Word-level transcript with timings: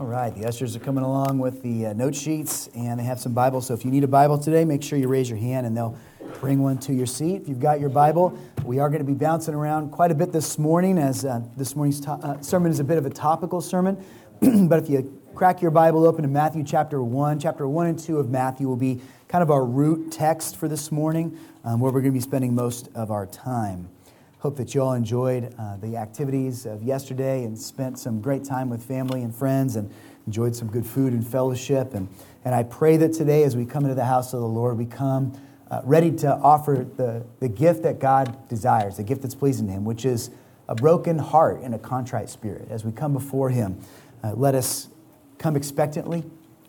All 0.00 0.06
right, 0.06 0.34
the 0.34 0.48
ushers 0.48 0.74
are 0.74 0.78
coming 0.78 1.04
along 1.04 1.40
with 1.40 1.62
the 1.62 1.88
uh, 1.88 1.92
note 1.92 2.14
sheets 2.14 2.70
and 2.74 2.98
they 2.98 3.04
have 3.04 3.20
some 3.20 3.34
Bibles. 3.34 3.66
So 3.66 3.74
if 3.74 3.84
you 3.84 3.90
need 3.90 4.02
a 4.02 4.08
Bible 4.08 4.38
today, 4.38 4.64
make 4.64 4.82
sure 4.82 4.98
you 4.98 5.08
raise 5.08 5.28
your 5.28 5.38
hand 5.38 5.66
and 5.66 5.76
they'll 5.76 5.94
bring 6.40 6.62
one 6.62 6.78
to 6.78 6.94
your 6.94 7.04
seat. 7.04 7.42
If 7.42 7.50
you've 7.50 7.60
got 7.60 7.80
your 7.80 7.90
Bible, 7.90 8.34
we 8.64 8.78
are 8.78 8.88
going 8.88 9.00
to 9.00 9.04
be 9.04 9.12
bouncing 9.12 9.52
around 9.52 9.90
quite 9.90 10.10
a 10.10 10.14
bit 10.14 10.32
this 10.32 10.58
morning 10.58 10.96
as 10.96 11.26
uh, 11.26 11.42
this 11.54 11.76
morning's 11.76 12.00
to- 12.00 12.12
uh, 12.12 12.40
sermon 12.40 12.72
is 12.72 12.80
a 12.80 12.84
bit 12.84 12.96
of 12.96 13.04
a 13.04 13.10
topical 13.10 13.60
sermon. 13.60 14.02
but 14.40 14.82
if 14.82 14.88
you 14.88 15.20
crack 15.34 15.60
your 15.60 15.70
Bible 15.70 16.06
open 16.06 16.22
to 16.22 16.28
Matthew 16.28 16.64
chapter 16.64 17.02
1, 17.02 17.38
chapter 17.38 17.68
1 17.68 17.86
and 17.88 17.98
2 17.98 18.20
of 18.20 18.30
Matthew 18.30 18.68
will 18.68 18.76
be 18.76 19.02
kind 19.28 19.42
of 19.42 19.50
our 19.50 19.66
root 19.66 20.10
text 20.10 20.56
for 20.56 20.66
this 20.66 20.90
morning, 20.90 21.38
um, 21.62 21.78
where 21.78 21.92
we're 21.92 22.00
going 22.00 22.14
to 22.14 22.18
be 22.18 22.20
spending 22.20 22.54
most 22.54 22.88
of 22.94 23.10
our 23.10 23.26
time. 23.26 23.90
Hope 24.40 24.56
that 24.56 24.74
you 24.74 24.80
all 24.80 24.94
enjoyed 24.94 25.54
uh, 25.58 25.76
the 25.76 25.98
activities 25.98 26.64
of 26.64 26.82
yesterday 26.82 27.44
and 27.44 27.58
spent 27.58 27.98
some 27.98 28.22
great 28.22 28.42
time 28.42 28.70
with 28.70 28.82
family 28.82 29.22
and 29.22 29.34
friends 29.34 29.76
and 29.76 29.92
enjoyed 30.26 30.56
some 30.56 30.68
good 30.68 30.86
food 30.86 31.12
and 31.12 31.26
fellowship. 31.26 31.92
And, 31.92 32.08
and 32.42 32.54
I 32.54 32.62
pray 32.62 32.96
that 32.96 33.12
today, 33.12 33.42
as 33.42 33.54
we 33.54 33.66
come 33.66 33.84
into 33.84 33.94
the 33.94 34.06
house 34.06 34.32
of 34.32 34.40
the 34.40 34.48
Lord, 34.48 34.78
we 34.78 34.86
come 34.86 35.38
uh, 35.70 35.82
ready 35.84 36.10
to 36.12 36.34
offer 36.36 36.86
the, 36.96 37.22
the 37.40 37.50
gift 37.50 37.82
that 37.82 37.98
God 37.98 38.48
desires, 38.48 38.96
the 38.96 39.02
gift 39.02 39.20
that's 39.20 39.34
pleasing 39.34 39.66
to 39.66 39.74
Him, 39.74 39.84
which 39.84 40.06
is 40.06 40.30
a 40.68 40.74
broken 40.74 41.18
heart 41.18 41.60
and 41.60 41.74
a 41.74 41.78
contrite 41.78 42.30
spirit. 42.30 42.66
As 42.70 42.82
we 42.82 42.92
come 42.92 43.12
before 43.12 43.50
Him, 43.50 43.78
uh, 44.24 44.32
let 44.32 44.54
us 44.54 44.88
come 45.36 45.54
expectantly, 45.54 46.24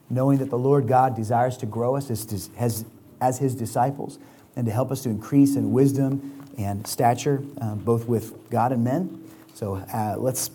knowing 0.09 0.39
that 0.39 0.49
the 0.49 0.59
Lord 0.59 0.89
God 0.89 1.16
desires 1.16 1.55
to 1.59 1.66
grow 1.66 1.95
us 1.95 2.11
as, 2.11 2.49
as, 2.58 2.83
as 3.22 3.39
His 3.39 3.55
disciples 3.55 4.19
and 4.58 4.66
to 4.66 4.73
help 4.73 4.91
us 4.91 5.03
to 5.03 5.09
increase 5.09 5.55
in 5.55 5.72
wisdom 5.72 6.41
and 6.64 6.86
stature, 6.86 7.44
um, 7.60 7.80
both 7.80 8.08
with 8.08 8.50
God 8.50 8.72
and 8.72 8.84
men. 8.84 9.24
So 9.54 9.76
uh, 9.76 10.16
let's, 10.17 10.52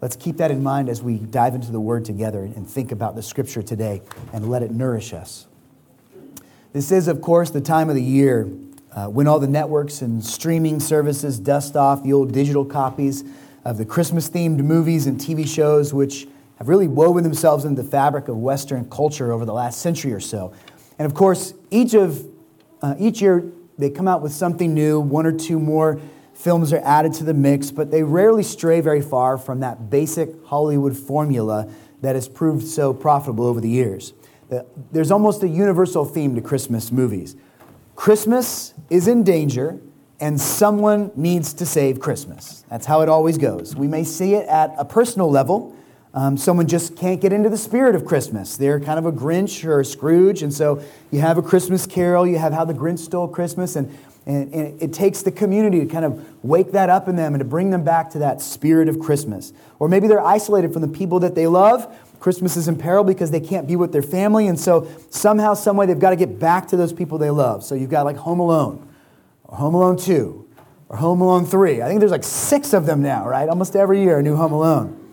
let's 0.00 0.16
keep 0.16 0.36
that 0.38 0.50
in 0.50 0.62
mind 0.62 0.88
as 0.88 1.02
we 1.02 1.18
dive 1.18 1.54
into 1.54 1.72
the 1.72 1.80
Word 1.80 2.04
together 2.04 2.40
and 2.42 2.68
think 2.68 2.92
about 2.92 3.14
the 3.14 3.22
Scripture 3.22 3.62
today 3.62 4.02
and 4.32 4.48
let 4.48 4.62
it 4.62 4.70
nourish 4.70 5.12
us. 5.12 5.46
This 6.72 6.92
is, 6.92 7.08
of 7.08 7.20
course, 7.20 7.50
the 7.50 7.60
time 7.60 7.88
of 7.88 7.94
the 7.94 8.02
year 8.02 8.48
uh, 8.92 9.06
when 9.06 9.26
all 9.26 9.38
the 9.38 9.48
networks 9.48 10.02
and 10.02 10.24
streaming 10.24 10.80
services 10.80 11.38
dust 11.38 11.76
off 11.76 12.02
the 12.02 12.12
old 12.12 12.32
digital 12.32 12.64
copies 12.64 13.24
of 13.64 13.78
the 13.78 13.84
Christmas 13.84 14.28
themed 14.28 14.58
movies 14.58 15.06
and 15.06 15.20
TV 15.20 15.46
shows, 15.46 15.92
which 15.92 16.26
have 16.58 16.68
really 16.68 16.88
woven 16.88 17.22
themselves 17.22 17.64
into 17.64 17.82
the 17.82 17.88
fabric 17.88 18.28
of 18.28 18.36
Western 18.36 18.88
culture 18.90 19.32
over 19.32 19.44
the 19.44 19.52
last 19.52 19.80
century 19.80 20.12
or 20.12 20.20
so. 20.20 20.52
And 20.98 21.06
of 21.06 21.14
course, 21.14 21.54
each, 21.70 21.94
of, 21.94 22.26
uh, 22.82 22.94
each 22.98 23.22
year 23.22 23.44
they 23.78 23.90
come 23.90 24.08
out 24.08 24.22
with 24.22 24.32
something 24.32 24.74
new, 24.74 25.00
one 25.00 25.24
or 25.24 25.32
two 25.32 25.58
more 25.60 26.00
films 26.34 26.72
are 26.72 26.82
added 26.84 27.12
to 27.14 27.24
the 27.24 27.34
mix, 27.34 27.70
but 27.70 27.90
they 27.90 28.02
rarely 28.02 28.42
stray 28.42 28.80
very 28.80 29.02
far 29.02 29.38
from 29.38 29.60
that 29.60 29.90
basic 29.90 30.30
Hollywood 30.46 30.96
formula 30.96 31.68
that 32.00 32.14
has 32.14 32.28
proved 32.28 32.66
so 32.66 32.92
profitable 32.92 33.46
over 33.46 33.60
the 33.60 33.68
years. 33.68 34.12
There's 34.92 35.10
almost 35.10 35.42
a 35.42 35.48
universal 35.48 36.04
theme 36.04 36.34
to 36.36 36.40
Christmas 36.40 36.92
movies. 36.92 37.36
Christmas 37.96 38.74
is 38.88 39.08
in 39.08 39.24
danger, 39.24 39.80
and 40.20 40.40
someone 40.40 41.10
needs 41.16 41.52
to 41.54 41.66
save 41.66 42.00
Christmas. 42.00 42.64
That's 42.70 42.86
how 42.86 43.02
it 43.02 43.08
always 43.08 43.38
goes. 43.38 43.76
We 43.76 43.88
may 43.88 44.04
see 44.04 44.34
it 44.34 44.48
at 44.48 44.74
a 44.78 44.84
personal 44.84 45.30
level. 45.30 45.76
Um, 46.14 46.38
someone 46.38 46.66
just 46.66 46.96
can't 46.96 47.20
get 47.20 47.32
into 47.32 47.50
the 47.50 47.58
spirit 47.58 47.94
of 47.94 48.06
Christmas. 48.06 48.56
They're 48.56 48.80
kind 48.80 48.98
of 48.98 49.04
a 49.04 49.12
Grinch 49.12 49.64
or 49.64 49.80
a 49.80 49.84
Scrooge, 49.84 50.42
and 50.42 50.52
so 50.52 50.82
you 51.10 51.20
have 51.20 51.36
a 51.36 51.42
Christmas 51.42 51.86
carol, 51.86 52.26
you 52.26 52.38
have 52.38 52.52
How 52.52 52.64
the 52.64 52.72
Grinch 52.72 53.00
Stole 53.00 53.28
Christmas, 53.28 53.76
and, 53.76 53.96
and, 54.24 54.52
and, 54.54 54.82
it 54.82 54.92
takes 54.94 55.20
the 55.20 55.30
community 55.30 55.80
to 55.80 55.86
kind 55.86 56.06
of 56.06 56.26
wake 56.42 56.72
that 56.72 56.88
up 56.88 57.08
in 57.08 57.16
them 57.16 57.34
and 57.34 57.40
to 57.40 57.44
bring 57.44 57.70
them 57.70 57.84
back 57.84 58.10
to 58.10 58.20
that 58.20 58.40
spirit 58.40 58.88
of 58.88 58.98
Christmas. 58.98 59.52
Or 59.78 59.88
maybe 59.88 60.08
they're 60.08 60.24
isolated 60.24 60.72
from 60.72 60.82
the 60.82 60.88
people 60.88 61.20
that 61.20 61.34
they 61.34 61.46
love. 61.46 61.94
Christmas 62.20 62.56
is 62.56 62.68
in 62.68 62.76
peril 62.76 63.04
because 63.04 63.30
they 63.30 63.40
can't 63.40 63.68
be 63.68 63.76
with 63.76 63.92
their 63.92 64.02
family, 64.02 64.48
and 64.48 64.58
so 64.58 64.88
somehow, 65.10 65.52
someway, 65.52 65.84
they've 65.84 65.98
got 65.98 66.10
to 66.10 66.16
get 66.16 66.38
back 66.38 66.68
to 66.68 66.76
those 66.76 66.92
people 66.92 67.18
they 67.18 67.30
love. 67.30 67.62
So 67.62 67.74
you've 67.74 67.90
got 67.90 68.06
like 68.06 68.16
Home 68.16 68.40
Alone, 68.40 68.88
or 69.44 69.58
Home 69.58 69.74
Alone 69.74 69.98
2, 69.98 70.48
or 70.88 70.96
Home 70.96 71.20
Alone 71.20 71.44
3. 71.44 71.82
I 71.82 71.86
think 71.86 72.00
there's 72.00 72.12
like 72.12 72.24
six 72.24 72.72
of 72.72 72.86
them 72.86 73.02
now, 73.02 73.28
right? 73.28 73.48
Almost 73.48 73.76
every 73.76 74.00
year, 74.02 74.18
a 74.18 74.22
new 74.22 74.36
Home 74.36 74.52
Alone. 74.52 75.07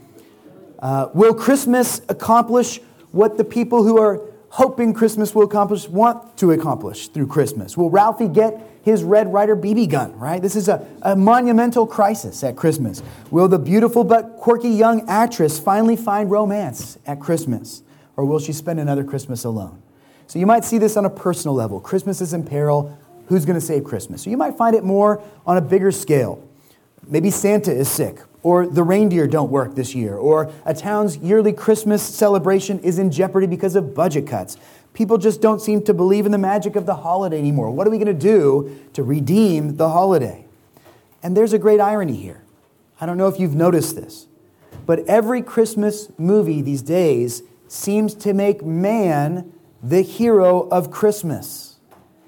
Uh, 0.85 1.09
will 1.15 1.33
Christmas 1.33 1.99
accomplish 2.09 2.79
what 3.11 3.37
the 3.37 3.43
people 3.43 3.81
who 3.81 3.99
are 3.99 4.21
hoping 4.49 4.93
Christmas 4.93 5.33
will 5.33 5.41
accomplish 5.41 5.87
want 5.87 6.37
to 6.37 6.51
accomplish 6.51 7.07
through 7.07 7.25
Christmas? 7.25 7.75
Will 7.75 7.89
Ralphie 7.89 8.27
get 8.27 8.61
his 8.83 9.03
Red 9.03 9.33
Ryder 9.33 9.55
BB 9.55 9.89
gun, 9.89 10.15
right? 10.19 10.39
This 10.39 10.55
is 10.55 10.67
a, 10.67 10.87
a 11.01 11.15
monumental 11.15 11.87
crisis 11.87 12.43
at 12.43 12.55
Christmas. 12.55 13.01
Will 13.31 13.47
the 13.47 13.57
beautiful 13.57 14.03
but 14.03 14.37
quirky 14.37 14.69
young 14.69 15.09
actress 15.09 15.57
finally 15.57 15.95
find 15.95 16.29
romance 16.29 16.99
at 17.07 17.19
Christmas? 17.19 17.81
Or 18.15 18.23
will 18.23 18.37
she 18.37 18.53
spend 18.53 18.79
another 18.79 19.03
Christmas 19.03 19.43
alone? 19.43 19.81
So 20.27 20.37
you 20.37 20.45
might 20.45 20.63
see 20.63 20.77
this 20.77 20.97
on 20.97 21.05
a 21.05 21.09
personal 21.09 21.55
level. 21.55 21.79
Christmas 21.79 22.21
is 22.21 22.31
in 22.31 22.45
peril. 22.45 22.95
Who's 23.25 23.43
going 23.43 23.59
to 23.59 23.65
save 23.65 23.85
Christmas? 23.85 24.21
So 24.21 24.29
you 24.29 24.37
might 24.37 24.55
find 24.55 24.75
it 24.75 24.83
more 24.83 25.23
on 25.47 25.57
a 25.57 25.61
bigger 25.61 25.91
scale. 25.91 26.47
Maybe 27.07 27.31
Santa 27.31 27.71
is 27.71 27.89
sick 27.89 28.19
or 28.45 28.67
the 28.67 28.83
reindeer 28.83 29.25
don't 29.25 29.49
work 29.49 29.73
this 29.73 29.95
year, 29.95 30.15
or 30.15 30.51
a 30.65 30.73
town's 30.75 31.17
yearly 31.17 31.51
Christmas 31.51 32.03
celebration 32.03 32.77
is 32.81 32.99
in 32.99 33.09
jeopardy 33.09 33.47
because 33.47 33.75
of 33.75 33.95
budget 33.95 34.27
cuts. 34.27 34.55
People 34.93 35.17
just 35.17 35.41
don't 35.41 35.59
seem 35.59 35.81
to 35.81 35.95
believe 35.95 36.27
in 36.27 36.31
the 36.31 36.37
magic 36.37 36.75
of 36.75 36.85
the 36.85 36.93
holiday 36.93 37.39
anymore. 37.39 37.71
What 37.71 37.87
are 37.87 37.89
we 37.89 37.97
going 37.97 38.05
to 38.05 38.13
do 38.13 38.79
to 38.93 39.01
redeem 39.01 39.77
the 39.77 39.89
holiday? 39.89 40.45
And 41.23 41.35
there's 41.35 41.53
a 41.53 41.57
great 41.57 41.79
irony 41.79 42.17
here. 42.17 42.43
I 43.01 43.07
don't 43.07 43.17
know 43.17 43.27
if 43.27 43.39
you've 43.39 43.55
noticed 43.55 43.95
this, 43.95 44.27
but 44.85 44.99
every 45.07 45.41
Christmas 45.41 46.11
movie 46.19 46.61
these 46.61 46.83
days 46.83 47.41
seems 47.67 48.13
to 48.13 48.31
make 48.31 48.63
man 48.63 49.51
the 49.81 50.03
hero 50.03 50.69
of 50.69 50.91
Christmas. 50.91 51.77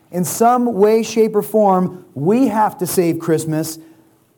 In 0.10 0.26
some 0.26 0.74
way, 0.74 1.04
shape, 1.04 1.36
or 1.36 1.44
form, 1.44 2.08
we 2.16 2.48
have 2.48 2.76
to 2.80 2.88
save 2.88 3.20
Christmas 3.20 3.78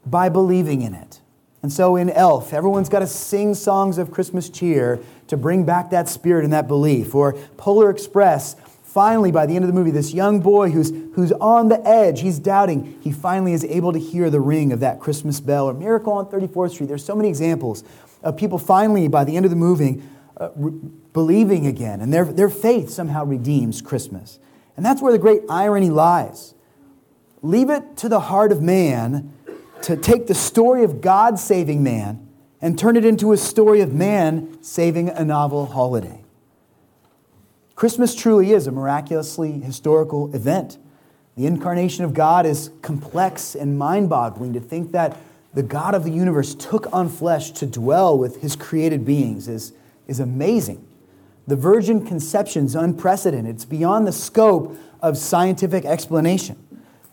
by 0.06 0.28
believing 0.28 0.82
in 0.82 0.94
it. 0.94 1.19
And 1.62 1.72
so 1.72 1.96
in 1.96 2.10
Elf, 2.10 2.54
everyone's 2.54 2.90
got 2.90 3.00
to 3.00 3.08
sing 3.08 3.54
songs 3.54 3.98
of 3.98 4.12
Christmas 4.12 4.50
cheer 4.50 5.00
to 5.28 5.36
bring 5.36 5.66
back 5.66 5.90
that 5.90 6.08
spirit 6.08 6.44
and 6.44 6.54
that 6.54 6.68
belief. 6.68 7.14
Or 7.14 7.34
Polar 7.58 7.90
Express, 7.90 8.56
finally, 8.84 9.32
by 9.32 9.46
the 9.46 9.56
end 9.56 9.66
of 9.66 9.68
the 9.68 9.74
movie, 9.74 9.92
this 9.92 10.14
young 10.14 10.40
boy 10.40 10.72
who's, 10.72 10.92
who's 11.16 11.34
on 11.34 11.68
the 11.68 11.86
edge, 11.86 12.22
he's 12.22 12.40
doubting, 12.40 12.98
he 13.02 13.12
finally 13.12 13.52
is 13.52 13.66
able 13.66 13.92
to 13.92 14.00
hear 14.00 14.30
the 14.30 14.40
ring 14.40 14.72
of 14.72 14.80
that 14.80 15.00
Christmas 15.00 15.42
bell. 15.42 15.70
Or 15.70 15.74
Miracle 15.74 16.14
on 16.14 16.28
34th 16.28 16.72
Street. 16.72 16.88
There's 16.88 17.04
so 17.04 17.16
many 17.16 17.28
examples 17.28 17.84
of 18.24 18.38
people 18.38 18.58
finally, 18.58 19.08
by 19.10 19.26
the 19.26 19.36
end 19.36 19.46
of 19.46 19.52
the 19.52 19.58
movie, 19.58 20.02
uh, 20.38 20.50
re- 20.56 20.80
believing 21.12 21.68
again. 21.68 22.00
And 22.00 22.14
their, 22.14 22.24
their 22.24 22.50
faith 22.50 22.90
somehow 22.90 23.26
redeems 23.26 23.82
Christmas. 23.82 24.40
And 24.78 24.86
that's 24.86 25.02
where 25.02 25.12
the 25.12 25.20
great 25.20 25.42
irony 25.50 25.90
lies. 25.90 26.54
Leave 27.42 27.70
it 27.70 27.98
to 27.98 28.10
the 28.10 28.22
heart 28.22 28.52
of 28.52 28.62
man 28.62 29.34
to 29.84 29.98
take 29.98 30.28
the 30.28 30.36
story 30.36 30.84
of 30.84 31.02
God 31.02 31.40
saving 31.40 31.84
man 31.84 32.28
and 32.62 32.78
turn 32.78 32.98
it 32.98 33.06
into 33.06 33.32
a 33.32 33.38
story 33.38 33.82
of 33.82 33.94
man 33.94 34.62
saving 34.62 35.10
a 35.10 35.24
novel 35.24 35.68
holiday. 35.68 36.22
Christmas 37.76 38.14
truly 38.14 38.52
is 38.52 38.68
a 38.68 38.72
miraculously 38.72 39.54
historical 39.62 40.34
event. 40.36 40.78
The 41.38 41.46
incarnation 41.46 42.04
of 42.04 42.14
God 42.14 42.46
is 42.46 42.72
complex 42.82 43.56
and 43.56 43.80
mind 43.80 44.10
boggling 44.10 44.52
to 44.54 44.60
think 44.60 44.92
that 44.92 45.18
the 45.54 45.64
God 45.64 45.96
of 45.96 46.04
the 46.04 46.12
universe 46.12 46.54
took 46.54 46.92
on 46.94 47.08
flesh 47.08 47.52
to 47.52 47.66
dwell 47.66 48.18
with 48.18 48.42
his 48.42 48.56
created 48.56 49.06
beings 49.06 49.48
is, 49.48 49.72
is 50.08 50.20
amazing. 50.20 50.86
The 51.48 51.56
virgin 51.56 52.06
conception 52.06 52.66
is 52.66 52.76
unprecedented, 52.76 53.56
it's 53.56 53.66
beyond 53.66 54.06
the 54.06 54.12
scope 54.12 54.78
of 55.02 55.18
scientific 55.18 55.86
explanation 55.86 56.58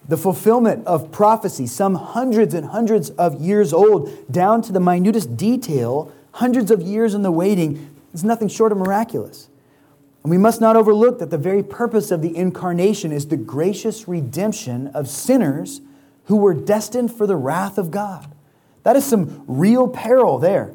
the 0.08 0.16
fulfillment 0.16 0.86
of 0.86 1.10
prophecy, 1.10 1.66
some 1.66 1.94
hundreds 1.94 2.54
and 2.54 2.66
hundreds 2.66 3.10
of 3.10 3.40
years 3.40 3.72
old, 3.72 4.30
down 4.30 4.62
to 4.62 4.72
the 4.72 4.80
minutest 4.80 5.36
detail, 5.36 6.12
hundreds 6.32 6.70
of 6.70 6.80
years 6.80 7.14
in 7.14 7.22
the 7.22 7.32
waiting, 7.32 7.94
is 8.14 8.22
nothing 8.22 8.48
short 8.48 8.72
of 8.72 8.78
miraculous. 8.78 9.48
And 10.22 10.30
we 10.30 10.38
must 10.38 10.60
not 10.60 10.76
overlook 10.76 11.18
that 11.18 11.30
the 11.30 11.38
very 11.38 11.62
purpose 11.62 12.10
of 12.10 12.22
the 12.22 12.36
incarnation 12.36 13.12
is 13.12 13.28
the 13.28 13.36
gracious 13.36 14.08
redemption 14.08 14.88
of 14.88 15.08
sinners 15.08 15.80
who 16.24 16.36
were 16.36 16.54
destined 16.54 17.12
for 17.12 17.26
the 17.26 17.36
wrath 17.36 17.78
of 17.78 17.90
God. 17.90 18.34
That 18.82 18.96
is 18.96 19.04
some 19.04 19.44
real 19.46 19.88
peril 19.88 20.38
there. 20.38 20.72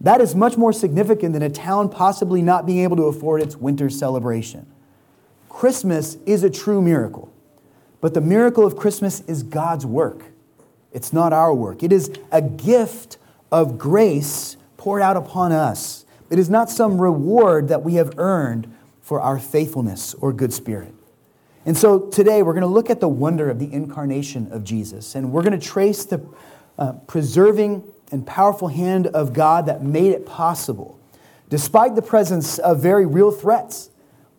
That 0.00 0.20
is 0.20 0.34
much 0.34 0.56
more 0.56 0.72
significant 0.72 1.32
than 1.32 1.42
a 1.42 1.50
town 1.50 1.88
possibly 1.88 2.42
not 2.42 2.66
being 2.66 2.80
able 2.80 2.96
to 2.96 3.04
afford 3.04 3.42
its 3.42 3.56
winter 3.56 3.88
celebration. 3.88 4.66
Christmas 5.48 6.16
is 6.26 6.44
a 6.44 6.50
true 6.50 6.82
miracle. 6.82 7.33
But 8.04 8.12
the 8.12 8.20
miracle 8.20 8.66
of 8.66 8.76
Christmas 8.76 9.22
is 9.22 9.42
God's 9.42 9.86
work. 9.86 10.24
It's 10.92 11.14
not 11.14 11.32
our 11.32 11.54
work. 11.54 11.82
It 11.82 11.90
is 11.90 12.12
a 12.30 12.42
gift 12.42 13.16
of 13.50 13.78
grace 13.78 14.58
poured 14.76 15.00
out 15.00 15.16
upon 15.16 15.52
us. 15.52 16.04
It 16.28 16.38
is 16.38 16.50
not 16.50 16.68
some 16.68 17.00
reward 17.00 17.68
that 17.68 17.82
we 17.82 17.94
have 17.94 18.18
earned 18.18 18.70
for 19.00 19.22
our 19.22 19.38
faithfulness 19.38 20.12
or 20.12 20.34
good 20.34 20.52
spirit. 20.52 20.92
And 21.64 21.78
so 21.78 21.98
today 22.10 22.42
we're 22.42 22.52
going 22.52 22.60
to 22.60 22.66
look 22.66 22.90
at 22.90 23.00
the 23.00 23.08
wonder 23.08 23.48
of 23.48 23.58
the 23.58 23.72
incarnation 23.72 24.52
of 24.52 24.64
Jesus, 24.64 25.14
and 25.14 25.32
we're 25.32 25.40
going 25.40 25.58
to 25.58 25.66
trace 25.66 26.04
the 26.04 26.22
uh, 26.76 26.92
preserving 27.06 27.84
and 28.12 28.26
powerful 28.26 28.68
hand 28.68 29.06
of 29.06 29.32
God 29.32 29.64
that 29.64 29.82
made 29.82 30.12
it 30.12 30.26
possible 30.26 31.00
despite 31.48 31.94
the 31.94 32.02
presence 32.02 32.58
of 32.58 32.82
very 32.82 33.06
real 33.06 33.30
threats 33.30 33.88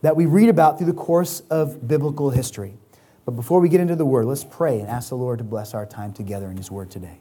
that 0.03 0.15
we 0.15 0.27
read 0.27 0.49
about 0.49 0.77
through 0.77 0.85
the 0.85 0.93
course 0.93 1.39
of 1.49 1.87
biblical 1.87 2.29
history. 2.29 2.77
But 3.25 3.31
before 3.31 3.59
we 3.59 3.69
get 3.69 3.81
into 3.81 3.95
the 3.95 4.05
Word, 4.05 4.25
let's 4.25 4.43
pray 4.43 4.79
and 4.79 4.87
ask 4.87 5.09
the 5.09 5.15
Lord 5.15 5.39
to 5.39 5.43
bless 5.43 5.73
our 5.73 5.85
time 5.85 6.13
together 6.13 6.49
in 6.49 6.57
His 6.57 6.69
Word 6.69 6.91
today. 6.91 7.17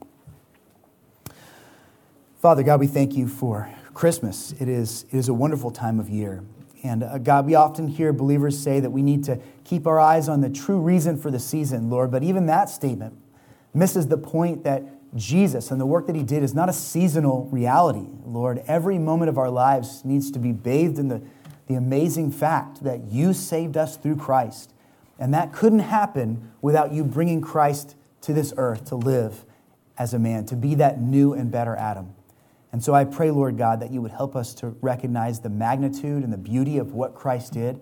Father 2.40 2.62
God, 2.62 2.78
we 2.78 2.86
thank 2.86 3.14
you 3.14 3.26
for 3.26 3.70
Christmas. 3.94 4.52
It 4.60 4.68
is, 4.68 5.06
it 5.10 5.16
is 5.16 5.28
a 5.28 5.34
wonderful 5.34 5.70
time 5.70 5.98
of 5.98 6.10
year. 6.10 6.44
And 6.82 7.02
uh, 7.02 7.16
God, 7.16 7.46
we 7.46 7.54
often 7.54 7.88
hear 7.88 8.12
believers 8.12 8.58
say 8.58 8.80
that 8.80 8.90
we 8.90 9.00
need 9.00 9.24
to 9.24 9.40
keep 9.64 9.86
our 9.86 9.98
eyes 9.98 10.28
on 10.28 10.42
the 10.42 10.50
true 10.50 10.78
reason 10.78 11.16
for 11.16 11.30
the 11.30 11.38
season, 11.38 11.88
Lord. 11.88 12.10
But 12.10 12.22
even 12.22 12.44
that 12.46 12.68
statement 12.68 13.16
misses 13.72 14.08
the 14.08 14.18
point 14.18 14.64
that 14.64 14.82
Jesus 15.16 15.70
and 15.70 15.80
the 15.80 15.86
work 15.86 16.06
that 16.06 16.16
he 16.16 16.22
did 16.22 16.42
is 16.42 16.52
not 16.52 16.68
a 16.68 16.72
seasonal 16.74 17.48
reality, 17.50 18.06
Lord. 18.26 18.62
Every 18.66 18.98
moment 18.98 19.30
of 19.30 19.38
our 19.38 19.48
lives 19.48 20.04
needs 20.04 20.30
to 20.32 20.38
be 20.38 20.52
bathed 20.52 20.98
in 20.98 21.08
the, 21.08 21.22
the 21.66 21.76
amazing 21.76 22.30
fact 22.32 22.84
that 22.84 23.04
you 23.04 23.32
saved 23.32 23.78
us 23.78 23.96
through 23.96 24.16
Christ. 24.16 24.73
And 25.18 25.32
that 25.34 25.52
couldn't 25.52 25.80
happen 25.80 26.52
without 26.60 26.92
you 26.92 27.04
bringing 27.04 27.40
Christ 27.40 27.96
to 28.22 28.32
this 28.32 28.52
earth 28.56 28.86
to 28.86 28.96
live 28.96 29.44
as 29.96 30.12
a 30.14 30.18
man, 30.18 30.44
to 30.46 30.56
be 30.56 30.74
that 30.76 31.00
new 31.00 31.32
and 31.32 31.50
better 31.50 31.76
Adam. 31.76 32.14
And 32.72 32.82
so 32.82 32.92
I 32.92 33.04
pray, 33.04 33.30
Lord 33.30 33.56
God, 33.56 33.80
that 33.80 33.92
you 33.92 34.02
would 34.02 34.10
help 34.10 34.34
us 34.34 34.52
to 34.54 34.70
recognize 34.80 35.40
the 35.40 35.48
magnitude 35.48 36.24
and 36.24 36.32
the 36.32 36.38
beauty 36.38 36.78
of 36.78 36.92
what 36.92 37.14
Christ 37.14 37.52
did. 37.52 37.80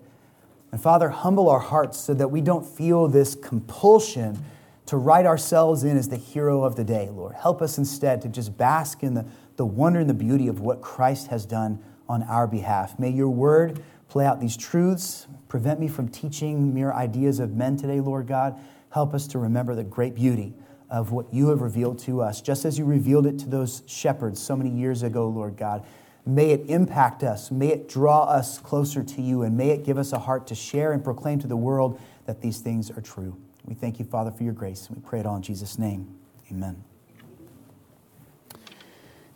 And 0.71 0.79
Father, 0.79 1.09
humble 1.09 1.49
our 1.49 1.59
hearts 1.59 1.99
so 1.99 2.13
that 2.13 2.27
we 2.29 2.41
don't 2.41 2.65
feel 2.65 3.07
this 3.07 3.33
compulsion 3.33 4.43
to 4.85 4.97
write 4.97 5.25
ourselves 5.25 5.83
in 5.83 5.97
as 5.97 6.09
the 6.09 6.17
hero 6.17 6.63
of 6.63 6.75
the 6.75 6.83
day, 6.83 7.09
Lord. 7.09 7.33
Help 7.33 7.61
us 7.61 7.77
instead 7.77 8.21
to 8.21 8.27
just 8.27 8.55
bask 8.57 9.01
in 9.01 9.13
the, 9.13 9.25
the 9.55 9.65
wonder 9.65 9.99
and 9.99 10.09
the 10.09 10.13
beauty 10.13 10.47
of 10.47 10.59
what 10.59 10.81
Christ 10.81 11.27
has 11.27 11.45
done 11.45 11.83
on 12.07 12.21
our 12.23 12.47
behalf. 12.47 12.99
May 12.99 13.09
your 13.09 13.29
word 13.29 13.81
play 14.13 14.27
out 14.27 14.39
these 14.39 14.55
truths. 14.55 15.25
Prevent 15.47 15.79
me 15.79 15.87
from 15.87 16.07
teaching 16.07 16.71
mere 16.71 16.93
ideas 16.93 17.39
of 17.39 17.55
men 17.55 17.75
today, 17.75 17.99
Lord 17.99 18.27
God. 18.27 18.55
Help 18.91 19.11
us 19.15 19.25
to 19.29 19.39
remember 19.39 19.73
the 19.73 19.83
great 19.83 20.13
beauty 20.13 20.53
of 20.87 21.11
what 21.11 21.33
you 21.33 21.47
have 21.47 21.61
revealed 21.61 21.97
to 21.97 22.21
us, 22.21 22.39
just 22.39 22.63
as 22.63 22.77
you 22.77 22.85
revealed 22.85 23.25
it 23.25 23.39
to 23.39 23.49
those 23.49 23.81
shepherds 23.87 24.39
so 24.39 24.55
many 24.55 24.69
years 24.69 25.01
ago, 25.01 25.27
Lord 25.27 25.57
God. 25.57 25.83
May 26.27 26.51
it 26.51 26.69
impact 26.69 27.23
us. 27.23 27.49
May 27.49 27.69
it 27.69 27.89
draw 27.89 28.25
us 28.25 28.59
closer 28.59 29.01
to 29.01 29.21
you, 29.23 29.41
and 29.41 29.57
may 29.57 29.71
it 29.71 29.83
give 29.83 29.97
us 29.97 30.13
a 30.13 30.19
heart 30.19 30.45
to 30.45 30.53
share 30.53 30.91
and 30.91 31.03
proclaim 31.03 31.39
to 31.39 31.47
the 31.47 31.57
world 31.57 31.99
that 32.27 32.39
these 32.39 32.59
things 32.59 32.91
are 32.91 33.01
true. 33.01 33.35
We 33.65 33.73
thank 33.73 33.97
you, 33.97 34.05
Father, 34.05 34.29
for 34.29 34.43
your 34.43 34.53
grace. 34.53 34.85
and 34.89 34.97
We 34.97 35.01
pray 35.01 35.21
it 35.21 35.25
all 35.25 35.37
in 35.37 35.41
Jesus' 35.41 35.79
name. 35.79 36.19
Amen. 36.51 36.83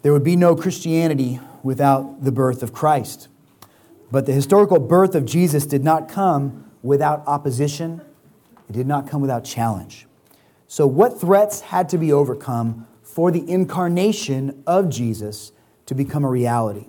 There 0.03 0.13
would 0.13 0.23
be 0.23 0.35
no 0.35 0.55
Christianity 0.55 1.39
without 1.63 2.23
the 2.23 2.31
birth 2.31 2.61
of 2.61 2.73
Christ. 2.73 3.27
But 4.11 4.25
the 4.25 4.31
historical 4.31 4.79
birth 4.79 5.15
of 5.15 5.25
Jesus 5.25 5.65
did 5.65 5.83
not 5.83 6.07
come 6.07 6.71
without 6.81 7.23
opposition, 7.27 8.01
it 8.69 8.73
did 8.73 8.87
not 8.87 9.09
come 9.09 9.21
without 9.21 9.43
challenge. 9.43 10.07
So, 10.67 10.85
what 10.87 11.19
threats 11.19 11.61
had 11.61 11.89
to 11.89 11.97
be 11.97 12.11
overcome 12.11 12.87
for 13.03 13.31
the 13.31 13.49
incarnation 13.49 14.63
of 14.67 14.89
Jesus 14.89 15.51
to 15.85 15.95
become 15.95 16.23
a 16.23 16.29
reality? 16.29 16.87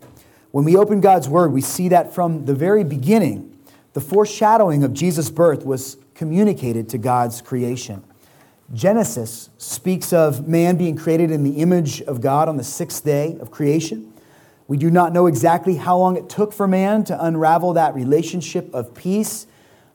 When 0.51 0.65
we 0.65 0.77
open 0.77 1.01
God's 1.01 1.29
Word, 1.29 1.53
we 1.53 1.61
see 1.61 1.89
that 1.89 2.13
from 2.15 2.47
the 2.47 2.55
very 2.55 2.85
beginning, 2.85 3.57
the 3.93 4.01
foreshadowing 4.01 4.83
of 4.83 4.93
Jesus' 4.93 5.31
birth 5.31 5.65
was 5.65 5.97
communicated 6.15 6.89
to 6.91 6.99
God's 6.99 7.41
creation. 7.41 8.03
Genesis 8.73 9.49
speaks 9.57 10.13
of 10.13 10.47
man 10.47 10.77
being 10.77 10.97
created 10.97 11.31
in 11.31 11.43
the 11.43 11.61
image 11.61 12.03
of 12.03 12.21
God 12.21 12.49
on 12.49 12.57
the 12.57 12.65
sixth 12.65 13.05
day 13.05 13.37
of 13.41 13.51
creation. 13.51 14.13
We 14.69 14.77
do 14.77 14.91
not 14.91 15.15
know 15.15 15.27
exactly 15.27 15.77
how 15.77 15.97
long 15.97 16.17
it 16.17 16.29
took 16.29 16.53
for 16.53 16.69
man 16.69 17.03
to 17.05 17.25
unravel 17.25 17.73
that 17.73 17.95
relationship 17.95 18.73
of 18.75 18.95
peace, 18.95 19.47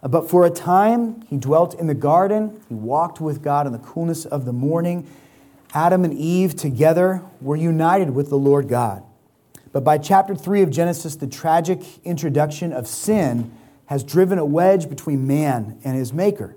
uh, 0.01 0.07
but 0.07 0.27
for 0.29 0.45
a 0.45 0.49
time 0.49 1.21
he 1.29 1.37
dwelt 1.37 1.79
in 1.79 1.85
the 1.85 1.93
garden. 1.93 2.59
He 2.67 2.73
walked 2.73 3.21
with 3.21 3.43
God 3.43 3.67
in 3.67 3.71
the 3.71 3.79
coolness 3.79 4.25
of 4.25 4.45
the 4.45 4.51
morning. 4.51 5.07
Adam 5.75 6.03
and 6.03 6.13
Eve 6.13 6.55
together 6.55 7.21
were 7.39 7.55
united 7.55 8.15
with 8.15 8.29
the 8.29 8.37
Lord 8.37 8.67
God. 8.67 9.03
But 9.71 9.83
by 9.83 9.99
chapter 9.99 10.33
3 10.33 10.63
of 10.63 10.71
Genesis, 10.71 11.15
the 11.15 11.27
tragic 11.27 11.81
introduction 12.03 12.73
of 12.73 12.87
sin 12.87 13.51
has 13.85 14.03
driven 14.03 14.39
a 14.39 14.45
wedge 14.45 14.89
between 14.89 15.27
man 15.27 15.79
and 15.83 15.95
his 15.95 16.13
maker. 16.13 16.55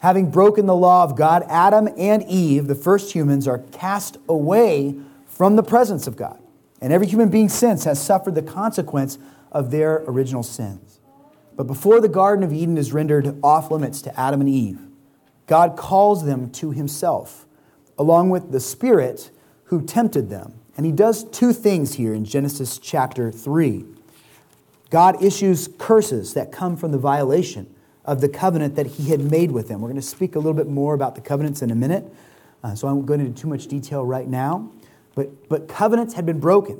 Having 0.00 0.32
broken 0.32 0.66
the 0.66 0.74
law 0.74 1.04
of 1.04 1.16
God, 1.16 1.44
Adam 1.48 1.88
and 1.96 2.24
Eve, 2.24 2.66
the 2.66 2.74
first 2.74 3.12
humans, 3.12 3.46
are 3.46 3.58
cast 3.58 4.16
away 4.28 4.96
from 5.26 5.54
the 5.54 5.62
presence 5.62 6.08
of 6.08 6.16
God. 6.16 6.40
And 6.80 6.92
every 6.92 7.06
human 7.06 7.28
being 7.28 7.48
since 7.48 7.84
has 7.84 8.02
suffered 8.02 8.34
the 8.34 8.42
consequence 8.42 9.18
of 9.50 9.70
their 9.70 10.04
original 10.06 10.42
sins. 10.42 11.00
But 11.56 11.66
before 11.66 12.00
the 12.00 12.08
Garden 12.08 12.44
of 12.44 12.52
Eden 12.52 12.78
is 12.78 12.92
rendered 12.92 13.36
off 13.42 13.70
limits 13.70 14.00
to 14.02 14.20
Adam 14.20 14.40
and 14.40 14.48
Eve, 14.48 14.78
God 15.46 15.76
calls 15.76 16.24
them 16.24 16.50
to 16.52 16.70
himself, 16.70 17.46
along 17.98 18.30
with 18.30 18.52
the 18.52 18.60
Spirit 18.60 19.30
who 19.64 19.84
tempted 19.84 20.30
them. 20.30 20.54
And 20.76 20.86
he 20.86 20.92
does 20.92 21.24
two 21.24 21.52
things 21.52 21.94
here 21.94 22.14
in 22.14 22.24
Genesis 22.24 22.78
chapter 22.78 23.32
3. 23.32 23.84
God 24.90 25.22
issues 25.22 25.68
curses 25.78 26.34
that 26.34 26.52
come 26.52 26.76
from 26.76 26.92
the 26.92 26.98
violation 26.98 27.74
of 28.04 28.20
the 28.20 28.28
covenant 28.28 28.76
that 28.76 28.86
he 28.86 29.10
had 29.10 29.20
made 29.20 29.50
with 29.50 29.68
them. 29.68 29.80
We're 29.80 29.88
going 29.88 30.00
to 30.00 30.06
speak 30.06 30.36
a 30.36 30.38
little 30.38 30.54
bit 30.54 30.68
more 30.68 30.94
about 30.94 31.14
the 31.14 31.20
covenants 31.20 31.60
in 31.60 31.70
a 31.70 31.74
minute, 31.74 32.04
uh, 32.62 32.74
so 32.74 32.88
I 32.88 32.92
won't 32.92 33.06
go 33.06 33.14
into 33.14 33.38
too 33.38 33.48
much 33.48 33.66
detail 33.66 34.04
right 34.04 34.28
now. 34.28 34.70
But, 35.18 35.48
but 35.48 35.66
covenants 35.66 36.14
had 36.14 36.26
been 36.26 36.38
broken. 36.38 36.78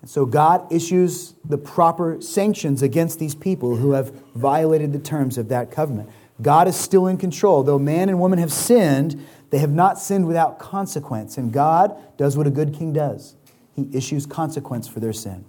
And 0.00 0.10
so 0.10 0.26
God 0.26 0.72
issues 0.72 1.34
the 1.44 1.56
proper 1.56 2.20
sanctions 2.20 2.82
against 2.82 3.20
these 3.20 3.36
people 3.36 3.76
who 3.76 3.92
have 3.92 4.12
violated 4.34 4.92
the 4.92 4.98
terms 4.98 5.38
of 5.38 5.50
that 5.50 5.70
covenant. 5.70 6.10
God 6.42 6.66
is 6.66 6.74
still 6.74 7.06
in 7.06 7.16
control. 7.16 7.62
Though 7.62 7.78
man 7.78 8.08
and 8.08 8.18
woman 8.18 8.40
have 8.40 8.52
sinned, 8.52 9.24
they 9.50 9.58
have 9.58 9.70
not 9.70 10.00
sinned 10.00 10.26
without 10.26 10.58
consequence. 10.58 11.38
And 11.38 11.52
God 11.52 11.96
does 12.16 12.36
what 12.36 12.48
a 12.48 12.50
good 12.50 12.74
king 12.74 12.92
does 12.92 13.36
He 13.76 13.88
issues 13.92 14.26
consequence 14.26 14.88
for 14.88 14.98
their 14.98 15.12
sin. 15.12 15.44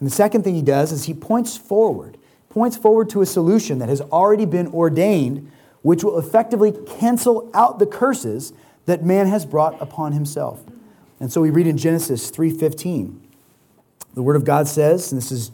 And 0.00 0.06
the 0.06 0.14
second 0.14 0.44
thing 0.44 0.54
he 0.54 0.62
does 0.62 0.92
is 0.92 1.04
he 1.04 1.12
points 1.12 1.58
forward, 1.58 2.16
points 2.48 2.78
forward 2.78 3.10
to 3.10 3.20
a 3.20 3.26
solution 3.26 3.80
that 3.80 3.90
has 3.90 4.00
already 4.00 4.46
been 4.46 4.68
ordained, 4.68 5.52
which 5.82 6.02
will 6.02 6.18
effectively 6.18 6.72
cancel 6.86 7.50
out 7.52 7.80
the 7.80 7.86
curses 7.86 8.54
that 8.86 9.04
man 9.04 9.26
has 9.26 9.44
brought 9.44 9.78
upon 9.78 10.12
himself. 10.12 10.64
And 11.20 11.32
so 11.32 11.40
we 11.40 11.50
read 11.50 11.66
in 11.66 11.76
Genesis 11.76 12.30
3:15. 12.30 13.20
The 14.14 14.22
word 14.22 14.36
of 14.36 14.44
God 14.44 14.68
says, 14.68 15.12
and 15.12 15.20
this 15.20 15.32
is 15.32 15.50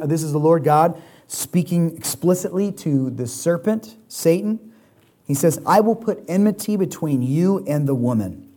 uh, 0.00 0.06
this 0.06 0.22
is 0.22 0.32
the 0.32 0.38
Lord 0.38 0.64
God 0.64 1.00
speaking 1.26 1.96
explicitly 1.96 2.70
to 2.70 3.10
the 3.10 3.26
serpent, 3.26 3.96
Satan. 4.08 4.72
He 5.26 5.34
says, 5.34 5.60
"I 5.66 5.80
will 5.80 5.96
put 5.96 6.22
enmity 6.28 6.76
between 6.76 7.22
you 7.22 7.64
and 7.66 7.88
the 7.88 7.94
woman, 7.94 8.48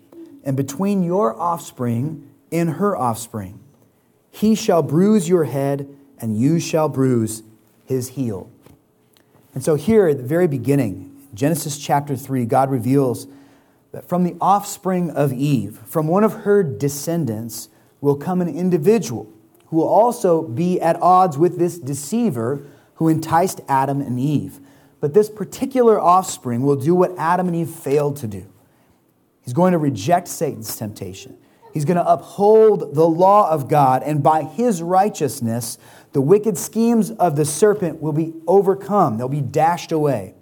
and 0.44 0.56
between 0.56 1.04
your 1.04 1.40
offspring 1.40 2.28
and 2.52 2.72
her 2.72 2.96
offspring." 2.96 3.60
He 4.30 4.54
shall 4.54 4.84
bruise 4.84 5.28
your 5.28 5.46
head, 5.46 5.88
and 6.20 6.38
you 6.38 6.60
shall 6.60 6.90
bruise 6.90 7.42
his 7.86 8.10
heel. 8.10 8.50
And 9.56 9.64
so, 9.64 9.74
here 9.74 10.08
at 10.08 10.18
the 10.18 10.24
very 10.24 10.48
beginning, 10.48 11.16
Genesis 11.34 11.80
chapter 11.80 12.16
3, 12.16 12.46
God 12.46 12.70
reveals 12.70 13.26
that 13.92 14.08
from 14.08 14.24
the 14.24 14.36
offspring 14.42 15.12
of 15.12 15.32
Eve, 15.34 15.80
from 15.86 16.08
one 16.08 16.24
of 16.24 16.44
her 16.44 16.64
descendants, 16.64 17.70
will 18.02 18.16
come 18.16 18.42
an 18.42 18.50
individual 18.50 19.32
who 19.68 19.78
will 19.78 19.88
also 19.88 20.42
be 20.42 20.80
at 20.80 21.02
odds 21.02 21.38
with 21.38 21.58
this 21.58 21.78
deceiver 21.78 22.66
who 22.96 23.08
enticed 23.08 23.62
Adam 23.68 24.02
and 24.02 24.20
Eve. 24.20 24.60
But 25.00 25.14
this 25.14 25.30
particular 25.30 26.00
offspring 26.00 26.64
will 26.64 26.76
do 26.76 26.96
what 26.96 27.18
Adam 27.18 27.48
and 27.48 27.56
Eve 27.56 27.70
failed 27.70 28.18
to 28.18 28.28
do. 28.28 28.48
He's 29.42 29.54
going 29.54 29.72
to 29.74 29.78
reject 29.78 30.28
Satan's 30.28 30.76
temptation. 30.76 31.38
He's 31.74 31.86
going 31.86 31.98
to 31.98 32.12
uphold 32.12 32.96
the 32.96 33.08
law 33.08 33.50
of 33.52 33.70
God, 33.70 34.02
and 34.04 34.24
by 34.24 34.44
his 34.44 34.82
righteousness, 34.82 35.78
the 36.14 36.22
wicked 36.22 36.58
schemes 36.58 37.12
of 37.12 37.36
the 37.36 37.46
serpent 37.46 38.02
will 38.02 38.14
be 38.14 38.34
overcome, 38.48 39.18
they'll 39.18 39.30
be 39.30 39.42
dashed 39.42 39.92
away. 39.92 40.34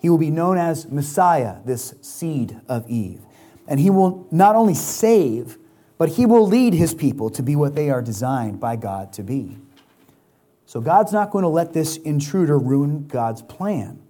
He 0.00 0.08
will 0.08 0.18
be 0.18 0.30
known 0.30 0.58
as 0.58 0.90
Messiah, 0.90 1.56
this 1.64 1.94
seed 2.00 2.60
of 2.68 2.88
Eve. 2.88 3.22
And 3.66 3.80
he 3.80 3.90
will 3.90 4.26
not 4.30 4.56
only 4.56 4.74
save, 4.74 5.58
but 5.98 6.10
he 6.10 6.24
will 6.24 6.46
lead 6.46 6.74
his 6.74 6.94
people 6.94 7.30
to 7.30 7.42
be 7.42 7.56
what 7.56 7.74
they 7.74 7.90
are 7.90 8.00
designed 8.00 8.60
by 8.60 8.76
God 8.76 9.12
to 9.14 9.22
be. 9.22 9.58
So 10.66 10.80
God's 10.80 11.12
not 11.12 11.30
going 11.30 11.42
to 11.42 11.48
let 11.48 11.72
this 11.72 11.96
intruder 11.96 12.58
ruin 12.58 13.06
God's 13.06 13.42
plan. 13.42 14.00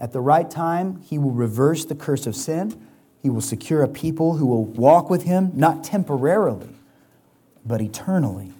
At 0.00 0.12
the 0.12 0.20
right 0.20 0.48
time, 0.50 1.00
he 1.02 1.18
will 1.18 1.32
reverse 1.32 1.84
the 1.84 1.94
curse 1.94 2.26
of 2.26 2.36
sin 2.36 2.88
he 3.22 3.30
will 3.30 3.40
secure 3.40 3.82
a 3.82 3.88
people 3.88 4.36
who 4.36 4.46
will 4.46 4.64
walk 4.64 5.10
with 5.10 5.24
him, 5.24 5.50
not 5.54 5.82
temporarily, 5.82 6.70
but 7.64 7.80
eternally. 7.80 8.52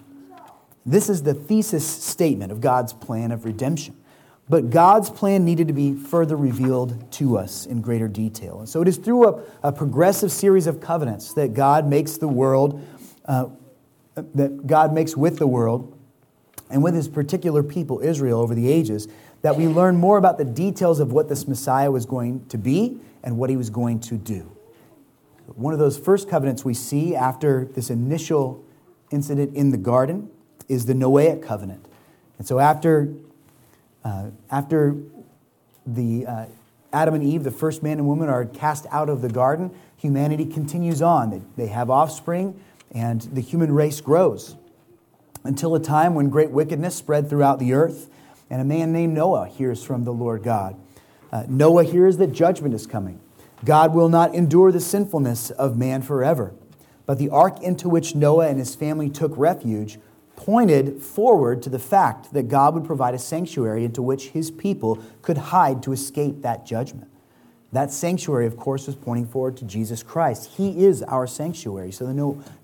This 0.84 1.08
is 1.08 1.22
the 1.22 1.34
thesis 1.34 1.86
statement 1.86 2.50
of 2.50 2.60
God's 2.60 2.92
plan 2.92 3.30
of 3.30 3.44
redemption. 3.44 3.96
But 4.48 4.70
God's 4.70 5.10
plan 5.10 5.44
needed 5.44 5.68
to 5.68 5.74
be 5.74 5.94
further 5.94 6.36
revealed 6.36 7.12
to 7.12 7.36
us 7.36 7.66
in 7.66 7.82
greater 7.82 8.08
detail. 8.08 8.60
And 8.60 8.68
so 8.68 8.80
it 8.80 8.88
is 8.88 8.96
through 8.96 9.28
a, 9.28 9.42
a 9.62 9.72
progressive 9.72 10.32
series 10.32 10.66
of 10.66 10.80
covenants 10.80 11.34
that 11.34 11.52
God 11.52 11.86
makes 11.86 12.16
the 12.16 12.28
world, 12.28 12.82
uh, 13.26 13.48
that 14.14 14.66
God 14.66 14.94
makes 14.94 15.16
with 15.16 15.38
the 15.38 15.46
world, 15.46 15.94
and 16.70 16.82
with 16.82 16.94
his 16.94 17.08
particular 17.08 17.62
people, 17.62 18.00
Israel, 18.00 18.40
over 18.40 18.54
the 18.54 18.70
ages, 18.70 19.08
that 19.42 19.56
we 19.56 19.66
learn 19.66 19.96
more 19.96 20.18
about 20.18 20.38
the 20.38 20.44
details 20.44 21.00
of 21.00 21.12
what 21.12 21.28
this 21.28 21.46
Messiah 21.46 21.90
was 21.90 22.06
going 22.06 22.44
to 22.46 22.58
be 22.58 22.98
and 23.22 23.38
what 23.38 23.50
he 23.50 23.56
was 23.56 23.70
going 23.70 24.00
to 24.00 24.16
do. 24.16 24.50
One 25.54 25.72
of 25.72 25.78
those 25.78 25.98
first 25.98 26.28
covenants 26.28 26.64
we 26.64 26.74
see 26.74 27.14
after 27.14 27.64
this 27.64 27.90
initial 27.90 28.64
incident 29.10 29.54
in 29.54 29.70
the 29.70 29.78
garden 29.78 30.30
is 30.68 30.86
the 30.86 30.92
Noahic 30.92 31.42
covenant. 31.42 31.86
And 32.38 32.46
so 32.46 32.58
after, 32.58 33.14
uh, 34.04 34.30
after 34.50 34.96
the 35.86 36.26
uh, 36.26 36.46
Adam 36.92 37.14
and 37.14 37.24
Eve, 37.24 37.44
the 37.44 37.50
first 37.50 37.82
man 37.82 37.98
and 37.98 38.06
woman, 38.06 38.28
are 38.28 38.44
cast 38.44 38.86
out 38.90 39.08
of 39.08 39.22
the 39.22 39.28
garden, 39.28 39.70
humanity 39.96 40.46
continues 40.46 41.02
on. 41.02 41.30
They, 41.30 41.42
they 41.56 41.66
have 41.68 41.90
offspring, 41.90 42.58
and 42.92 43.20
the 43.22 43.40
human 43.40 43.72
race 43.72 44.00
grows 44.00 44.56
until 45.44 45.74
a 45.74 45.80
time 45.80 46.14
when 46.14 46.30
great 46.30 46.50
wickedness 46.50 46.96
spread 46.96 47.28
throughout 47.28 47.58
the 47.58 47.72
earth, 47.72 48.08
and 48.50 48.60
a 48.60 48.64
man 48.64 48.92
named 48.92 49.14
Noah 49.14 49.46
hears 49.48 49.84
from 49.84 50.04
the 50.04 50.12
Lord 50.12 50.42
God. 50.42 50.76
Uh, 51.30 51.44
Noah 51.48 51.84
hears 51.84 52.16
that 52.16 52.32
judgment 52.32 52.74
is 52.74 52.86
coming. 52.86 53.20
God 53.64 53.94
will 53.94 54.08
not 54.08 54.34
endure 54.34 54.72
the 54.72 54.80
sinfulness 54.80 55.50
of 55.50 55.76
man 55.76 56.02
forever. 56.02 56.54
But 57.06 57.18
the 57.18 57.30
ark 57.30 57.62
into 57.62 57.88
which 57.88 58.14
Noah 58.14 58.48
and 58.48 58.58
his 58.58 58.74
family 58.74 59.10
took 59.10 59.32
refuge 59.36 59.98
pointed 60.38 61.02
forward 61.02 61.60
to 61.64 61.68
the 61.68 61.80
fact 61.80 62.32
that 62.32 62.46
God 62.46 62.72
would 62.72 62.84
provide 62.84 63.12
a 63.12 63.18
sanctuary 63.18 63.84
into 63.84 64.00
which 64.00 64.28
his 64.28 64.52
people 64.52 65.02
could 65.20 65.36
hide 65.36 65.82
to 65.82 65.90
escape 65.90 66.42
that 66.42 66.64
judgment. 66.64 67.10
That 67.72 67.90
sanctuary, 67.90 68.46
of 68.46 68.56
course, 68.56 68.86
was 68.86 68.94
pointing 68.94 69.26
forward 69.26 69.56
to 69.56 69.64
Jesus 69.64 70.04
Christ. 70.04 70.50
He 70.56 70.84
is 70.84 71.02
our 71.02 71.26
sanctuary. 71.26 71.90
So 71.90 72.06
the 72.06 72.14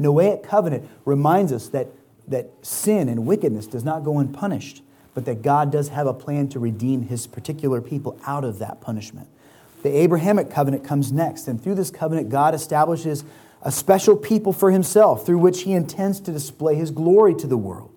Noahic 0.01 0.45
covenant 0.45 0.89
reminds 1.05 1.51
us 1.53 1.67
that, 1.71 1.89
that 2.29 2.49
sin 2.63 3.09
and 3.09 3.27
wickedness 3.27 3.67
does 3.67 3.83
not 3.83 4.05
go 4.05 4.21
unpunished, 4.21 4.83
but 5.13 5.25
that 5.25 5.43
God 5.43 5.73
does 5.73 5.89
have 5.89 6.07
a 6.07 6.15
plan 6.15 6.49
to 6.51 6.61
redeem 6.61 7.03
his 7.03 7.27
particular 7.27 7.81
people 7.81 8.17
out 8.25 8.45
of 8.45 8.61
that 8.61 8.81
punishment. 8.81 9.27
The 9.83 9.95
Abrahamic 9.99 10.49
covenant 10.49 10.85
comes 10.85 11.11
next, 11.11 11.49
and 11.49 11.61
through 11.61 11.75
this 11.75 11.91
covenant, 11.91 12.29
God 12.29 12.55
establishes 12.55 13.25
a 13.65 13.73
special 13.73 14.15
people 14.15 14.53
for 14.53 14.71
himself 14.71 15.25
through 15.25 15.39
which 15.39 15.63
he 15.63 15.73
intends 15.73 16.21
to 16.21 16.31
display 16.31 16.77
his 16.77 16.91
glory 16.91 17.35
to 17.35 17.47
the 17.47 17.57
world. 17.57 17.91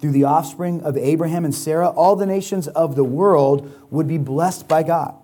Through 0.00 0.12
the 0.12 0.24
offspring 0.24 0.80
of 0.82 0.96
Abraham 0.96 1.44
and 1.44 1.54
Sarah, 1.54 1.90
all 1.90 2.16
the 2.16 2.24
nations 2.24 2.68
of 2.68 2.94
the 2.94 3.04
world 3.04 3.70
would 3.90 4.06
be 4.06 4.16
blessed 4.16 4.66
by 4.68 4.84
God. 4.84 5.14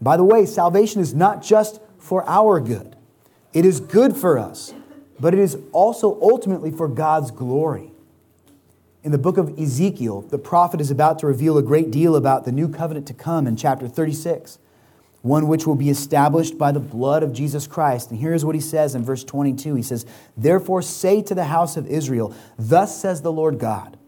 By 0.00 0.16
the 0.16 0.24
way, 0.24 0.46
salvation 0.46 1.00
is 1.00 1.12
not 1.12 1.42
just 1.42 1.80
for 1.98 2.26
our 2.28 2.60
good, 2.60 2.94
it 3.52 3.64
is 3.64 3.80
good 3.80 4.16
for 4.16 4.38
us, 4.38 4.72
but 5.18 5.34
it 5.34 5.40
is 5.40 5.58
also 5.72 6.18
ultimately 6.22 6.70
for 6.70 6.88
God's 6.88 7.30
glory. 7.30 7.90
In 9.02 9.12
the 9.12 9.18
book 9.18 9.38
of 9.38 9.58
Ezekiel, 9.58 10.22
the 10.22 10.38
prophet 10.38 10.80
is 10.80 10.90
about 10.90 11.18
to 11.20 11.26
reveal 11.26 11.56
a 11.56 11.62
great 11.62 11.90
deal 11.90 12.16
about 12.16 12.44
the 12.44 12.52
new 12.52 12.68
covenant 12.68 13.06
to 13.06 13.14
come 13.14 13.46
in 13.46 13.56
chapter 13.56 13.88
36 13.88 14.58
one 15.26 15.48
which 15.48 15.66
will 15.66 15.74
be 15.74 15.90
established 15.90 16.56
by 16.56 16.70
the 16.70 16.80
blood 16.80 17.22
of 17.22 17.32
Jesus 17.32 17.66
Christ. 17.66 18.10
And 18.10 18.20
here's 18.20 18.44
what 18.44 18.54
he 18.54 18.60
says 18.60 18.94
in 18.94 19.04
verse 19.04 19.24
22 19.24 19.74
He 19.74 19.82
says, 19.82 20.06
Therefore 20.36 20.82
say 20.82 21.20
to 21.22 21.34
the 21.34 21.44
house 21.44 21.76
of 21.76 21.86
Israel, 21.86 22.34
Thus 22.58 23.00
says 23.00 23.22
the 23.22 23.32
Lord 23.32 23.58
God, 23.58 23.98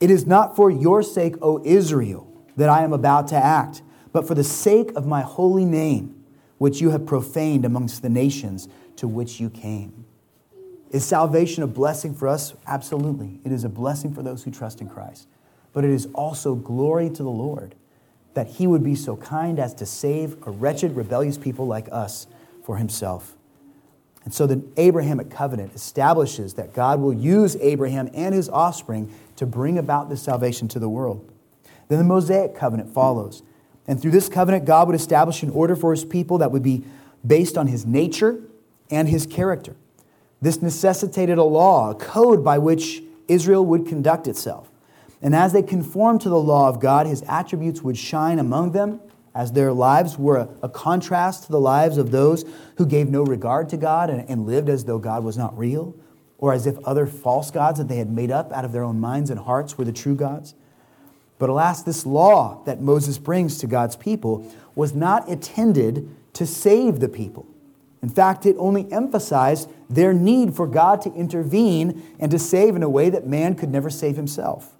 It 0.00 0.10
is 0.10 0.26
not 0.26 0.56
for 0.56 0.70
your 0.70 1.02
sake, 1.02 1.36
O 1.40 1.62
Israel, 1.64 2.26
that 2.56 2.68
I 2.68 2.82
am 2.82 2.92
about 2.92 3.28
to 3.28 3.36
act, 3.36 3.82
but 4.12 4.26
for 4.26 4.34
the 4.34 4.44
sake 4.44 4.90
of 4.96 5.06
my 5.06 5.22
holy 5.22 5.64
name, 5.64 6.24
which 6.58 6.80
you 6.80 6.90
have 6.90 7.06
profaned 7.06 7.64
amongst 7.64 8.02
the 8.02 8.08
nations 8.08 8.68
to 8.96 9.06
which 9.06 9.40
you 9.40 9.50
came. 9.50 10.04
Is 10.90 11.04
salvation 11.04 11.62
a 11.62 11.66
blessing 11.66 12.14
for 12.14 12.26
us? 12.26 12.54
Absolutely. 12.66 13.40
It 13.44 13.52
is 13.52 13.64
a 13.64 13.68
blessing 13.68 14.14
for 14.14 14.22
those 14.22 14.42
who 14.44 14.50
trust 14.50 14.80
in 14.80 14.88
Christ. 14.88 15.28
But 15.72 15.84
it 15.84 15.90
is 15.90 16.06
also 16.14 16.54
glory 16.54 17.10
to 17.10 17.22
the 17.22 17.30
Lord 17.30 17.74
that 18.36 18.46
he 18.46 18.66
would 18.66 18.84
be 18.84 18.94
so 18.94 19.16
kind 19.16 19.58
as 19.58 19.72
to 19.72 19.86
save 19.86 20.36
a 20.46 20.50
wretched, 20.50 20.94
rebellious 20.94 21.38
people 21.38 21.66
like 21.66 21.88
us 21.90 22.26
for 22.62 22.76
himself. 22.76 23.34
And 24.26 24.34
so 24.34 24.46
the 24.46 24.62
Abrahamic 24.76 25.30
covenant 25.30 25.74
establishes 25.74 26.52
that 26.54 26.74
God 26.74 27.00
will 27.00 27.14
use 27.14 27.56
Abraham 27.56 28.10
and 28.12 28.34
his 28.34 28.50
offspring 28.50 29.10
to 29.36 29.46
bring 29.46 29.78
about 29.78 30.10
this 30.10 30.20
salvation 30.20 30.68
to 30.68 30.78
the 30.78 30.88
world. 30.88 31.32
Then 31.88 31.96
the 31.96 32.04
Mosaic 32.04 32.54
covenant 32.54 32.92
follows. 32.92 33.42
And 33.86 34.02
through 34.02 34.10
this 34.10 34.28
covenant, 34.28 34.66
God 34.66 34.86
would 34.88 34.96
establish 34.96 35.42
an 35.42 35.48
order 35.50 35.74
for 35.74 35.92
his 35.92 36.04
people 36.04 36.36
that 36.38 36.52
would 36.52 36.62
be 36.62 36.84
based 37.26 37.56
on 37.56 37.68
his 37.68 37.86
nature 37.86 38.38
and 38.90 39.08
his 39.08 39.24
character. 39.24 39.76
This 40.42 40.60
necessitated 40.60 41.38
a 41.38 41.44
law, 41.44 41.92
a 41.92 41.94
code 41.94 42.44
by 42.44 42.58
which 42.58 43.02
Israel 43.28 43.64
would 43.64 43.86
conduct 43.86 44.28
itself. 44.28 44.68
And 45.22 45.34
as 45.34 45.52
they 45.52 45.62
conformed 45.62 46.20
to 46.22 46.28
the 46.28 46.38
law 46.38 46.68
of 46.68 46.80
God, 46.80 47.06
his 47.06 47.22
attributes 47.22 47.82
would 47.82 47.96
shine 47.96 48.38
among 48.38 48.72
them, 48.72 49.00
as 49.34 49.52
their 49.52 49.72
lives 49.72 50.18
were 50.18 50.38
a, 50.38 50.48
a 50.62 50.68
contrast 50.68 51.44
to 51.44 51.52
the 51.52 51.60
lives 51.60 51.98
of 51.98 52.10
those 52.10 52.44
who 52.78 52.86
gave 52.86 53.10
no 53.10 53.22
regard 53.22 53.68
to 53.68 53.76
God 53.76 54.08
and, 54.08 54.28
and 54.28 54.46
lived 54.46 54.68
as 54.68 54.84
though 54.84 54.98
God 54.98 55.24
was 55.24 55.36
not 55.36 55.56
real, 55.56 55.94
or 56.38 56.52
as 56.52 56.66
if 56.66 56.78
other 56.84 57.06
false 57.06 57.50
gods 57.50 57.78
that 57.78 57.88
they 57.88 57.96
had 57.96 58.10
made 58.10 58.30
up 58.30 58.52
out 58.52 58.64
of 58.64 58.72
their 58.72 58.82
own 58.82 59.00
minds 59.00 59.30
and 59.30 59.40
hearts 59.40 59.76
were 59.76 59.84
the 59.84 59.92
true 59.92 60.14
gods. 60.14 60.54
But 61.38 61.50
alas, 61.50 61.82
this 61.82 62.06
law 62.06 62.62
that 62.64 62.80
Moses 62.80 63.18
brings 63.18 63.58
to 63.58 63.66
God's 63.66 63.96
people 63.96 64.50
was 64.74 64.94
not 64.94 65.28
intended 65.28 66.08
to 66.34 66.46
save 66.46 67.00
the 67.00 67.08
people. 67.08 67.46
In 68.02 68.08
fact, 68.08 68.46
it 68.46 68.56
only 68.58 68.90
emphasized 68.92 69.70
their 69.90 70.12
need 70.12 70.54
for 70.54 70.66
God 70.66 71.02
to 71.02 71.12
intervene 71.12 72.02
and 72.18 72.30
to 72.30 72.38
save 72.38 72.76
in 72.76 72.82
a 72.82 72.88
way 72.88 73.10
that 73.10 73.26
man 73.26 73.54
could 73.54 73.70
never 73.70 73.90
save 73.90 74.16
himself. 74.16 74.75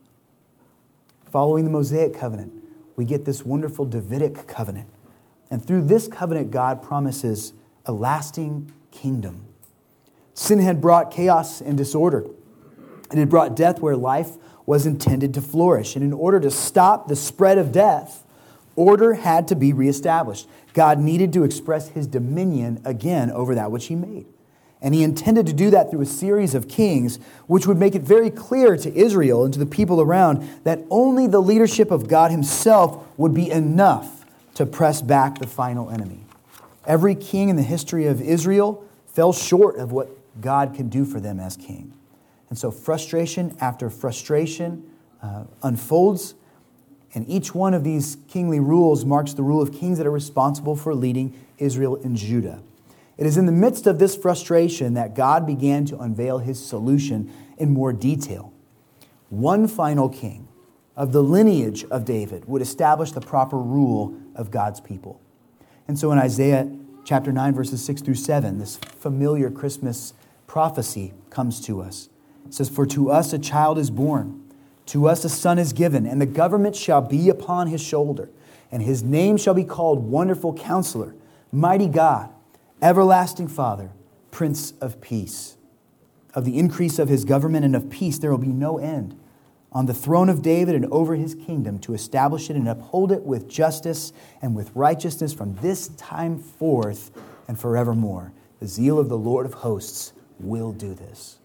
Following 1.30 1.64
the 1.64 1.70
Mosaic 1.70 2.14
covenant, 2.14 2.52
we 2.96 3.04
get 3.04 3.24
this 3.24 3.44
wonderful 3.44 3.84
Davidic 3.84 4.46
covenant. 4.46 4.88
And 5.50 5.64
through 5.64 5.82
this 5.82 6.08
covenant, 6.08 6.50
God 6.50 6.82
promises 6.82 7.52
a 7.84 7.92
lasting 7.92 8.72
kingdom. 8.90 9.44
Sin 10.34 10.58
had 10.58 10.80
brought 10.80 11.10
chaos 11.10 11.60
and 11.60 11.76
disorder, 11.76 12.26
And 13.10 13.18
it 13.18 13.20
had 13.20 13.30
brought 13.30 13.56
death 13.56 13.80
where 13.80 13.96
life 13.96 14.32
was 14.66 14.86
intended 14.86 15.32
to 15.34 15.40
flourish. 15.40 15.94
And 15.94 16.04
in 16.04 16.12
order 16.12 16.40
to 16.40 16.50
stop 16.50 17.08
the 17.08 17.16
spread 17.16 17.58
of 17.58 17.72
death, 17.72 18.24
order 18.74 19.14
had 19.14 19.48
to 19.48 19.56
be 19.56 19.72
reestablished. 19.72 20.48
God 20.74 20.98
needed 20.98 21.32
to 21.34 21.44
express 21.44 21.88
his 21.88 22.06
dominion 22.06 22.80
again 22.84 23.30
over 23.30 23.54
that 23.54 23.70
which 23.70 23.86
he 23.86 23.94
made. 23.94 24.26
And 24.82 24.94
he 24.94 25.02
intended 25.02 25.46
to 25.46 25.52
do 25.52 25.70
that 25.70 25.90
through 25.90 26.02
a 26.02 26.06
series 26.06 26.54
of 26.54 26.68
kings, 26.68 27.18
which 27.46 27.66
would 27.66 27.78
make 27.78 27.94
it 27.94 28.02
very 28.02 28.30
clear 28.30 28.76
to 28.76 28.94
Israel 28.94 29.44
and 29.44 29.52
to 29.54 29.58
the 29.58 29.66
people 29.66 30.00
around 30.00 30.48
that 30.64 30.80
only 30.90 31.26
the 31.26 31.40
leadership 31.40 31.90
of 31.90 32.08
God 32.08 32.30
himself 32.30 33.06
would 33.16 33.32
be 33.32 33.50
enough 33.50 34.26
to 34.54 34.66
press 34.66 35.02
back 35.02 35.38
the 35.38 35.46
final 35.46 35.90
enemy. 35.90 36.20
Every 36.86 37.14
king 37.14 37.48
in 37.48 37.56
the 37.56 37.62
history 37.62 38.06
of 38.06 38.20
Israel 38.20 38.84
fell 39.06 39.32
short 39.32 39.76
of 39.76 39.92
what 39.92 40.10
God 40.40 40.74
could 40.74 40.90
do 40.90 41.04
for 41.04 41.20
them 41.20 41.40
as 41.40 41.56
king. 41.56 41.92
And 42.48 42.58
so 42.58 42.70
frustration 42.70 43.56
after 43.60 43.90
frustration 43.90 44.88
uh, 45.22 45.44
unfolds, 45.62 46.34
and 47.14 47.28
each 47.28 47.54
one 47.54 47.72
of 47.72 47.82
these 47.82 48.18
kingly 48.28 48.60
rules 48.60 49.04
marks 49.04 49.32
the 49.32 49.42
rule 49.42 49.62
of 49.62 49.72
kings 49.72 49.98
that 49.98 50.06
are 50.06 50.12
responsible 50.12 50.76
for 50.76 50.94
leading 50.94 51.34
Israel 51.58 51.96
and 51.96 52.14
Judah. 52.16 52.62
It 53.18 53.26
is 53.26 53.38
in 53.38 53.46
the 53.46 53.52
midst 53.52 53.86
of 53.86 53.98
this 53.98 54.14
frustration 54.14 54.94
that 54.94 55.14
God 55.14 55.46
began 55.46 55.86
to 55.86 55.98
unveil 55.98 56.38
his 56.38 56.64
solution 56.64 57.32
in 57.56 57.70
more 57.70 57.92
detail. 57.92 58.52
One 59.30 59.66
final 59.68 60.08
king 60.08 60.48
of 60.94 61.12
the 61.12 61.22
lineage 61.22 61.84
of 61.84 62.04
David 62.04 62.44
would 62.46 62.62
establish 62.62 63.12
the 63.12 63.20
proper 63.20 63.58
rule 63.58 64.14
of 64.34 64.50
God's 64.50 64.80
people. 64.80 65.20
And 65.88 65.98
so 65.98 66.12
in 66.12 66.18
Isaiah 66.18 66.70
chapter 67.04 67.32
9, 67.32 67.54
verses 67.54 67.84
6 67.84 68.02
through 68.02 68.14
7, 68.14 68.58
this 68.58 68.76
familiar 68.76 69.50
Christmas 69.50 70.12
prophecy 70.46 71.14
comes 71.30 71.60
to 71.62 71.80
us. 71.80 72.08
It 72.46 72.54
says, 72.54 72.68
For 72.68 72.86
to 72.86 73.10
us 73.10 73.32
a 73.32 73.38
child 73.38 73.78
is 73.78 73.90
born, 73.90 74.42
to 74.86 75.08
us 75.08 75.24
a 75.24 75.28
son 75.28 75.58
is 75.58 75.72
given, 75.72 76.06
and 76.06 76.20
the 76.20 76.26
government 76.26 76.76
shall 76.76 77.00
be 77.00 77.28
upon 77.28 77.68
his 77.68 77.82
shoulder, 77.82 78.30
and 78.70 78.82
his 78.82 79.02
name 79.02 79.36
shall 79.36 79.54
be 79.54 79.64
called 79.64 80.04
Wonderful 80.04 80.54
Counselor, 80.54 81.14
Mighty 81.50 81.88
God 81.88 82.30
Everlasting 82.82 83.48
Father, 83.48 83.90
Prince 84.30 84.74
of 84.82 85.00
Peace. 85.00 85.56
Of 86.34 86.44
the 86.44 86.58
increase 86.58 86.98
of 86.98 87.08
his 87.08 87.24
government 87.24 87.64
and 87.64 87.74
of 87.74 87.88
peace, 87.88 88.18
there 88.18 88.30
will 88.30 88.36
be 88.36 88.48
no 88.48 88.76
end. 88.76 89.18
On 89.72 89.86
the 89.86 89.94
throne 89.94 90.28
of 90.28 90.42
David 90.42 90.74
and 90.74 90.84
over 90.86 91.14
his 91.14 91.34
kingdom, 91.34 91.78
to 91.80 91.94
establish 91.94 92.50
it 92.50 92.56
and 92.56 92.68
uphold 92.68 93.12
it 93.12 93.22
with 93.22 93.48
justice 93.48 94.12
and 94.42 94.54
with 94.54 94.70
righteousness 94.74 95.32
from 95.32 95.54
this 95.56 95.88
time 95.88 96.38
forth 96.38 97.10
and 97.48 97.58
forevermore. 97.58 98.32
The 98.60 98.66
zeal 98.66 98.98
of 98.98 99.08
the 99.08 99.18
Lord 99.18 99.46
of 99.46 99.54
hosts 99.54 100.12
will 100.38 100.72
do 100.72 100.92
this. 100.92 101.38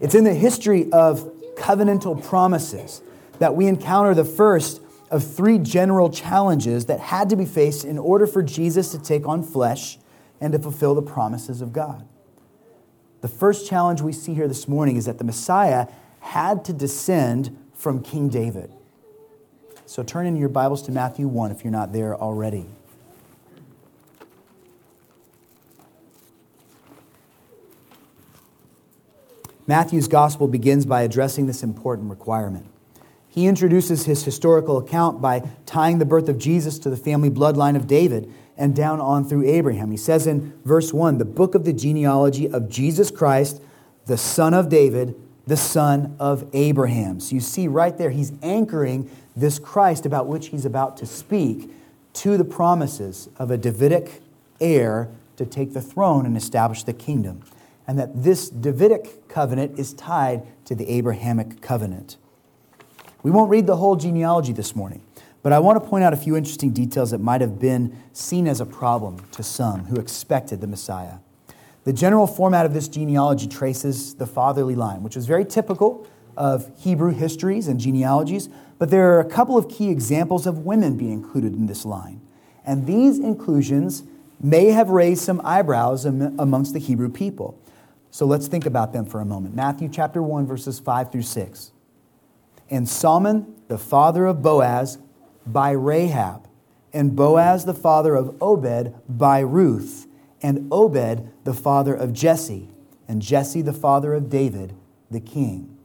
It's 0.00 0.14
in 0.14 0.22
the 0.22 0.34
history 0.34 0.90
of 0.92 1.24
covenantal 1.56 2.22
promises 2.22 3.02
that 3.40 3.56
we 3.56 3.66
encounter 3.66 4.14
the 4.14 4.24
first 4.24 4.80
of 5.10 5.24
three 5.24 5.58
general 5.58 6.10
challenges 6.10 6.86
that 6.86 7.00
had 7.00 7.30
to 7.30 7.36
be 7.36 7.44
faced 7.44 7.84
in 7.84 7.98
order 7.98 8.26
for 8.26 8.42
Jesus 8.42 8.90
to 8.92 8.98
take 8.98 9.26
on 9.26 9.42
flesh 9.42 9.98
and 10.40 10.52
to 10.52 10.58
fulfill 10.58 10.94
the 10.94 11.02
promises 11.02 11.60
of 11.60 11.72
God. 11.72 12.06
The 13.20 13.28
first 13.28 13.68
challenge 13.68 14.02
we 14.02 14.12
see 14.12 14.34
here 14.34 14.48
this 14.48 14.68
morning 14.68 14.96
is 14.96 15.06
that 15.06 15.18
the 15.18 15.24
Messiah 15.24 15.86
had 16.20 16.64
to 16.66 16.72
descend 16.72 17.56
from 17.74 18.02
King 18.02 18.28
David. 18.28 18.72
So 19.86 20.02
turn 20.02 20.26
in 20.26 20.36
your 20.36 20.48
Bibles 20.48 20.82
to 20.82 20.92
Matthew 20.92 21.28
1 21.28 21.50
if 21.52 21.62
you're 21.62 21.70
not 21.70 21.92
there 21.92 22.14
already. 22.16 22.66
Matthew's 29.68 30.06
gospel 30.06 30.46
begins 30.46 30.86
by 30.86 31.02
addressing 31.02 31.46
this 31.46 31.62
important 31.62 32.10
requirement. 32.10 32.66
He 33.36 33.46
introduces 33.46 34.06
his 34.06 34.24
historical 34.24 34.78
account 34.78 35.20
by 35.20 35.46
tying 35.66 35.98
the 35.98 36.06
birth 36.06 36.30
of 36.30 36.38
Jesus 36.38 36.78
to 36.78 36.88
the 36.88 36.96
family 36.96 37.28
bloodline 37.28 37.76
of 37.76 37.86
David 37.86 38.32
and 38.56 38.74
down 38.74 38.98
on 38.98 39.28
through 39.28 39.46
Abraham. 39.46 39.90
He 39.90 39.98
says 39.98 40.26
in 40.26 40.58
verse 40.64 40.94
1 40.94 41.18
the 41.18 41.26
book 41.26 41.54
of 41.54 41.66
the 41.66 41.74
genealogy 41.74 42.48
of 42.48 42.70
Jesus 42.70 43.10
Christ, 43.10 43.60
the 44.06 44.16
son 44.16 44.54
of 44.54 44.70
David, 44.70 45.14
the 45.46 45.58
son 45.58 46.16
of 46.18 46.48
Abraham. 46.54 47.20
So 47.20 47.34
you 47.34 47.42
see 47.42 47.68
right 47.68 47.98
there, 47.98 48.08
he's 48.08 48.32
anchoring 48.40 49.10
this 49.36 49.58
Christ 49.58 50.06
about 50.06 50.28
which 50.28 50.48
he's 50.48 50.64
about 50.64 50.96
to 50.96 51.04
speak 51.04 51.70
to 52.14 52.38
the 52.38 52.44
promises 52.44 53.28
of 53.36 53.50
a 53.50 53.58
Davidic 53.58 54.22
heir 54.62 55.10
to 55.36 55.44
take 55.44 55.74
the 55.74 55.82
throne 55.82 56.24
and 56.24 56.38
establish 56.38 56.84
the 56.84 56.94
kingdom 56.94 57.42
and 57.86 57.98
that 57.98 58.24
this 58.24 58.48
Davidic 58.48 59.28
covenant 59.28 59.78
is 59.78 59.92
tied 59.92 60.42
to 60.64 60.74
the 60.74 60.88
Abrahamic 60.88 61.60
covenant. 61.60 62.16
We 63.26 63.32
won't 63.32 63.50
read 63.50 63.66
the 63.66 63.74
whole 63.74 63.96
genealogy 63.96 64.52
this 64.52 64.76
morning, 64.76 65.00
but 65.42 65.52
I 65.52 65.58
want 65.58 65.82
to 65.82 65.90
point 65.90 66.04
out 66.04 66.12
a 66.12 66.16
few 66.16 66.36
interesting 66.36 66.70
details 66.70 67.10
that 67.10 67.18
might 67.18 67.40
have 67.40 67.58
been 67.58 68.00
seen 68.12 68.46
as 68.46 68.60
a 68.60 68.64
problem 68.64 69.18
to 69.32 69.42
some 69.42 69.86
who 69.86 69.96
expected 69.96 70.60
the 70.60 70.68
Messiah. 70.68 71.14
The 71.82 71.92
general 71.92 72.28
format 72.28 72.66
of 72.66 72.72
this 72.72 72.86
genealogy 72.86 73.48
traces 73.48 74.14
the 74.14 74.28
fatherly 74.28 74.76
line, 74.76 75.02
which 75.02 75.16
was 75.16 75.26
very 75.26 75.44
typical 75.44 76.06
of 76.36 76.70
Hebrew 76.78 77.10
histories 77.10 77.66
and 77.66 77.80
genealogies, 77.80 78.48
but 78.78 78.90
there 78.90 79.16
are 79.16 79.18
a 79.18 79.28
couple 79.28 79.58
of 79.58 79.68
key 79.68 79.90
examples 79.90 80.46
of 80.46 80.58
women 80.58 80.96
being 80.96 81.14
included 81.14 81.52
in 81.54 81.66
this 81.66 81.84
line. 81.84 82.20
And 82.64 82.86
these 82.86 83.18
inclusions 83.18 84.04
may 84.40 84.66
have 84.66 84.90
raised 84.90 85.22
some 85.22 85.40
eyebrows 85.42 86.04
amongst 86.04 86.74
the 86.74 86.78
Hebrew 86.78 87.08
people. 87.08 87.58
So 88.12 88.24
let's 88.24 88.46
think 88.46 88.66
about 88.66 88.92
them 88.92 89.04
for 89.04 89.20
a 89.20 89.24
moment. 89.24 89.56
Matthew 89.56 89.88
chapter 89.88 90.22
1, 90.22 90.46
verses 90.46 90.78
5 90.78 91.10
through 91.10 91.22
6. 91.22 91.72
And 92.70 92.88
Salmon, 92.88 93.54
the 93.68 93.78
father 93.78 94.26
of 94.26 94.42
Boaz, 94.42 94.98
by 95.46 95.70
Rahab, 95.70 96.48
and 96.92 97.14
Boaz, 97.14 97.64
the 97.64 97.74
father 97.74 98.14
of 98.14 98.36
Obed, 98.40 98.94
by 99.08 99.40
Ruth, 99.40 100.06
and 100.42 100.68
Obed, 100.72 101.28
the 101.44 101.54
father 101.54 101.94
of 101.94 102.12
Jesse, 102.12 102.68
and 103.06 103.22
Jesse, 103.22 103.62
the 103.62 103.72
father 103.72 104.14
of 104.14 104.28
David, 104.28 104.74
the 105.10 105.20
king. 105.20 105.76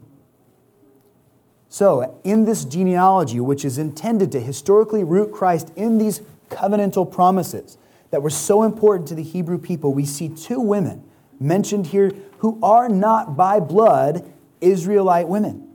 So, 1.70 2.20
in 2.24 2.46
this 2.46 2.66
genealogy, 2.66 3.40
which 3.40 3.64
is 3.64 3.78
intended 3.78 4.32
to 4.34 4.40
historically 4.40 5.04
root 5.04 5.32
Christ 5.32 5.72
in 5.76 6.00
these 6.00 6.22
covenantal 6.50 7.10
promises 7.10 7.78
that 8.10 8.22
were 8.22 8.30
so 8.30 8.64
important 8.64 9.08
to 9.08 9.16
the 9.16 9.24
Hebrew 9.24 9.58
people, 9.58 9.94
we 9.94 10.06
see 10.06 10.28
two 10.28 10.60
women 10.60 11.04
mentioned 11.40 11.88
here 11.88 12.12
who 12.40 12.60
are 12.62 12.90
not 12.90 13.38
by 13.38 13.60
blood 13.60 14.32
Israelite 14.60 15.28
women. 15.28 15.71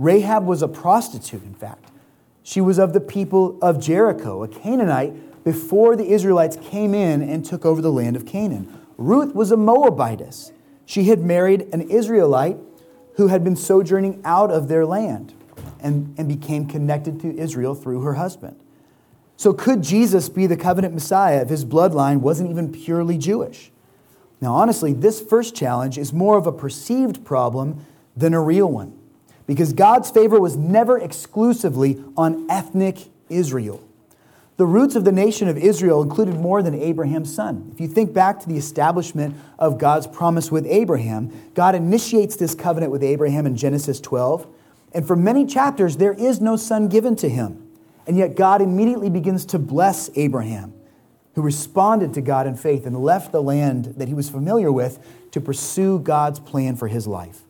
Rahab 0.00 0.46
was 0.46 0.62
a 0.62 0.68
prostitute, 0.68 1.44
in 1.44 1.52
fact. 1.52 1.90
She 2.42 2.62
was 2.62 2.78
of 2.78 2.94
the 2.94 3.00
people 3.00 3.58
of 3.60 3.78
Jericho, 3.78 4.42
a 4.42 4.48
Canaanite, 4.48 5.44
before 5.44 5.94
the 5.94 6.10
Israelites 6.10 6.56
came 6.56 6.94
in 6.94 7.20
and 7.20 7.44
took 7.44 7.66
over 7.66 7.82
the 7.82 7.92
land 7.92 8.16
of 8.16 8.24
Canaan. 8.24 8.80
Ruth 8.96 9.34
was 9.34 9.52
a 9.52 9.58
Moabitess. 9.58 10.52
She 10.86 11.04
had 11.04 11.20
married 11.20 11.68
an 11.74 11.82
Israelite 11.82 12.56
who 13.16 13.26
had 13.26 13.44
been 13.44 13.56
sojourning 13.56 14.22
out 14.24 14.50
of 14.50 14.68
their 14.68 14.86
land 14.86 15.34
and, 15.80 16.14
and 16.16 16.26
became 16.26 16.66
connected 16.66 17.20
to 17.20 17.36
Israel 17.36 17.74
through 17.74 18.00
her 18.00 18.14
husband. 18.14 18.58
So, 19.36 19.52
could 19.52 19.82
Jesus 19.82 20.30
be 20.30 20.46
the 20.46 20.56
covenant 20.56 20.94
Messiah 20.94 21.42
if 21.42 21.50
his 21.50 21.66
bloodline 21.66 22.20
wasn't 22.20 22.48
even 22.48 22.72
purely 22.72 23.18
Jewish? 23.18 23.70
Now, 24.40 24.54
honestly, 24.54 24.94
this 24.94 25.20
first 25.20 25.54
challenge 25.54 25.98
is 25.98 26.10
more 26.10 26.38
of 26.38 26.46
a 26.46 26.52
perceived 26.52 27.22
problem 27.22 27.84
than 28.16 28.32
a 28.32 28.40
real 28.40 28.70
one, 28.70 28.98
because 29.50 29.72
God's 29.72 30.12
favor 30.12 30.38
was 30.38 30.56
never 30.56 30.96
exclusively 30.96 32.00
on 32.16 32.48
ethnic 32.48 33.08
Israel. 33.28 33.82
The 34.58 34.64
roots 34.64 34.94
of 34.94 35.04
the 35.04 35.10
nation 35.10 35.48
of 35.48 35.58
Israel 35.58 36.04
included 36.04 36.36
more 36.36 36.62
than 36.62 36.72
Abraham's 36.72 37.34
son. 37.34 37.68
If 37.74 37.80
you 37.80 37.88
think 37.88 38.12
back 38.12 38.38
to 38.38 38.48
the 38.48 38.56
establishment 38.56 39.34
of 39.58 39.76
God's 39.76 40.06
promise 40.06 40.52
with 40.52 40.66
Abraham, 40.66 41.32
God 41.54 41.74
initiates 41.74 42.36
this 42.36 42.54
covenant 42.54 42.92
with 42.92 43.02
Abraham 43.02 43.44
in 43.44 43.56
Genesis 43.56 44.00
12. 44.00 44.46
And 44.94 45.04
for 45.04 45.16
many 45.16 45.44
chapters, 45.46 45.96
there 45.96 46.12
is 46.12 46.40
no 46.40 46.54
son 46.54 46.86
given 46.86 47.16
to 47.16 47.28
him. 47.28 47.68
And 48.06 48.16
yet, 48.16 48.36
God 48.36 48.62
immediately 48.62 49.10
begins 49.10 49.44
to 49.46 49.58
bless 49.58 50.10
Abraham 50.14 50.74
who 51.34 51.42
responded 51.42 52.14
to 52.14 52.20
God 52.20 52.46
in 52.46 52.54
faith 52.54 52.86
and 52.86 52.96
left 53.02 53.32
the 53.32 53.42
land 53.42 53.94
that 53.96 54.06
he 54.06 54.14
was 54.14 54.30
familiar 54.30 54.70
with 54.70 55.04
to 55.32 55.40
pursue 55.40 55.98
God's 55.98 56.38
plan 56.38 56.76
for 56.76 56.86
his 56.86 57.08
life. 57.08 57.42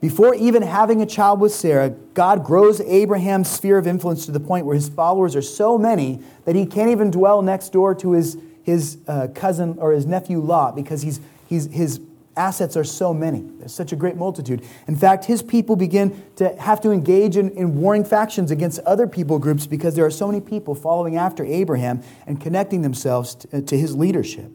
Before 0.00 0.34
even 0.34 0.62
having 0.62 1.02
a 1.02 1.06
child 1.06 1.40
with 1.40 1.52
Sarah, 1.52 1.90
God 2.14 2.42
grows 2.42 2.80
Abraham's 2.80 3.50
sphere 3.50 3.76
of 3.76 3.86
influence 3.86 4.24
to 4.26 4.32
the 4.32 4.40
point 4.40 4.64
where 4.64 4.74
his 4.74 4.88
followers 4.88 5.36
are 5.36 5.42
so 5.42 5.76
many 5.76 6.20
that 6.46 6.56
he 6.56 6.64
can't 6.64 6.90
even 6.90 7.10
dwell 7.10 7.42
next 7.42 7.70
door 7.70 7.94
to 7.96 8.12
his, 8.12 8.38
his 8.62 8.98
uh, 9.06 9.28
cousin 9.34 9.76
or 9.78 9.92
his 9.92 10.06
nephew 10.06 10.40
Lot 10.40 10.74
because 10.74 11.02
he's, 11.02 11.20
he's, 11.46 11.66
his 11.66 12.00
assets 12.34 12.78
are 12.78 12.84
so 12.84 13.12
many. 13.12 13.42
There's 13.58 13.74
such 13.74 13.92
a 13.92 13.96
great 13.96 14.16
multitude. 14.16 14.64
In 14.88 14.96
fact, 14.96 15.26
his 15.26 15.42
people 15.42 15.76
begin 15.76 16.22
to 16.36 16.56
have 16.58 16.80
to 16.80 16.90
engage 16.90 17.36
in, 17.36 17.50
in 17.50 17.76
warring 17.78 18.04
factions 18.04 18.50
against 18.50 18.78
other 18.80 19.06
people 19.06 19.38
groups 19.38 19.66
because 19.66 19.94
there 19.96 20.06
are 20.06 20.10
so 20.10 20.26
many 20.26 20.40
people 20.40 20.74
following 20.74 21.16
after 21.18 21.44
Abraham 21.44 22.02
and 22.26 22.40
connecting 22.40 22.80
themselves 22.80 23.34
to, 23.34 23.60
to 23.60 23.76
his 23.76 23.94
leadership. 23.94 24.50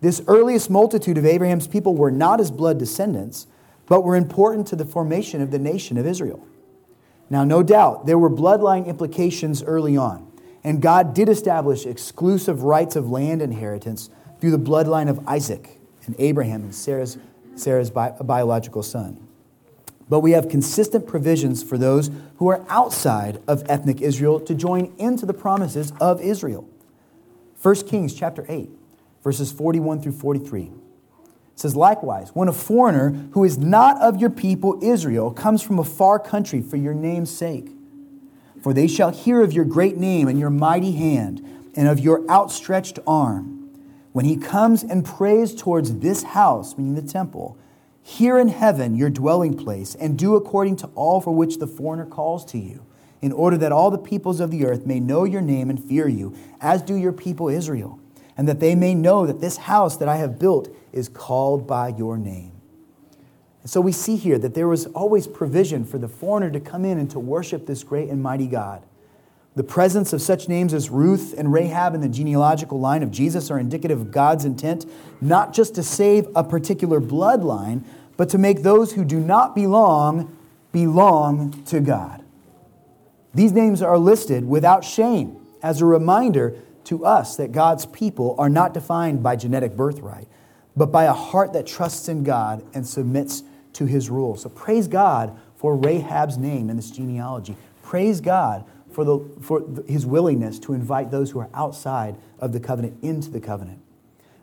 This 0.00 0.22
earliest 0.26 0.70
multitude 0.70 1.18
of 1.18 1.24
Abraham's 1.24 1.68
people 1.68 1.94
were 1.94 2.10
not 2.10 2.40
his 2.40 2.50
blood 2.50 2.78
descendants, 2.78 3.46
but 3.88 4.02
were 4.04 4.16
important 4.16 4.66
to 4.68 4.76
the 4.76 4.84
formation 4.84 5.40
of 5.40 5.50
the 5.50 5.58
nation 5.58 5.96
of 5.96 6.06
Israel. 6.06 6.46
Now, 7.30 7.44
no 7.44 7.62
doubt, 7.62 8.06
there 8.06 8.18
were 8.18 8.30
bloodline 8.30 8.86
implications 8.86 9.62
early 9.62 9.96
on, 9.96 10.30
and 10.64 10.80
God 10.80 11.14
did 11.14 11.28
establish 11.28 11.86
exclusive 11.86 12.62
rights 12.62 12.96
of 12.96 13.10
land 13.10 13.42
inheritance 13.42 14.10
through 14.40 14.50
the 14.50 14.58
bloodline 14.58 15.08
of 15.08 15.26
Isaac 15.26 15.78
and 16.06 16.14
Abraham 16.18 16.62
and 16.62 16.74
Sarah's, 16.74 17.18
Sarah's 17.56 17.90
bi- 17.90 18.10
biological 18.10 18.82
son. 18.82 19.26
But 20.08 20.20
we 20.20 20.30
have 20.30 20.48
consistent 20.48 21.06
provisions 21.06 21.62
for 21.62 21.76
those 21.76 22.10
who 22.36 22.48
are 22.48 22.64
outside 22.70 23.42
of 23.46 23.62
ethnic 23.68 24.00
Israel 24.00 24.40
to 24.40 24.54
join 24.54 24.94
into 24.96 25.26
the 25.26 25.34
promises 25.34 25.92
of 26.00 26.22
Israel. 26.22 26.66
1 27.60 27.74
Kings 27.86 28.14
chapter 28.14 28.46
8, 28.48 28.70
verses 29.22 29.52
41 29.52 30.00
through 30.00 30.12
43. 30.12 30.70
It 31.58 31.62
says, 31.62 31.74
Likewise, 31.74 32.30
when 32.34 32.46
a 32.46 32.52
foreigner 32.52 33.10
who 33.32 33.42
is 33.42 33.58
not 33.58 34.00
of 34.00 34.20
your 34.20 34.30
people 34.30 34.78
Israel 34.80 35.32
comes 35.32 35.60
from 35.60 35.80
a 35.80 35.84
far 35.84 36.20
country 36.20 36.62
for 36.62 36.76
your 36.76 36.94
name's 36.94 37.36
sake, 37.36 37.72
for 38.62 38.72
they 38.72 38.86
shall 38.86 39.10
hear 39.10 39.42
of 39.42 39.52
your 39.52 39.64
great 39.64 39.96
name 39.96 40.28
and 40.28 40.38
your 40.38 40.50
mighty 40.50 40.92
hand 40.92 41.44
and 41.74 41.88
of 41.88 41.98
your 41.98 42.24
outstretched 42.30 43.00
arm. 43.08 43.70
When 44.12 44.24
he 44.24 44.36
comes 44.36 44.84
and 44.84 45.04
prays 45.04 45.52
towards 45.52 45.98
this 45.98 46.22
house, 46.22 46.78
meaning 46.78 46.94
the 46.94 47.02
temple, 47.02 47.58
here 48.04 48.38
in 48.38 48.46
heaven, 48.46 48.94
your 48.94 49.10
dwelling 49.10 49.54
place, 49.56 49.96
and 49.96 50.16
do 50.16 50.36
according 50.36 50.76
to 50.76 50.86
all 50.94 51.20
for 51.20 51.34
which 51.34 51.58
the 51.58 51.66
foreigner 51.66 52.06
calls 52.06 52.44
to 52.52 52.58
you, 52.58 52.86
in 53.20 53.32
order 53.32 53.58
that 53.58 53.72
all 53.72 53.90
the 53.90 53.98
peoples 53.98 54.38
of 54.38 54.52
the 54.52 54.64
earth 54.64 54.86
may 54.86 55.00
know 55.00 55.24
your 55.24 55.42
name 55.42 55.70
and 55.70 55.82
fear 55.82 56.06
you, 56.06 56.36
as 56.60 56.82
do 56.82 56.94
your 56.94 57.12
people 57.12 57.48
Israel, 57.48 57.98
and 58.38 58.48
that 58.48 58.60
they 58.60 58.74
may 58.74 58.94
know 58.94 59.26
that 59.26 59.40
this 59.40 59.56
house 59.56 59.96
that 59.98 60.08
I 60.08 60.16
have 60.16 60.38
built 60.38 60.74
is 60.92 61.08
called 61.08 61.66
by 61.66 61.88
your 61.88 62.16
name. 62.16 62.52
And 63.62 63.70
so 63.70 63.80
we 63.80 63.92
see 63.92 64.16
here 64.16 64.38
that 64.38 64.54
there 64.54 64.68
was 64.68 64.86
always 64.86 65.26
provision 65.26 65.84
for 65.84 65.98
the 65.98 66.08
foreigner 66.08 66.50
to 66.52 66.60
come 66.60 66.84
in 66.84 66.98
and 66.98 67.10
to 67.10 67.18
worship 67.18 67.66
this 67.66 67.82
great 67.82 68.08
and 68.08 68.22
mighty 68.22 68.46
God. 68.46 68.84
The 69.56 69.64
presence 69.64 70.12
of 70.12 70.22
such 70.22 70.48
names 70.48 70.72
as 70.72 70.88
Ruth 70.88 71.34
and 71.36 71.52
Rahab 71.52 71.94
in 71.94 72.00
the 72.00 72.08
genealogical 72.08 72.78
line 72.78 73.02
of 73.02 73.10
Jesus 73.10 73.50
are 73.50 73.58
indicative 73.58 74.00
of 74.00 74.12
God's 74.12 74.44
intent 74.44 74.86
not 75.20 75.52
just 75.52 75.74
to 75.74 75.82
save 75.82 76.28
a 76.36 76.44
particular 76.44 77.00
bloodline, 77.00 77.82
but 78.16 78.28
to 78.28 78.38
make 78.38 78.62
those 78.62 78.92
who 78.92 79.04
do 79.04 79.18
not 79.18 79.56
belong 79.56 80.36
belong 80.70 81.62
to 81.64 81.80
God. 81.80 82.22
These 83.34 83.52
names 83.52 83.82
are 83.82 83.98
listed 83.98 84.46
without 84.46 84.84
shame 84.84 85.36
as 85.60 85.80
a 85.80 85.86
reminder 85.86 86.54
to 86.88 87.04
us 87.04 87.36
that 87.36 87.52
God's 87.52 87.84
people 87.84 88.34
are 88.38 88.48
not 88.48 88.72
defined 88.72 89.22
by 89.22 89.36
genetic 89.36 89.76
birthright, 89.76 90.26
but 90.74 90.86
by 90.86 91.04
a 91.04 91.12
heart 91.12 91.52
that 91.52 91.66
trusts 91.66 92.08
in 92.08 92.24
God 92.24 92.64
and 92.72 92.86
submits 92.86 93.42
to 93.74 93.84
his 93.84 94.08
rule. 94.08 94.36
So 94.36 94.48
praise 94.48 94.88
God 94.88 95.38
for 95.56 95.76
Rahab's 95.76 96.38
name 96.38 96.70
in 96.70 96.76
this 96.76 96.90
genealogy. 96.90 97.56
Praise 97.82 98.22
God 98.22 98.64
for, 98.90 99.04
the, 99.04 99.18
for 99.42 99.62
his 99.86 100.06
willingness 100.06 100.58
to 100.60 100.72
invite 100.72 101.10
those 101.10 101.30
who 101.30 101.40
are 101.40 101.50
outside 101.52 102.16
of 102.38 102.54
the 102.54 102.60
covenant 102.60 102.96
into 103.02 103.30
the 103.30 103.40
covenant. 103.40 103.80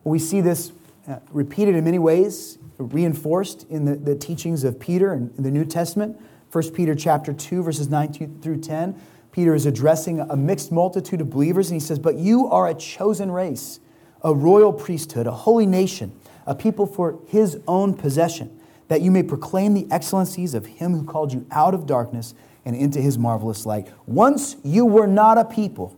We 0.04 0.20
see 0.20 0.40
this 0.40 0.72
uh, 1.08 1.18
repeated 1.32 1.74
in 1.74 1.84
many 1.84 1.98
ways, 1.98 2.60
reinforced 2.78 3.68
in 3.72 3.86
the, 3.86 3.96
the 3.96 4.16
teachings 4.16 4.64
of 4.64 4.80
Peter 4.80 5.14
in 5.14 5.34
the 5.36 5.52
New 5.52 5.66
Testament. 5.66 6.22
1 6.52 6.72
Peter 6.72 6.94
chapter 6.94 7.34
2, 7.34 7.64
verses 7.64 7.90
9 7.90 8.40
through 8.42 8.62
10. 8.62 9.02
Peter 9.36 9.54
is 9.54 9.66
addressing 9.66 10.22
a 10.22 10.36
mixed 10.38 10.72
multitude 10.72 11.20
of 11.20 11.30
believers, 11.30 11.70
and 11.70 11.82
he 11.82 11.86
says, 11.86 12.00
But 12.00 12.16
you 12.16 12.48
are 12.48 12.70
a 12.70 12.74
chosen 12.74 13.30
race, 13.30 13.82
a 14.22 14.34
royal 14.34 14.72
priesthood, 14.72 15.28
a 15.28 15.32
holy 15.32 15.66
nation, 15.66 16.18
a 16.48 16.56
people 16.56 16.86
for 16.86 17.20
his 17.28 17.60
own 17.68 17.96
possession, 17.96 18.58
that 18.88 19.02
you 19.02 19.12
may 19.12 19.24
proclaim 19.24 19.74
the 19.74 19.88
excellencies 19.92 20.54
of 20.54 20.66
him 20.66 20.94
who 20.94 21.04
called 21.04 21.34
you 21.34 21.46
out 21.52 21.74
of 21.74 21.86
darkness 21.86 22.34
and 22.64 22.78
into 22.78 23.02
his 23.02 23.18
marvelous 23.18 23.66
light. 23.66 23.90
Once 24.06 24.56
you 24.64 24.86
were 24.86 25.06
not 25.06 25.38
a 25.38 25.44
people, 25.44 25.98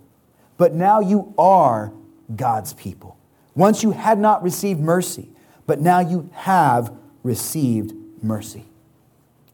but 0.57 0.73
now 0.73 0.99
you 0.99 1.31
are 1.37 1.93
God's 2.35 2.73
people. 2.73 3.17
Once 3.53 3.83
you 3.83 3.91
had 3.91 4.17
not 4.17 4.41
received 4.41 4.79
mercy, 4.79 5.29
but 5.67 5.79
now 5.79 5.99
you 5.99 6.27
have 6.33 6.91
received 7.21 7.93
mercy. 8.23 8.65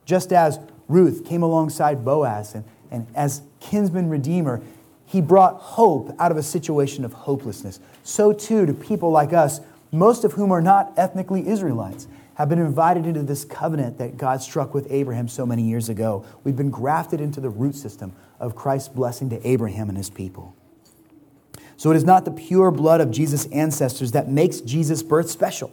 Just 0.06 0.32
as 0.32 0.58
Ruth 0.88 1.26
came 1.26 1.44
alongside 1.44 2.06
Boaz 2.06 2.56
and, 2.56 2.64
and 2.90 3.08
as 3.14 3.42
kinsman 3.64 4.10
redeemer, 4.10 4.62
he 5.06 5.22
brought 5.22 5.56
hope 5.56 6.16
out 6.20 6.32
of 6.32 6.38
a 6.38 6.44
situation 6.44 7.06
of 7.06 7.14
hopelessness. 7.14 7.80
So 8.04 8.34
too 8.34 8.66
to 8.66 8.74
people 8.74 9.12
like 9.12 9.34
us, 9.34 9.62
most 9.92 10.24
of 10.24 10.34
whom 10.34 10.52
are 10.52 10.62
not 10.62 10.94
ethnically 10.98 11.48
Israelites, 11.48 12.08
have 12.36 12.50
been 12.50 12.60
invited 12.60 13.06
into 13.06 13.22
this 13.22 13.46
covenant 13.46 14.00
that 14.00 14.18
God 14.18 14.42
struck 14.42 14.74
with 14.74 14.88
Abraham 14.90 15.28
so 15.28 15.46
many 15.46 15.62
years 15.64 15.88
ago. 15.88 16.26
We've 16.44 16.56
been 16.56 16.72
grafted 16.72 17.22
into 17.22 17.40
the 17.40 17.50
root 17.50 17.76
system 17.76 18.14
of 18.40 18.56
Christ's 18.56 18.90
blessing 18.90 19.30
to 19.30 19.48
Abraham 19.48 19.88
and 19.90 19.98
his 19.98 20.10
people. 20.10 20.56
So 21.78 21.92
it 21.92 21.96
is 21.96 22.04
not 22.04 22.26
the 22.26 22.32
pure 22.32 22.72
blood 22.72 23.02
of 23.02 23.12
Jesus' 23.12 23.46
ancestors 23.48 24.14
that 24.14 24.30
makes 24.30 24.62
Jesus' 24.62 25.04
birth 25.04 25.30
special. 25.30 25.72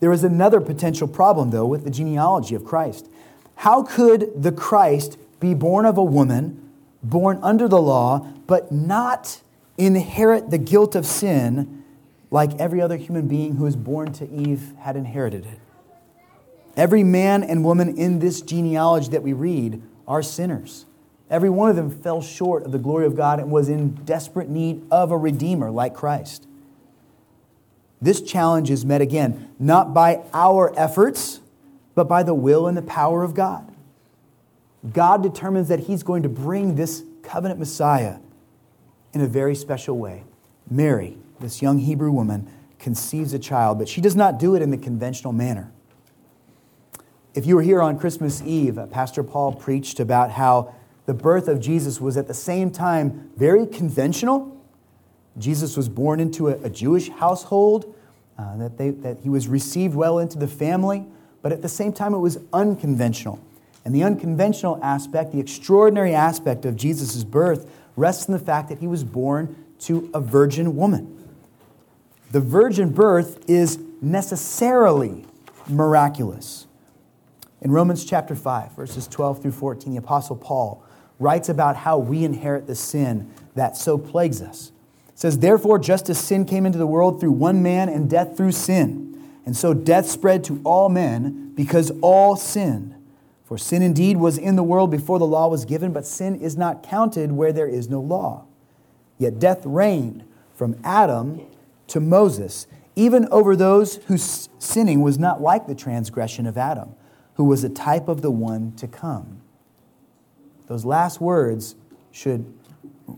There 0.00 0.12
is 0.12 0.24
another 0.24 0.60
potential 0.60 1.08
problem, 1.08 1.50
though, 1.50 1.66
with 1.66 1.84
the 1.84 1.90
genealogy 1.90 2.54
of 2.54 2.64
Christ. 2.64 3.08
How 3.56 3.82
could 3.82 4.30
the 4.34 4.52
Christ 4.52 5.18
be 5.40 5.54
born 5.54 5.84
of 5.84 5.98
a 5.98 6.04
woman, 6.04 6.65
born 7.02 7.38
under 7.42 7.68
the 7.68 7.80
law, 7.80 8.26
but 8.46 8.72
not 8.72 9.40
inherit 9.78 10.50
the 10.50 10.58
guilt 10.58 10.94
of 10.94 11.06
sin 11.06 11.84
like 12.30 12.58
every 12.58 12.80
other 12.80 12.96
human 12.96 13.28
being 13.28 13.56
who 13.56 13.64
was 13.64 13.76
born 13.76 14.12
to 14.14 14.28
Eve 14.30 14.72
had 14.80 14.96
inherited 14.96 15.46
it? 15.46 15.60
Every 16.76 17.04
man 17.04 17.42
and 17.42 17.64
woman 17.64 17.96
in 17.96 18.18
this 18.18 18.42
genealogy 18.42 19.08
that 19.10 19.22
we 19.22 19.32
read 19.32 19.82
are 20.06 20.22
sinners. 20.22 20.84
Every 21.30 21.50
one 21.50 21.70
of 21.70 21.76
them 21.76 21.90
fell 21.90 22.22
short 22.22 22.64
of 22.64 22.72
the 22.72 22.78
glory 22.78 23.06
of 23.06 23.16
God 23.16 23.40
and 23.40 23.50
was 23.50 23.68
in 23.68 23.94
desperate 24.04 24.48
need 24.48 24.84
of 24.90 25.10
a 25.10 25.18
Redeemer 25.18 25.70
like 25.70 25.94
Christ. 25.94 26.46
This 28.00 28.20
challenge 28.20 28.70
is 28.70 28.84
met 28.84 29.00
again, 29.00 29.50
not 29.58 29.94
by 29.94 30.22
our 30.32 30.72
efforts, 30.78 31.40
but 31.94 32.06
by 32.06 32.22
the 32.22 32.34
will 32.34 32.66
and 32.66 32.76
the 32.76 32.82
power 32.82 33.22
of 33.22 33.34
God. 33.34 33.74
God 34.92 35.22
determines 35.22 35.68
that 35.68 35.80
He's 35.80 36.02
going 36.02 36.22
to 36.22 36.28
bring 36.28 36.74
this 36.74 37.04
covenant 37.22 37.58
Messiah 37.58 38.18
in 39.12 39.20
a 39.20 39.26
very 39.26 39.54
special 39.54 39.98
way. 39.98 40.24
Mary, 40.70 41.18
this 41.40 41.62
young 41.62 41.78
Hebrew 41.78 42.10
woman, 42.10 42.48
conceives 42.78 43.32
a 43.32 43.38
child, 43.38 43.78
but 43.78 43.88
she 43.88 44.00
does 44.00 44.14
not 44.14 44.38
do 44.38 44.54
it 44.54 44.62
in 44.62 44.70
the 44.70 44.78
conventional 44.78 45.32
manner. 45.32 45.72
If 47.34 47.46
you 47.46 47.56
were 47.56 47.62
here 47.62 47.82
on 47.82 47.98
Christmas 47.98 48.42
Eve, 48.42 48.78
Pastor 48.90 49.22
Paul 49.22 49.52
preached 49.54 50.00
about 50.00 50.32
how 50.32 50.74
the 51.06 51.14
birth 51.14 51.48
of 51.48 51.60
Jesus 51.60 52.00
was 52.00 52.16
at 52.16 52.28
the 52.28 52.34
same 52.34 52.70
time 52.70 53.30
very 53.36 53.66
conventional 53.66 54.56
Jesus 55.38 55.76
was 55.76 55.88
born 55.88 56.20
into 56.20 56.48
a, 56.48 56.52
a 56.62 56.70
Jewish 56.70 57.08
household, 57.08 57.94
uh, 58.38 58.56
that, 58.56 58.78
they, 58.78 58.90
that 58.90 59.20
he 59.20 59.28
was 59.28 59.48
received 59.48 59.94
well 59.94 60.18
into 60.18 60.38
the 60.38 60.48
family, 60.48 61.04
but 61.42 61.52
at 61.52 61.62
the 61.62 61.68
same 61.68 61.92
time, 61.92 62.14
it 62.14 62.18
was 62.18 62.38
unconventional. 62.52 63.40
And 63.86 63.94
the 63.94 64.02
unconventional 64.02 64.80
aspect, 64.82 65.30
the 65.30 65.38
extraordinary 65.38 66.12
aspect 66.12 66.64
of 66.64 66.74
Jesus' 66.74 67.22
birth, 67.22 67.70
rests 67.94 68.26
in 68.26 68.32
the 68.32 68.40
fact 68.40 68.68
that 68.68 68.80
he 68.80 68.88
was 68.88 69.04
born 69.04 69.64
to 69.78 70.10
a 70.12 70.20
virgin 70.20 70.74
woman. 70.74 71.16
The 72.32 72.40
virgin 72.40 72.90
birth 72.90 73.48
is 73.48 73.78
necessarily 74.02 75.24
miraculous. 75.68 76.66
In 77.60 77.70
Romans 77.70 78.04
chapter 78.04 78.34
5, 78.34 78.72
verses 78.72 79.06
12 79.06 79.42
through 79.42 79.52
14, 79.52 79.92
the 79.92 79.98
Apostle 79.98 80.34
Paul 80.34 80.82
writes 81.20 81.48
about 81.48 81.76
how 81.76 81.96
we 81.96 82.24
inherit 82.24 82.66
the 82.66 82.74
sin 82.74 83.32
that 83.54 83.76
so 83.76 83.96
plagues 83.96 84.42
us. 84.42 84.72
It 85.10 85.20
says, 85.20 85.38
Therefore, 85.38 85.78
just 85.78 86.10
as 86.10 86.18
sin 86.18 86.44
came 86.44 86.66
into 86.66 86.78
the 86.78 86.88
world 86.88 87.20
through 87.20 87.30
one 87.30 87.62
man 87.62 87.88
and 87.88 88.10
death 88.10 88.36
through 88.36 88.50
sin, 88.50 89.16
and 89.44 89.56
so 89.56 89.72
death 89.72 90.06
spread 90.06 90.42
to 90.42 90.60
all 90.64 90.88
men 90.88 91.52
because 91.54 91.92
all 92.00 92.34
sinned. 92.34 92.95
For 93.46 93.56
sin 93.56 93.80
indeed 93.80 94.16
was 94.16 94.38
in 94.38 94.56
the 94.56 94.64
world 94.64 94.90
before 94.90 95.20
the 95.20 95.26
law 95.26 95.46
was 95.46 95.64
given, 95.64 95.92
but 95.92 96.04
sin 96.04 96.34
is 96.34 96.56
not 96.56 96.82
counted 96.82 97.30
where 97.30 97.52
there 97.52 97.68
is 97.68 97.88
no 97.88 98.00
law. 98.00 98.44
Yet 99.18 99.38
death 99.38 99.64
reigned 99.64 100.24
from 100.52 100.76
Adam 100.82 101.40
to 101.86 102.00
Moses, 102.00 102.66
even 102.96 103.28
over 103.30 103.54
those 103.54 103.96
whose 104.06 104.48
sinning 104.58 105.00
was 105.00 105.16
not 105.16 105.40
like 105.40 105.68
the 105.68 105.76
transgression 105.76 106.44
of 106.44 106.58
Adam, 106.58 106.96
who 107.34 107.44
was 107.44 107.62
a 107.62 107.68
type 107.68 108.08
of 108.08 108.20
the 108.20 108.32
one 108.32 108.72
to 108.72 108.88
come. 108.88 109.42
Those 110.66 110.84
last 110.84 111.20
words 111.20 111.76
should 112.10 112.52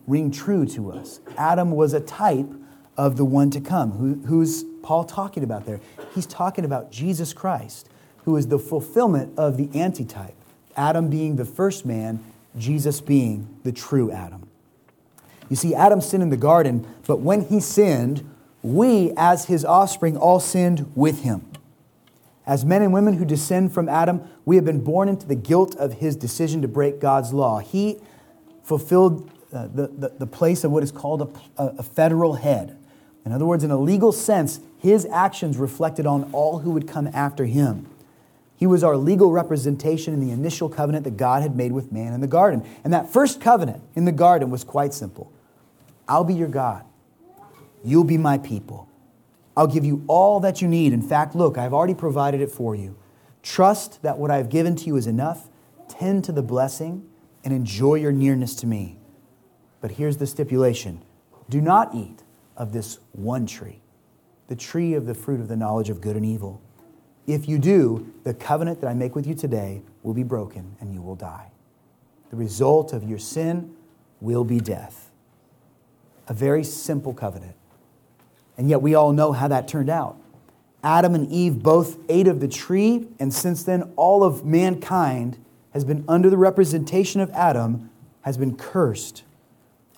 ring 0.07 0.31
true 0.31 0.67
to 0.67 0.93
us. 0.93 1.21
Adam 1.39 1.71
was 1.71 1.95
a 1.95 2.01
type 2.01 2.51
of 2.99 3.17
the 3.17 3.25
one 3.25 3.49
to 3.49 3.63
come. 3.63 3.93
Who, 3.93 4.15
who's 4.27 4.65
Paul 4.83 5.05
talking 5.05 5.43
about 5.43 5.65
there? 5.65 5.81
He's 6.15 6.27
talking 6.27 6.67
about 6.67 6.93
Jesus 6.93 7.33
Christ, 7.33 7.89
who 8.29 8.37
is 8.37 8.49
the 8.49 8.59
fulfillment 8.59 9.33
of 9.39 9.57
the 9.57 9.71
antitype. 9.75 10.35
Adam 10.77 11.09
being 11.09 11.37
the 11.37 11.47
first 11.47 11.87
man, 11.87 12.23
Jesus 12.59 13.01
being 13.01 13.49
the 13.65 13.73
true 13.73 14.11
Adam. 14.11 14.47
You 15.49 15.57
see, 15.57 15.75
Adam 15.75 16.03
sinned 16.03 16.23
in 16.23 16.29
the 16.29 16.37
garden, 16.37 16.87
but 17.07 17.21
when 17.21 17.47
he 17.47 17.59
sinned, 17.59 18.29
we, 18.61 19.15
as 19.17 19.47
his 19.47 19.65
offspring, 19.65 20.15
all 20.19 20.41
sinned 20.41 20.93
with 20.95 21.23
him. 21.23 21.43
As 22.47 22.67
men 22.67 22.83
and 22.83 22.93
women 22.93 23.15
who 23.15 23.25
descend 23.25 23.73
from 23.73 23.89
Adam, 23.89 24.21
we 24.45 24.57
have 24.57 24.67
been 24.67 24.85
born 24.85 25.09
into 25.09 25.27
the 25.27 25.35
guilt 25.35 25.75
of 25.77 25.95
his 25.95 26.15
decision 26.15 26.61
to 26.61 26.69
break 26.69 27.01
God's 27.01 27.33
law. 27.33 27.61
He 27.61 27.97
fulfilled 28.63 29.31
uh, 29.55 29.69
the, 29.69 29.87
the, 29.87 30.09
the, 30.19 30.27
place 30.27 30.65
of 30.65 30.71
what 30.71 30.83
is 30.83 30.93
called 30.93 31.35
a, 31.57 31.63
a 31.79 31.83
federal 31.83 32.35
head. 32.35 32.77
In 33.25 33.33
other 33.33 33.47
words, 33.47 33.65
in 33.65 33.71
a 33.71 33.79
legal 33.79 34.13
sense, 34.13 34.61
his 34.77 35.07
actions 35.07 35.57
reflected 35.57 36.05
on 36.05 36.29
all 36.33 36.59
who 36.59 36.73
would 36.73 36.87
come 36.87 37.09
after 37.15 37.47
him. 37.47 37.87
He 38.59 38.67
was 38.67 38.83
our 38.83 38.97
legal 38.97 39.31
representation 39.31 40.13
in 40.13 40.21
the 40.21 40.33
initial 40.33 40.69
covenant 40.69 41.05
that 41.05 41.17
God 41.17 41.43
had 41.43 41.55
made 41.55 41.71
with 41.71 41.93
man 41.93 42.13
in 42.13 42.21
the 42.21 42.27
garden. 42.27 42.67
And 42.83 42.93
that 42.93 43.09
first 43.09 43.41
covenant 43.41 43.85
in 43.95 44.05
the 44.05 44.11
garden 44.11 44.51
was 44.51 44.65
quite 44.65 44.93
simple 44.93 45.33
I'll 46.09 46.25
be 46.25 46.35
your 46.35 46.49
God, 46.49 46.85
you'll 47.85 48.05
be 48.05 48.19
my 48.19 48.37
people. 48.37 48.89
I'll 49.57 49.69
give 49.69 49.85
you 49.85 50.05
all 50.07 50.41
that 50.41 50.61
you 50.61 50.69
need. 50.69 50.93
In 50.93 51.03
fact, 51.03 51.35
look, 51.35 51.57
I've 51.57 51.73
already 51.73 51.95
provided 51.95 52.41
it 52.41 52.51
for 52.51 52.75
you. 52.75 52.97
Trust 53.43 54.03
that 54.03 54.19
what 54.19 54.31
I've 54.31 54.49
given 54.49 54.77
to 54.77 54.87
you 54.87 54.97
is 54.97 55.07
enough. 55.07 55.49
Tend 55.89 56.25
to 56.25 56.33
the 56.33 56.43
blessing 56.43 57.09
and 57.45 57.53
enjoy 57.53 57.97
your 57.97 58.13
nearness 58.13 58.55
to 58.57 58.67
me. 58.67 58.99
But 59.81 59.93
here's 59.93 60.17
the 60.17 60.27
stipulation 60.27 61.03
do 61.49 61.61
not 61.61 61.95
eat 61.95 62.23
of 62.57 62.73
this 62.73 62.99
one 63.13 63.47
tree, 63.47 63.81
the 64.49 64.57
tree 64.57 64.95
of 64.95 65.07
the 65.07 65.15
fruit 65.15 65.41
of 65.41 65.49
the 65.49 65.57
knowledge 65.57 65.91
of 65.91 66.01
good 66.01 66.17
and 66.17 66.27
evil. 66.27 66.61
If 67.29 67.49
you 67.49 67.59
do, 67.59 68.13
the 68.25 68.35
covenant 68.35 68.81
that 68.81 68.89
I 68.89 68.95
make 68.95 69.15
with 69.15 69.25
you 69.25 69.37
today 69.37 69.83
will 70.03 70.15
be 70.15 70.25
broken 70.25 70.75
and 70.81 70.93
you 70.93 71.01
will 71.01 71.15
die. 71.15 71.53
The 72.31 72.37
result 72.37 72.93
of 72.93 73.05
your 73.05 73.21
sin 73.21 73.77
will 74.21 74.43
be 74.43 74.59
death. 74.59 75.11
A 76.27 76.35
very 76.35 76.65
simple 76.65 77.15
covenant. 77.15 77.55
And 78.57 78.69
yet 78.69 78.83
we 78.83 78.97
all 78.97 79.13
know 79.13 79.31
how 79.31 79.47
that 79.47 79.69
turned 79.69 79.89
out. 79.89 80.17
Adam 80.83 81.15
and 81.15 81.31
Eve 81.31 81.63
both 81.63 81.99
ate 82.09 82.27
of 82.27 82.41
the 82.41 82.49
tree, 82.49 83.07
and 83.21 83.33
since 83.33 83.63
then, 83.63 83.93
all 83.95 84.25
of 84.25 84.45
mankind 84.45 85.39
has 85.73 85.85
been 85.85 86.05
under 86.09 86.29
the 86.29 86.37
representation 86.37 87.21
of 87.21 87.31
Adam, 87.31 87.91
has 88.23 88.37
been 88.37 88.57
cursed 88.57 89.23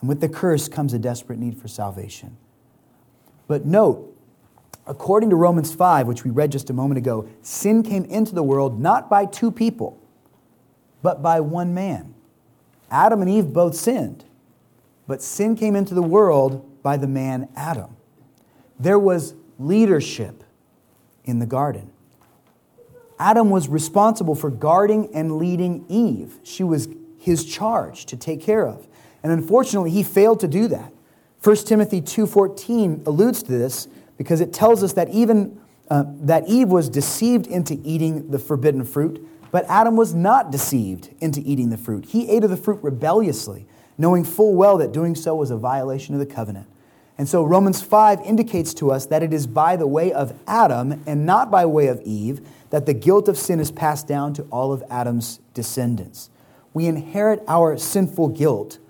and 0.00 0.08
with 0.08 0.20
the 0.20 0.28
curse 0.28 0.68
comes 0.68 0.92
a 0.92 0.98
desperate 0.98 1.38
need 1.38 1.56
for 1.58 1.68
salvation. 1.68 2.36
But 3.46 3.66
note, 3.66 4.16
according 4.90 5.30
to 5.30 5.36
Romans 5.36 5.72
5, 5.72 6.08
which 6.08 6.24
we 6.24 6.32
read 6.32 6.50
just 6.50 6.68
a 6.68 6.72
moment 6.72 6.98
ago, 6.98 7.28
sin 7.42 7.84
came 7.84 8.04
into 8.06 8.34
the 8.34 8.42
world 8.42 8.80
not 8.80 9.08
by 9.08 9.24
two 9.24 9.52
people, 9.52 9.96
but 11.00 11.22
by 11.22 11.38
one 11.38 11.72
man. 11.72 12.12
Adam 12.90 13.22
and 13.22 13.30
Eve 13.30 13.52
both 13.52 13.76
sinned, 13.76 14.24
but 15.06 15.22
sin 15.22 15.54
came 15.54 15.76
into 15.76 15.94
the 15.94 16.02
world 16.02 16.82
by 16.82 16.96
the 16.96 17.06
man 17.06 17.48
Adam. 17.54 17.96
There 18.80 18.98
was 18.98 19.34
leadership 19.60 20.42
in 21.24 21.38
the 21.38 21.46
garden. 21.46 21.92
Adam 23.16 23.48
was 23.48 23.68
responsible 23.68 24.34
for 24.34 24.50
guarding 24.50 25.14
and 25.14 25.36
leading 25.36 25.84
Eve. 25.88 26.40
She 26.42 26.64
was 26.64 26.88
his 27.16 27.44
charge 27.44 28.06
to 28.06 28.16
take 28.16 28.40
care 28.40 28.66
of. 28.66 28.88
And 29.22 29.30
unfortunately, 29.30 29.92
he 29.92 30.02
failed 30.02 30.40
to 30.40 30.48
do 30.48 30.66
that. 30.66 30.92
1 31.42 31.66
Timothy 31.66 32.00
2:14 32.00 33.02
alludes 33.06 33.42
to 33.44 33.52
this 33.52 33.86
because 34.20 34.42
it 34.42 34.52
tells 34.52 34.82
us 34.82 34.92
that 34.92 35.08
even 35.08 35.58
uh, 35.88 36.04
that 36.06 36.46
Eve 36.46 36.68
was 36.68 36.90
deceived 36.90 37.46
into 37.46 37.80
eating 37.82 38.30
the 38.30 38.38
forbidden 38.38 38.84
fruit, 38.84 39.26
but 39.50 39.64
Adam 39.64 39.96
was 39.96 40.12
not 40.12 40.52
deceived 40.52 41.08
into 41.20 41.40
eating 41.40 41.70
the 41.70 41.78
fruit. 41.78 42.04
He 42.04 42.28
ate 42.28 42.44
of 42.44 42.50
the 42.50 42.56
fruit 42.58 42.80
rebelliously, 42.82 43.64
knowing 43.96 44.24
full 44.24 44.54
well 44.54 44.76
that 44.76 44.92
doing 44.92 45.14
so 45.14 45.34
was 45.34 45.50
a 45.50 45.56
violation 45.56 46.14
of 46.14 46.20
the 46.20 46.26
covenant. 46.26 46.66
And 47.16 47.30
so 47.30 47.42
Romans 47.42 47.80
5 47.80 48.20
indicates 48.20 48.74
to 48.74 48.90
us 48.90 49.06
that 49.06 49.22
it 49.22 49.32
is 49.32 49.46
by 49.46 49.76
the 49.76 49.86
way 49.86 50.12
of 50.12 50.38
Adam 50.46 51.02
and 51.06 51.24
not 51.24 51.50
by 51.50 51.64
way 51.64 51.86
of 51.86 52.02
Eve 52.02 52.46
that 52.68 52.84
the 52.84 52.92
guilt 52.92 53.26
of 53.26 53.38
sin 53.38 53.58
is 53.58 53.70
passed 53.70 54.06
down 54.06 54.34
to 54.34 54.42
all 54.52 54.70
of 54.70 54.84
Adam's 54.90 55.40
descendants. 55.54 56.28
We 56.74 56.84
inherit 56.84 57.42
our 57.48 57.78
sinful 57.78 58.28
guilt 58.28 58.80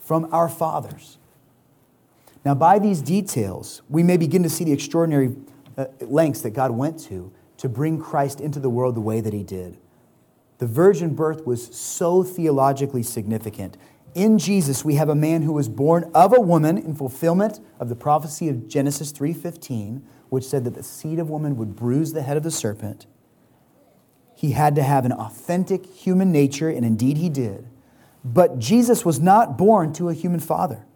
from 0.00 0.32
our 0.32 0.48
fathers. 0.48 1.17
Now, 2.48 2.54
by 2.54 2.78
these 2.78 3.02
details, 3.02 3.82
we 3.90 4.02
may 4.02 4.16
begin 4.16 4.42
to 4.42 4.48
see 4.48 4.64
the 4.64 4.72
extraordinary 4.72 5.36
uh, 5.76 5.84
lengths 6.00 6.40
that 6.40 6.52
God 6.52 6.70
went 6.70 6.98
to 7.00 7.30
to 7.58 7.68
bring 7.68 8.00
Christ 8.00 8.40
into 8.40 8.58
the 8.58 8.70
world 8.70 8.94
the 8.94 9.02
way 9.02 9.20
that 9.20 9.34
he 9.34 9.42
did. 9.42 9.76
The 10.56 10.66
virgin 10.66 11.14
birth 11.14 11.46
was 11.46 11.66
so 11.76 12.22
theologically 12.22 13.02
significant. 13.02 13.76
In 14.14 14.38
Jesus, 14.38 14.82
we 14.82 14.94
have 14.94 15.10
a 15.10 15.14
man 15.14 15.42
who 15.42 15.52
was 15.52 15.68
born 15.68 16.10
of 16.14 16.34
a 16.34 16.40
woman 16.40 16.78
in 16.78 16.94
fulfillment 16.94 17.60
of 17.78 17.90
the 17.90 17.94
prophecy 17.94 18.48
of 18.48 18.66
Genesis 18.66 19.12
3:15, 19.12 20.00
which 20.30 20.48
said 20.48 20.64
that 20.64 20.72
the 20.72 20.82
seed 20.82 21.18
of 21.18 21.28
woman 21.28 21.54
would 21.58 21.76
bruise 21.76 22.14
the 22.14 22.22
head 22.22 22.38
of 22.38 22.44
the 22.44 22.50
serpent. 22.50 23.04
He 24.34 24.52
had 24.52 24.74
to 24.76 24.82
have 24.82 25.04
an 25.04 25.12
authentic 25.12 25.84
human 25.84 26.32
nature, 26.32 26.70
and 26.70 26.86
indeed 26.86 27.18
he 27.18 27.28
did. 27.28 27.66
But 28.24 28.58
Jesus 28.58 29.04
was 29.04 29.20
not 29.20 29.58
born 29.58 29.92
to 29.92 30.08
a 30.08 30.14
human 30.14 30.40
father. 30.40 30.86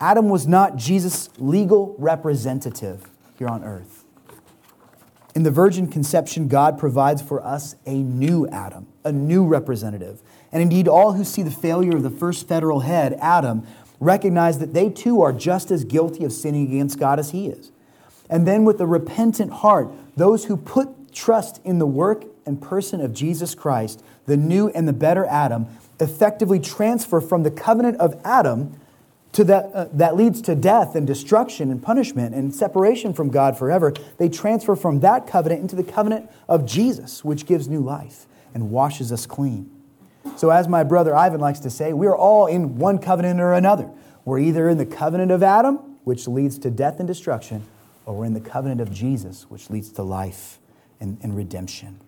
Adam 0.00 0.28
was 0.28 0.46
not 0.46 0.76
Jesus' 0.76 1.28
legal 1.38 1.94
representative 1.98 3.08
here 3.38 3.48
on 3.48 3.64
earth. 3.64 4.04
In 5.34 5.42
the 5.42 5.50
virgin 5.50 5.86
conception, 5.88 6.48
God 6.48 6.78
provides 6.78 7.22
for 7.22 7.44
us 7.44 7.76
a 7.86 7.94
new 7.94 8.46
Adam, 8.48 8.86
a 9.04 9.12
new 9.12 9.44
representative. 9.44 10.20
And 10.50 10.62
indeed, 10.62 10.88
all 10.88 11.12
who 11.12 11.24
see 11.24 11.42
the 11.42 11.50
failure 11.50 11.96
of 11.96 12.02
the 12.02 12.10
first 12.10 12.48
federal 12.48 12.80
head, 12.80 13.16
Adam, 13.20 13.66
recognize 14.00 14.58
that 14.58 14.74
they 14.74 14.88
too 14.88 15.20
are 15.20 15.32
just 15.32 15.70
as 15.70 15.84
guilty 15.84 16.24
of 16.24 16.32
sinning 16.32 16.66
against 16.66 16.98
God 16.98 17.18
as 17.18 17.30
he 17.30 17.48
is. 17.48 17.72
And 18.30 18.46
then, 18.46 18.64
with 18.64 18.80
a 18.80 18.86
repentant 18.86 19.52
heart, 19.52 19.90
those 20.16 20.46
who 20.46 20.56
put 20.56 21.12
trust 21.12 21.60
in 21.64 21.78
the 21.78 21.86
work 21.86 22.24
and 22.46 22.60
person 22.60 23.00
of 23.00 23.12
Jesus 23.12 23.54
Christ, 23.54 24.02
the 24.26 24.36
new 24.36 24.68
and 24.70 24.86
the 24.86 24.92
better 24.92 25.24
Adam, 25.26 25.66
effectively 26.00 26.60
transfer 26.60 27.20
from 27.20 27.42
the 27.42 27.50
covenant 27.50 27.98
of 27.98 28.20
Adam 28.24 28.78
to 29.32 29.44
that, 29.44 29.70
uh, 29.74 29.86
that 29.92 30.16
leads 30.16 30.40
to 30.42 30.54
death 30.54 30.94
and 30.94 31.06
destruction 31.06 31.70
and 31.70 31.82
punishment 31.82 32.34
and 32.34 32.54
separation 32.54 33.12
from 33.12 33.28
God 33.30 33.58
forever. 33.58 33.92
They 34.16 34.28
transfer 34.28 34.74
from 34.74 35.00
that 35.00 35.26
covenant 35.26 35.60
into 35.60 35.76
the 35.76 35.84
covenant 35.84 36.30
of 36.48 36.66
Jesus, 36.66 37.24
which 37.24 37.46
gives 37.46 37.68
new 37.68 37.80
life 37.80 38.26
and 38.54 38.70
washes 38.70 39.12
us 39.12 39.26
clean. 39.26 39.70
So, 40.36 40.50
as 40.50 40.68
my 40.68 40.82
brother 40.82 41.14
Ivan 41.14 41.40
likes 41.40 41.60
to 41.60 41.70
say, 41.70 41.92
we're 41.92 42.16
all 42.16 42.46
in 42.46 42.76
one 42.76 42.98
covenant 42.98 43.40
or 43.40 43.54
another. 43.54 43.90
We're 44.24 44.40
either 44.40 44.68
in 44.68 44.78
the 44.78 44.86
covenant 44.86 45.30
of 45.30 45.42
Adam, 45.42 45.76
which 46.04 46.26
leads 46.28 46.58
to 46.60 46.70
death 46.70 46.98
and 46.98 47.06
destruction, 47.06 47.64
or 48.04 48.14
we're 48.16 48.24
in 48.26 48.34
the 48.34 48.40
covenant 48.40 48.80
of 48.80 48.92
Jesus, 48.92 49.44
which 49.48 49.70
leads 49.70 49.90
to 49.92 50.02
life 50.02 50.58
and, 51.00 51.18
and 51.22 51.36
redemption. 51.36 52.00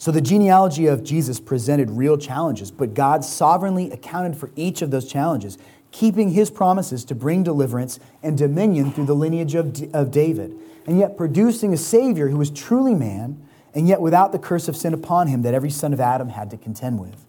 So 0.00 0.10
the 0.10 0.22
genealogy 0.22 0.86
of 0.86 1.04
Jesus 1.04 1.38
presented 1.38 1.90
real 1.90 2.16
challenges, 2.16 2.70
but 2.70 2.94
God 2.94 3.22
sovereignly 3.22 3.90
accounted 3.90 4.34
for 4.34 4.50
each 4.56 4.80
of 4.80 4.90
those 4.90 5.06
challenges, 5.06 5.58
keeping 5.90 6.30
his 6.30 6.50
promises 6.50 7.04
to 7.04 7.14
bring 7.14 7.42
deliverance 7.42 8.00
and 8.22 8.38
dominion 8.38 8.92
through 8.92 9.04
the 9.04 9.14
lineage 9.14 9.54
of, 9.54 9.78
of 9.92 10.10
David, 10.10 10.56
and 10.86 10.98
yet 10.98 11.18
producing 11.18 11.74
a 11.74 11.76
Savior 11.76 12.28
who 12.28 12.38
was 12.38 12.48
truly 12.48 12.94
man, 12.94 13.46
and 13.74 13.86
yet 13.86 14.00
without 14.00 14.32
the 14.32 14.38
curse 14.38 14.68
of 14.68 14.76
sin 14.76 14.94
upon 14.94 15.26
him 15.26 15.42
that 15.42 15.52
every 15.52 15.68
son 15.68 15.92
of 15.92 16.00
Adam 16.00 16.30
had 16.30 16.48
to 16.48 16.56
contend 16.56 16.98
with. 16.98 17.26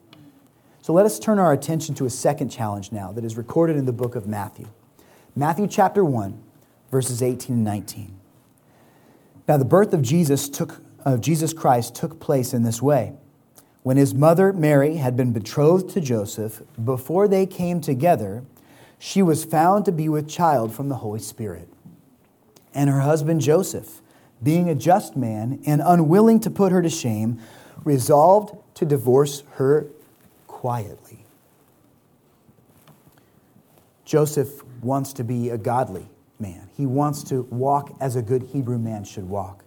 So 0.81 0.93
let 0.93 1.05
us 1.05 1.19
turn 1.19 1.39
our 1.39 1.51
attention 1.51 1.93
to 1.95 2.05
a 2.05 2.09
second 2.09 2.51
challenge 2.51 2.93
now 2.93 3.11
that 3.11 3.25
is 3.25 3.35
recorded 3.35 3.75
in 3.75 3.85
the 3.85 3.91
book 3.91 4.15
of 4.15 4.27
Matthew. 4.27 4.69
Matthew 5.35 5.67
chapter 5.67 6.05
1, 6.05 6.41
verses 6.89 7.21
18 7.21 7.53
and 7.53 7.65
19. 7.65 8.17
Now, 9.45 9.57
the 9.57 9.65
birth 9.65 9.93
of 9.93 10.01
Jesus 10.01 10.47
took 10.47 10.81
of 11.05 11.21
Jesus 11.21 11.53
Christ 11.53 11.95
took 11.95 12.19
place 12.19 12.53
in 12.53 12.63
this 12.63 12.81
way. 12.81 13.13
When 13.83 13.97
his 13.97 14.13
mother 14.13 14.53
Mary 14.53 14.97
had 14.97 15.17
been 15.17 15.33
betrothed 15.33 15.89
to 15.91 16.01
Joseph, 16.01 16.61
before 16.83 17.27
they 17.27 17.45
came 17.45 17.81
together, 17.81 18.43
she 18.99 19.23
was 19.23 19.43
found 19.43 19.85
to 19.85 19.91
be 19.91 20.07
with 20.07 20.29
child 20.29 20.73
from 20.73 20.89
the 20.89 20.97
Holy 20.97 21.19
Spirit. 21.19 21.67
And 22.73 22.89
her 22.89 23.01
husband 23.01 23.41
Joseph, 23.41 24.01
being 24.43 24.69
a 24.69 24.75
just 24.75 25.15
man 25.15 25.59
and 25.65 25.81
unwilling 25.83 26.39
to 26.41 26.51
put 26.51 26.71
her 26.71 26.81
to 26.81 26.89
shame, 26.89 27.39
resolved 27.83 28.55
to 28.75 28.85
divorce 28.85 29.43
her 29.53 29.87
quietly. 30.47 31.25
Joseph 34.05 34.63
wants 34.83 35.13
to 35.13 35.23
be 35.23 35.49
a 35.49 35.57
godly 35.57 36.07
man. 36.39 36.69
He 36.75 36.85
wants 36.85 37.23
to 37.25 37.43
walk 37.43 37.95
as 37.99 38.15
a 38.15 38.21
good 38.21 38.43
Hebrew 38.43 38.77
man 38.77 39.03
should 39.03 39.27
walk. 39.27 39.63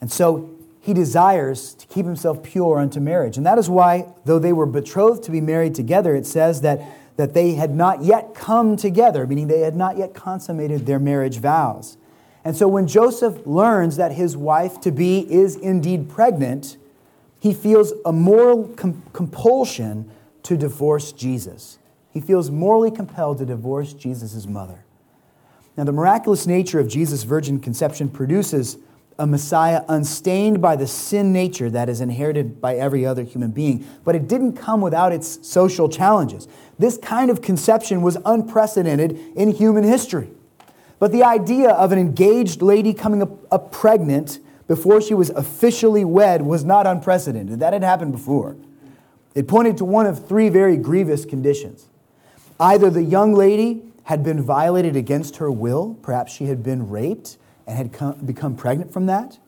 And 0.00 0.10
so 0.10 0.50
he 0.80 0.94
desires 0.94 1.74
to 1.74 1.86
keep 1.86 2.06
himself 2.06 2.42
pure 2.42 2.78
unto 2.78 3.00
marriage. 3.00 3.36
And 3.36 3.44
that 3.44 3.58
is 3.58 3.68
why, 3.68 4.06
though 4.24 4.38
they 4.38 4.52
were 4.52 4.66
betrothed 4.66 5.22
to 5.24 5.30
be 5.30 5.40
married 5.40 5.74
together, 5.74 6.14
it 6.14 6.26
says 6.26 6.62
that, 6.62 6.80
that 7.16 7.34
they 7.34 7.54
had 7.54 7.74
not 7.74 8.02
yet 8.02 8.34
come 8.34 8.76
together, 8.76 9.26
meaning 9.26 9.46
they 9.46 9.60
had 9.60 9.76
not 9.76 9.98
yet 9.98 10.14
consummated 10.14 10.86
their 10.86 10.98
marriage 10.98 11.38
vows. 11.38 11.98
And 12.44 12.56
so 12.56 12.66
when 12.66 12.86
Joseph 12.86 13.46
learns 13.46 13.96
that 13.96 14.12
his 14.12 14.36
wife 14.36 14.80
to 14.80 14.90
be 14.90 15.30
is 15.30 15.56
indeed 15.56 16.08
pregnant, 16.08 16.78
he 17.38 17.52
feels 17.52 17.92
a 18.06 18.12
moral 18.12 18.68
com- 18.68 19.02
compulsion 19.12 20.10
to 20.44 20.56
divorce 20.56 21.12
Jesus. 21.12 21.78
He 22.10 22.20
feels 22.20 22.50
morally 22.50 22.90
compelled 22.90 23.38
to 23.38 23.46
divorce 23.46 23.92
Jesus' 23.92 24.46
mother. 24.46 24.84
Now, 25.76 25.84
the 25.84 25.92
miraculous 25.92 26.46
nature 26.46 26.80
of 26.80 26.88
Jesus' 26.88 27.22
virgin 27.22 27.60
conception 27.60 28.08
produces 28.08 28.78
a 29.20 29.26
Messiah 29.26 29.84
unstained 29.86 30.62
by 30.62 30.74
the 30.76 30.86
sin 30.86 31.30
nature 31.30 31.68
that 31.68 31.90
is 31.90 32.00
inherited 32.00 32.58
by 32.58 32.74
every 32.76 33.04
other 33.04 33.22
human 33.22 33.50
being. 33.50 33.84
But 34.02 34.16
it 34.16 34.26
didn't 34.26 34.54
come 34.54 34.80
without 34.80 35.12
its 35.12 35.46
social 35.46 35.90
challenges. 35.90 36.48
This 36.78 36.96
kind 36.96 37.30
of 37.30 37.42
conception 37.42 38.00
was 38.00 38.16
unprecedented 38.24 39.20
in 39.36 39.50
human 39.50 39.84
history. 39.84 40.30
But 40.98 41.12
the 41.12 41.22
idea 41.22 41.68
of 41.68 41.92
an 41.92 41.98
engaged 41.98 42.62
lady 42.62 42.94
coming 42.94 43.20
up, 43.20 43.30
up 43.52 43.70
pregnant 43.70 44.38
before 44.66 45.02
she 45.02 45.12
was 45.12 45.28
officially 45.30 46.04
wed 46.04 46.40
was 46.40 46.64
not 46.64 46.86
unprecedented. 46.86 47.60
That 47.60 47.74
had 47.74 47.82
happened 47.82 48.12
before. 48.12 48.56
It 49.34 49.46
pointed 49.46 49.76
to 49.78 49.84
one 49.84 50.06
of 50.06 50.26
three 50.26 50.48
very 50.48 50.78
grievous 50.78 51.26
conditions. 51.26 51.88
Either 52.58 52.88
the 52.88 53.02
young 53.02 53.34
lady 53.34 53.82
had 54.04 54.24
been 54.24 54.42
violated 54.42 54.96
against 54.96 55.36
her 55.36 55.50
will, 55.50 55.98
perhaps 56.00 56.32
she 56.32 56.46
had 56.46 56.62
been 56.62 56.88
raped, 56.88 57.36
and 57.70 57.78
had 57.78 57.92
come, 57.92 58.14
become 58.24 58.56
pregnant 58.56 58.92
from 58.92 59.06
that. 59.06 59.38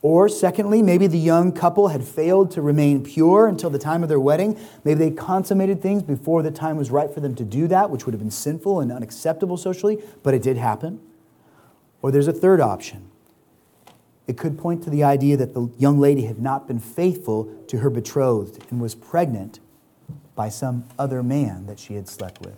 Or, 0.00 0.28
secondly, 0.28 0.82
maybe 0.82 1.06
the 1.06 1.18
young 1.18 1.52
couple 1.52 1.88
had 1.88 2.02
failed 2.02 2.50
to 2.52 2.62
remain 2.62 3.04
pure 3.04 3.46
until 3.46 3.70
the 3.70 3.78
time 3.78 4.02
of 4.02 4.08
their 4.08 4.18
wedding. 4.18 4.58
Maybe 4.84 4.98
they 4.98 5.10
consummated 5.10 5.80
things 5.80 6.02
before 6.02 6.42
the 6.42 6.50
time 6.50 6.76
was 6.76 6.90
right 6.90 7.12
for 7.12 7.20
them 7.20 7.34
to 7.36 7.44
do 7.44 7.68
that, 7.68 7.90
which 7.90 8.04
would 8.04 8.12
have 8.12 8.20
been 8.20 8.30
sinful 8.30 8.80
and 8.80 8.90
unacceptable 8.90 9.56
socially, 9.56 10.02
but 10.22 10.34
it 10.34 10.42
did 10.42 10.56
happen. 10.56 11.00
Or 12.00 12.10
there's 12.10 12.26
a 12.26 12.32
third 12.32 12.60
option. 12.60 13.10
It 14.26 14.36
could 14.38 14.58
point 14.58 14.82
to 14.84 14.90
the 14.90 15.04
idea 15.04 15.36
that 15.36 15.54
the 15.54 15.70
young 15.78 15.98
lady 15.98 16.22
had 16.26 16.40
not 16.40 16.66
been 16.66 16.80
faithful 16.80 17.52
to 17.68 17.78
her 17.78 17.90
betrothed 17.90 18.64
and 18.70 18.80
was 18.80 18.94
pregnant 18.94 19.60
by 20.34 20.48
some 20.48 20.84
other 20.98 21.22
man 21.22 21.66
that 21.66 21.78
she 21.78 21.94
had 21.94 22.08
slept 22.08 22.40
with. 22.40 22.56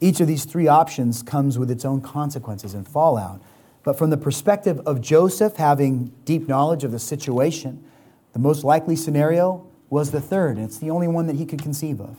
Each 0.00 0.20
of 0.20 0.26
these 0.26 0.44
three 0.44 0.68
options 0.68 1.22
comes 1.22 1.58
with 1.58 1.70
its 1.70 1.84
own 1.84 2.00
consequences 2.00 2.74
and 2.74 2.86
fallout. 2.86 3.40
But 3.84 3.98
from 3.98 4.10
the 4.10 4.16
perspective 4.16 4.80
of 4.86 5.00
Joseph 5.02 5.56
having 5.56 6.10
deep 6.24 6.48
knowledge 6.48 6.84
of 6.84 6.90
the 6.90 6.98
situation, 6.98 7.84
the 8.32 8.38
most 8.38 8.64
likely 8.64 8.96
scenario 8.96 9.66
was 9.90 10.10
the 10.10 10.22
third, 10.22 10.56
and 10.56 10.64
it's 10.64 10.78
the 10.78 10.90
only 10.90 11.06
one 11.06 11.26
that 11.26 11.36
he 11.36 11.46
could 11.46 11.62
conceive 11.62 12.00
of. 12.00 12.16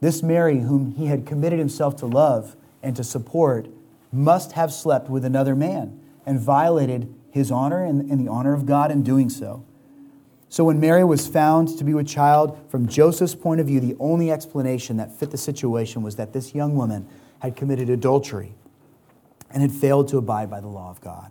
This 0.00 0.22
Mary, 0.22 0.60
whom 0.60 0.92
he 0.92 1.06
had 1.06 1.26
committed 1.26 1.58
himself 1.58 1.96
to 1.96 2.06
love 2.06 2.56
and 2.82 2.94
to 2.96 3.04
support, 3.04 3.68
must 4.12 4.52
have 4.52 4.72
slept 4.72 5.10
with 5.10 5.24
another 5.24 5.56
man 5.56 6.00
and 6.24 6.38
violated 6.38 7.12
his 7.32 7.50
honor 7.50 7.84
and, 7.84 8.08
and 8.10 8.24
the 8.24 8.30
honor 8.30 8.54
of 8.54 8.64
God 8.64 8.92
in 8.92 9.02
doing 9.02 9.28
so. 9.28 9.64
So 10.48 10.62
when 10.62 10.78
Mary 10.78 11.02
was 11.02 11.26
found 11.26 11.76
to 11.78 11.84
be 11.84 11.94
with 11.94 12.06
child, 12.06 12.56
from 12.70 12.86
Joseph's 12.86 13.34
point 13.34 13.60
of 13.60 13.66
view, 13.66 13.80
the 13.80 13.96
only 13.98 14.30
explanation 14.30 14.98
that 14.98 15.12
fit 15.12 15.32
the 15.32 15.36
situation 15.36 16.02
was 16.02 16.14
that 16.14 16.32
this 16.32 16.54
young 16.54 16.76
woman 16.76 17.08
had 17.40 17.56
committed 17.56 17.90
adultery 17.90 18.54
and 19.54 19.62
had 19.62 19.72
failed 19.72 20.08
to 20.08 20.18
abide 20.18 20.50
by 20.50 20.60
the 20.60 20.68
law 20.68 20.90
of 20.90 21.00
God. 21.00 21.30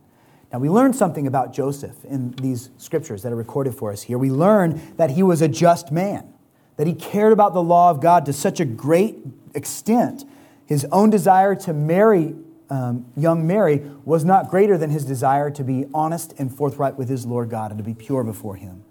Now, 0.51 0.59
we 0.59 0.69
learn 0.69 0.93
something 0.93 1.27
about 1.27 1.53
Joseph 1.53 2.03
in 2.05 2.31
these 2.31 2.69
scriptures 2.77 3.21
that 3.23 3.31
are 3.31 3.35
recorded 3.35 3.75
for 3.75 3.91
us 3.91 4.03
here. 4.03 4.17
We 4.17 4.31
learn 4.31 4.81
that 4.97 5.11
he 5.11 5.21
was 5.21 5.41
a 5.41 5.47
just 5.47 5.91
man, 5.91 6.33
that 6.77 6.87
he 6.87 6.93
cared 6.93 7.33
about 7.33 7.53
the 7.53 7.61
law 7.61 7.89
of 7.91 7.99
God 8.01 8.25
to 8.27 8.33
such 8.33 8.59
a 8.59 8.65
great 8.65 9.17
extent. 9.53 10.25
His 10.65 10.85
own 10.91 11.09
desire 11.09 11.55
to 11.55 11.73
marry 11.73 12.35
um, 12.69 13.05
young 13.15 13.45
Mary 13.45 13.81
was 14.05 14.23
not 14.23 14.49
greater 14.49 14.77
than 14.77 14.89
his 14.89 15.05
desire 15.05 15.51
to 15.51 15.63
be 15.63 15.85
honest 15.93 16.33
and 16.39 16.55
forthright 16.55 16.95
with 16.95 17.09
his 17.09 17.25
Lord 17.25 17.49
God 17.49 17.71
and 17.71 17.77
to 17.77 17.83
be 17.83 17.93
pure 17.93 18.23
before 18.23 18.55
him. 18.55 18.83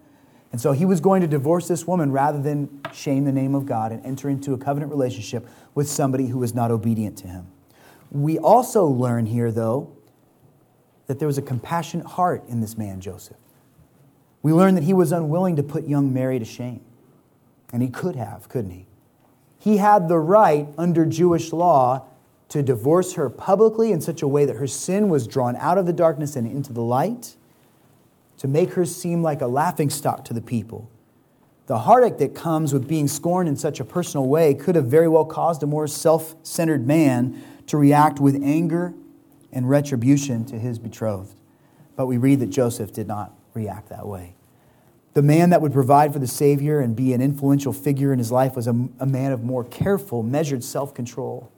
And 0.52 0.60
so 0.60 0.72
he 0.72 0.84
was 0.84 1.00
going 1.00 1.22
to 1.22 1.26
divorce 1.26 1.66
this 1.66 1.86
woman 1.86 2.12
rather 2.12 2.40
than 2.40 2.80
shame 2.92 3.24
the 3.24 3.32
name 3.32 3.54
of 3.54 3.66
God 3.66 3.90
and 3.90 4.04
enter 4.04 4.28
into 4.28 4.52
a 4.52 4.58
covenant 4.58 4.92
relationship 4.92 5.48
with 5.74 5.88
somebody 5.88 6.26
who 6.26 6.38
was 6.38 6.54
not 6.54 6.70
obedient 6.70 7.16
to 7.18 7.28
him. 7.28 7.46
We 8.12 8.38
also 8.38 8.84
learn 8.84 9.24
here, 9.24 9.50
though, 9.50 9.90
that 11.06 11.18
there 11.18 11.26
was 11.26 11.38
a 11.38 11.42
compassionate 11.42 12.06
heart 12.06 12.44
in 12.46 12.60
this 12.60 12.76
man, 12.76 13.00
Joseph. 13.00 13.38
We 14.42 14.52
learn 14.52 14.74
that 14.74 14.84
he 14.84 14.92
was 14.92 15.12
unwilling 15.12 15.56
to 15.56 15.62
put 15.62 15.88
young 15.88 16.12
Mary 16.12 16.38
to 16.38 16.44
shame. 16.44 16.82
And 17.72 17.82
he 17.82 17.88
could 17.88 18.16
have, 18.16 18.50
couldn't 18.50 18.72
he? 18.72 18.86
He 19.58 19.78
had 19.78 20.08
the 20.08 20.18
right 20.18 20.68
under 20.76 21.06
Jewish 21.06 21.52
law 21.52 22.04
to 22.50 22.62
divorce 22.62 23.14
her 23.14 23.30
publicly 23.30 23.92
in 23.92 24.02
such 24.02 24.20
a 24.20 24.28
way 24.28 24.44
that 24.44 24.56
her 24.56 24.66
sin 24.66 25.08
was 25.08 25.26
drawn 25.26 25.56
out 25.56 25.78
of 25.78 25.86
the 25.86 25.92
darkness 25.92 26.36
and 26.36 26.46
into 26.46 26.70
the 26.72 26.82
light 26.82 27.36
to 28.36 28.46
make 28.46 28.72
her 28.72 28.84
seem 28.84 29.22
like 29.22 29.40
a 29.40 29.46
laughingstock 29.46 30.24
to 30.26 30.34
the 30.34 30.42
people. 30.42 30.90
The 31.66 31.78
heartache 31.78 32.18
that 32.18 32.34
comes 32.34 32.74
with 32.74 32.86
being 32.86 33.08
scorned 33.08 33.48
in 33.48 33.56
such 33.56 33.80
a 33.80 33.84
personal 33.84 34.26
way 34.26 34.52
could 34.52 34.74
have 34.74 34.86
very 34.86 35.08
well 35.08 35.24
caused 35.24 35.62
a 35.62 35.66
more 35.66 35.86
self 35.86 36.34
centered 36.42 36.86
man 36.86 37.42
to 37.72 37.78
react 37.78 38.20
with 38.20 38.38
anger 38.42 38.92
and 39.50 39.66
retribution 39.66 40.44
to 40.44 40.58
his 40.58 40.78
betrothed. 40.78 41.34
But 41.96 42.04
we 42.04 42.18
read 42.18 42.40
that 42.40 42.50
Joseph 42.50 42.92
did 42.92 43.08
not 43.08 43.32
react 43.54 43.88
that 43.88 44.06
way. 44.06 44.34
The 45.14 45.22
man 45.22 45.48
that 45.48 45.62
would 45.62 45.72
provide 45.72 46.12
for 46.12 46.18
the 46.18 46.26
Savior 46.26 46.80
and 46.80 46.94
be 46.94 47.14
an 47.14 47.22
influential 47.22 47.72
figure 47.72 48.12
in 48.12 48.18
his 48.18 48.30
life 48.30 48.56
was 48.56 48.66
a, 48.66 48.88
a 49.00 49.06
man 49.06 49.32
of 49.32 49.42
more 49.42 49.64
careful, 49.64 50.22
measured 50.22 50.62
self 50.62 50.92
control. 50.92 51.50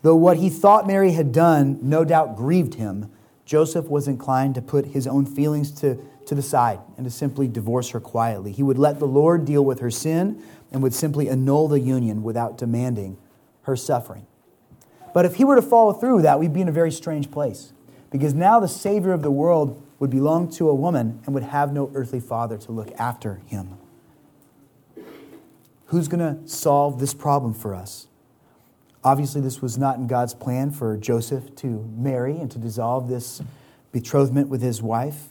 Though 0.00 0.16
what 0.16 0.38
he 0.38 0.48
thought 0.48 0.86
Mary 0.86 1.12
had 1.12 1.32
done 1.32 1.78
no 1.82 2.02
doubt 2.02 2.34
grieved 2.34 2.76
him, 2.76 3.12
Joseph 3.44 3.90
was 3.90 4.08
inclined 4.08 4.54
to 4.54 4.62
put 4.62 4.86
his 4.86 5.06
own 5.06 5.26
feelings 5.26 5.70
to, 5.82 6.02
to 6.24 6.34
the 6.34 6.40
side 6.40 6.80
and 6.96 7.04
to 7.04 7.10
simply 7.10 7.46
divorce 7.46 7.90
her 7.90 8.00
quietly. 8.00 8.52
He 8.52 8.62
would 8.62 8.78
let 8.78 8.98
the 8.98 9.06
Lord 9.06 9.44
deal 9.44 9.66
with 9.66 9.80
her 9.80 9.90
sin 9.90 10.42
and 10.72 10.82
would 10.82 10.94
simply 10.94 11.28
annul 11.28 11.68
the 11.68 11.78
union 11.78 12.22
without 12.22 12.56
demanding 12.56 13.18
her 13.64 13.76
suffering. 13.76 14.26
But 15.12 15.24
if 15.24 15.36
he 15.36 15.44
were 15.44 15.56
to 15.56 15.62
follow 15.62 15.92
through 15.92 16.16
with 16.16 16.24
that, 16.24 16.38
we'd 16.38 16.52
be 16.52 16.60
in 16.60 16.68
a 16.68 16.72
very 16.72 16.92
strange 16.92 17.30
place. 17.30 17.72
Because 18.10 18.34
now 18.34 18.60
the 18.60 18.68
Savior 18.68 19.12
of 19.12 19.22
the 19.22 19.30
world 19.30 19.82
would 19.98 20.10
belong 20.10 20.50
to 20.52 20.68
a 20.68 20.74
woman 20.74 21.20
and 21.24 21.34
would 21.34 21.44
have 21.44 21.72
no 21.72 21.90
earthly 21.94 22.20
father 22.20 22.56
to 22.58 22.72
look 22.72 22.90
after 22.98 23.40
him. 23.46 23.76
Who's 25.86 26.08
going 26.08 26.20
to 26.20 26.48
solve 26.48 27.00
this 27.00 27.14
problem 27.14 27.52
for 27.52 27.74
us? 27.74 28.06
Obviously, 29.02 29.40
this 29.40 29.62
was 29.62 29.78
not 29.78 29.96
in 29.96 30.06
God's 30.06 30.34
plan 30.34 30.70
for 30.70 30.96
Joseph 30.96 31.54
to 31.56 31.90
marry 31.96 32.36
and 32.36 32.50
to 32.50 32.58
dissolve 32.58 33.08
this 33.08 33.42
betrothment 33.92 34.48
with 34.48 34.62
his 34.62 34.82
wife. 34.82 35.28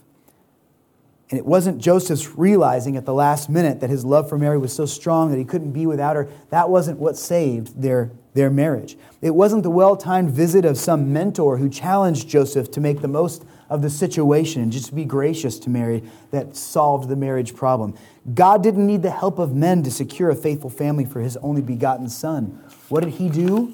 And 1.30 1.38
it 1.38 1.46
wasn't 1.46 1.80
Joseph's 1.80 2.36
realizing 2.36 2.98
at 2.98 3.06
the 3.06 3.13
last 3.13 3.50
minute 3.50 3.82
that 3.82 3.89
his 3.89 4.04
love 4.04 4.28
for 4.28 4.38
Mary 4.38 4.58
was 4.58 4.74
so 4.74 4.88
strong 4.88 5.30
that 5.30 5.38
he 5.38 5.46
couldn't 5.46 5.72
be 5.72 5.86
without 5.86 6.15
her. 6.15 6.28
That 6.50 6.70
wasn't 6.70 6.98
what 6.98 7.18
saved 7.18 7.82
their, 7.82 8.12
their 8.39 8.49
marriage. 8.49 8.97
It 9.21 9.36
wasn't 9.36 9.63
the 9.63 9.69
well 9.69 9.97
timed 9.97 10.32
visit 10.32 10.63
of 10.63 10.78
some 10.78 11.12
mentor 11.12 11.58
who 11.58 11.67
challenged 11.67 12.30
Joseph 12.30 12.71
to 12.71 12.80
make 12.80 13.02
the 13.02 13.08
most 13.10 13.43
of 13.69 13.82
the 13.82 13.89
situation 13.89 14.62
and 14.62 14.71
just 14.71 14.95
be 14.95 15.04
gracious 15.04 15.60
to 15.60 15.69
Mary 15.69 16.04
that 16.32 16.56
solved 16.56 17.10
the 17.10 17.17
marriage 17.17 17.54
problem. 17.54 17.95
God 18.34 18.63
didn't 18.63 18.88
need 18.88 19.02
the 19.02 19.12
help 19.12 19.39
of 19.39 19.54
men 19.54 19.84
to 19.84 19.91
secure 19.91 20.30
a 20.30 20.36
faithful 20.36 20.69
family 20.69 21.04
for 21.04 21.19
his 21.19 21.36
only 21.38 21.62
begotten 21.62 22.08
son. 22.08 22.63
What 22.88 23.04
did 23.04 23.15
he 23.15 23.28
do? 23.30 23.73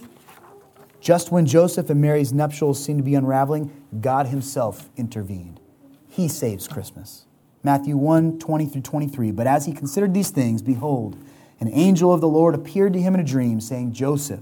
Just 1.00 1.32
when 1.32 1.46
Joseph 1.46 1.92
and 1.92 2.02
Mary's 2.02 2.34
nuptials 2.34 2.84
seemed 2.84 2.98
to 2.98 3.04
be 3.04 3.14
unraveling, 3.14 3.72
God 4.02 4.26
himself 4.26 4.90
intervened. 4.98 5.60
He 6.10 6.28
saves 6.28 6.68
Christmas. 6.68 7.26
Matthew 7.62 7.98
1 7.98 8.40
20 8.40 8.66
through 8.66 8.82
23. 8.82 9.30
But 9.30 9.46
as 9.46 9.68
he 9.68 9.74
considered 9.74 10.16
these 10.16 10.32
things, 10.32 10.64
behold, 10.64 11.18
an 11.60 11.70
angel 11.72 12.12
of 12.12 12.20
the 12.20 12.28
Lord 12.28 12.56
appeared 12.56 12.94
to 12.94 13.02
him 13.02 13.14
in 13.14 13.20
a 13.20 13.24
dream, 13.24 13.62
saying, 13.62 13.94
Joseph, 13.94 14.42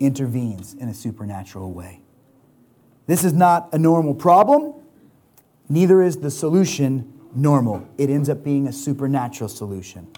intervenes 0.00 0.74
in 0.74 0.88
a 0.88 0.94
supernatural 0.94 1.72
way. 1.72 2.00
This 3.06 3.24
is 3.24 3.32
not 3.32 3.72
a 3.72 3.78
normal 3.78 4.14
problem, 4.14 4.74
neither 5.68 6.02
is 6.02 6.18
the 6.18 6.30
solution 6.30 7.12
normal. 7.34 7.88
It 7.96 8.10
ends 8.10 8.28
up 8.28 8.44
being 8.44 8.66
a 8.66 8.72
supernatural 8.72 9.48
solution. 9.48 10.08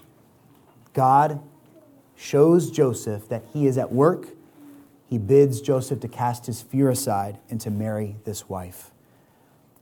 God 0.93 1.41
shows 2.15 2.69
Joseph 2.69 3.29
that 3.29 3.43
he 3.53 3.65
is 3.65 3.77
at 3.77 3.91
work 3.91 4.27
he 5.11 5.17
bids 5.17 5.59
Joseph 5.59 5.99
to 5.99 6.07
cast 6.07 6.45
his 6.45 6.61
fear 6.61 6.89
aside 6.89 7.37
and 7.49 7.59
to 7.59 7.69
marry 7.69 8.15
this 8.23 8.47
wife. 8.47 8.91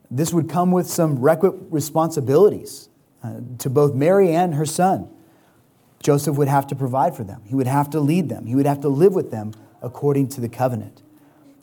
This 0.10 0.34
would 0.34 0.50
come 0.50 0.72
with 0.72 0.88
some 0.88 1.20
requisite 1.20 1.60
responsibilities 1.70 2.90
uh, 3.24 3.42
to 3.60 3.70
both 3.70 3.94
Mary 3.94 4.32
and 4.32 4.56
her 4.56 4.66
son. 4.66 5.08
Joseph 6.02 6.36
would 6.36 6.48
have 6.48 6.66
to 6.66 6.76
provide 6.76 7.16
for 7.16 7.24
them, 7.24 7.44
he 7.46 7.54
would 7.54 7.68
have 7.68 7.92
to 7.92 8.00
lead 8.00 8.28
them, 8.28 8.48
he 8.48 8.56
would 8.56 8.66
have 8.66 8.80
to 8.80 8.90
live 8.90 9.14
with 9.14 9.30
them 9.30 9.54
according 9.82 10.28
to 10.30 10.42
the 10.42 10.50
covenant. 10.50 11.02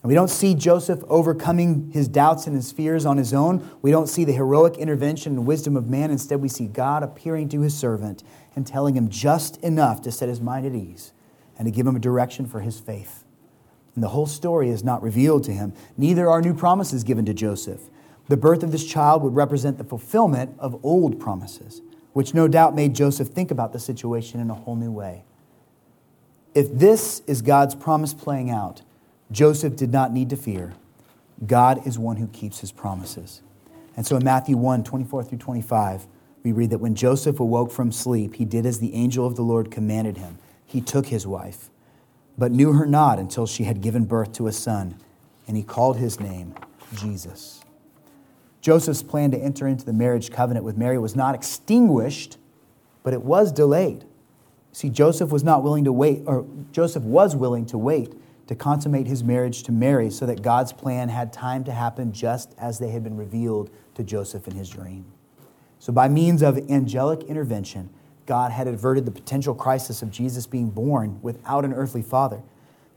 And 0.02 0.08
we 0.08 0.14
don't 0.14 0.30
see 0.30 0.54
Joseph 0.54 1.02
overcoming 1.08 1.90
his 1.90 2.06
doubts 2.06 2.46
and 2.46 2.54
his 2.54 2.70
fears 2.70 3.04
on 3.04 3.16
his 3.16 3.34
own. 3.34 3.68
We 3.82 3.90
don't 3.90 4.06
see 4.06 4.24
the 4.24 4.32
heroic 4.32 4.76
intervention 4.76 5.32
and 5.32 5.46
wisdom 5.46 5.76
of 5.76 5.88
man. 5.88 6.10
Instead, 6.10 6.40
we 6.40 6.48
see 6.48 6.66
God 6.68 7.02
appearing 7.02 7.48
to 7.48 7.62
his 7.62 7.76
servant 7.76 8.22
and 8.54 8.66
telling 8.66 8.96
him 8.96 9.08
just 9.08 9.56
enough 9.64 10.00
to 10.02 10.12
set 10.12 10.28
his 10.28 10.40
mind 10.40 10.64
at 10.64 10.74
ease 10.74 11.12
and 11.58 11.66
to 11.66 11.72
give 11.72 11.86
him 11.86 11.96
a 11.96 11.98
direction 11.98 12.46
for 12.46 12.60
his 12.60 12.78
faith. 12.78 13.24
And 13.96 14.04
the 14.04 14.10
whole 14.10 14.26
story 14.26 14.68
is 14.68 14.84
not 14.84 15.02
revealed 15.02 15.42
to 15.44 15.52
him. 15.52 15.72
Neither 15.96 16.30
are 16.30 16.40
new 16.40 16.54
promises 16.54 17.02
given 17.02 17.24
to 17.24 17.34
Joseph. 17.34 17.80
The 18.28 18.36
birth 18.36 18.62
of 18.62 18.72
this 18.72 18.84
child 18.84 19.22
would 19.22 19.34
represent 19.34 19.78
the 19.78 19.84
fulfillment 19.84 20.54
of 20.58 20.84
old 20.84 21.18
promises, 21.18 21.80
which 22.12 22.34
no 22.34 22.46
doubt 22.46 22.74
made 22.74 22.94
Joseph 22.94 23.28
think 23.28 23.50
about 23.50 23.72
the 23.72 23.80
situation 23.80 24.38
in 24.38 24.50
a 24.50 24.54
whole 24.54 24.76
new 24.76 24.92
way. 24.92 25.24
If 26.56 26.72
this 26.72 27.20
is 27.26 27.42
God's 27.42 27.74
promise 27.74 28.14
playing 28.14 28.50
out, 28.50 28.80
Joseph 29.30 29.76
did 29.76 29.92
not 29.92 30.12
need 30.12 30.30
to 30.30 30.36
fear. 30.36 30.72
God 31.46 31.86
is 31.86 31.98
one 31.98 32.16
who 32.16 32.28
keeps 32.28 32.60
his 32.60 32.72
promises. 32.72 33.42
And 33.96 34.06
so 34.06 34.16
in 34.16 34.24
Matthew 34.24 34.56
1 34.56 34.82
24 34.82 35.24
through 35.24 35.38
25, 35.38 36.06
we 36.42 36.52
read 36.52 36.70
that 36.70 36.78
when 36.78 36.94
Joseph 36.94 37.40
awoke 37.40 37.70
from 37.70 37.92
sleep, 37.92 38.36
he 38.36 38.46
did 38.46 38.64
as 38.64 38.80
the 38.80 38.94
angel 38.94 39.26
of 39.26 39.36
the 39.36 39.42
Lord 39.42 39.70
commanded 39.70 40.16
him. 40.16 40.38
He 40.64 40.80
took 40.80 41.06
his 41.06 41.26
wife 41.26 41.70
but 42.38 42.52
knew 42.52 42.72
her 42.72 42.86
not 42.86 43.18
until 43.18 43.46
she 43.46 43.64
had 43.64 43.80
given 43.80 44.04
birth 44.04 44.32
to 44.34 44.46
a 44.46 44.52
son, 44.52 44.96
and 45.46 45.56
he 45.56 45.62
called 45.62 45.96
his 45.96 46.20
name 46.20 46.54
Jesus. 46.94 47.62
Joseph's 48.60 49.02
plan 49.02 49.30
to 49.30 49.38
enter 49.38 49.66
into 49.66 49.84
the 49.84 49.92
marriage 49.92 50.30
covenant 50.30 50.64
with 50.64 50.76
Mary 50.76 50.98
was 50.98 51.14
not 51.14 51.34
extinguished, 51.34 52.36
but 53.02 53.12
it 53.12 53.22
was 53.22 53.52
delayed. 53.52 54.04
See, 54.76 54.90
Joseph 54.90 55.30
was 55.30 55.42
not 55.42 55.62
willing 55.62 55.84
to 55.84 55.92
wait, 55.92 56.24
or 56.26 56.44
Joseph 56.70 57.02
was 57.02 57.34
willing 57.34 57.64
to 57.64 57.78
wait 57.78 58.12
to 58.46 58.54
consummate 58.54 59.06
his 59.06 59.24
marriage 59.24 59.62
to 59.62 59.72
Mary 59.72 60.10
so 60.10 60.26
that 60.26 60.42
God's 60.42 60.70
plan 60.70 61.08
had 61.08 61.32
time 61.32 61.64
to 61.64 61.72
happen 61.72 62.12
just 62.12 62.54
as 62.58 62.78
they 62.78 62.90
had 62.90 63.02
been 63.02 63.16
revealed 63.16 63.70
to 63.94 64.04
Joseph 64.04 64.46
in 64.46 64.54
his 64.54 64.68
dream. 64.68 65.06
So, 65.78 65.94
by 65.94 66.08
means 66.08 66.42
of 66.42 66.58
angelic 66.70 67.22
intervention, 67.22 67.88
God 68.26 68.52
had 68.52 68.68
averted 68.68 69.06
the 69.06 69.10
potential 69.10 69.54
crisis 69.54 70.02
of 70.02 70.10
Jesus 70.10 70.46
being 70.46 70.68
born 70.68 71.20
without 71.22 71.64
an 71.64 71.72
earthly 71.72 72.02
father. 72.02 72.42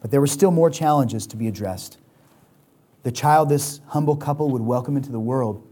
But 0.01 0.11
there 0.11 0.19
were 0.19 0.27
still 0.27 0.51
more 0.51 0.69
challenges 0.69 1.25
to 1.27 1.37
be 1.37 1.47
addressed. 1.47 1.97
The 3.03 3.11
child 3.13 3.47
this 3.47 3.79
humble 3.87 4.17
couple 4.17 4.49
would 4.49 4.63
welcome 4.63 4.97
into 4.97 5.13
the 5.13 5.19
world 5.21 5.65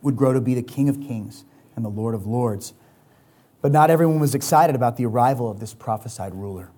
would 0.00 0.14
grow 0.14 0.32
to 0.32 0.40
be 0.40 0.54
the 0.54 0.62
King 0.62 0.88
of 0.88 1.00
Kings 1.00 1.44
and 1.74 1.84
the 1.84 1.90
Lord 1.90 2.14
of 2.14 2.24
Lords. 2.24 2.72
But 3.64 3.72
not 3.72 3.88
everyone 3.88 4.20
was 4.20 4.34
excited 4.34 4.76
about 4.76 4.98
the 4.98 5.06
arrival 5.06 5.50
of 5.50 5.58
this 5.58 5.72
prophesied 5.72 6.34
ruler. 6.34 6.70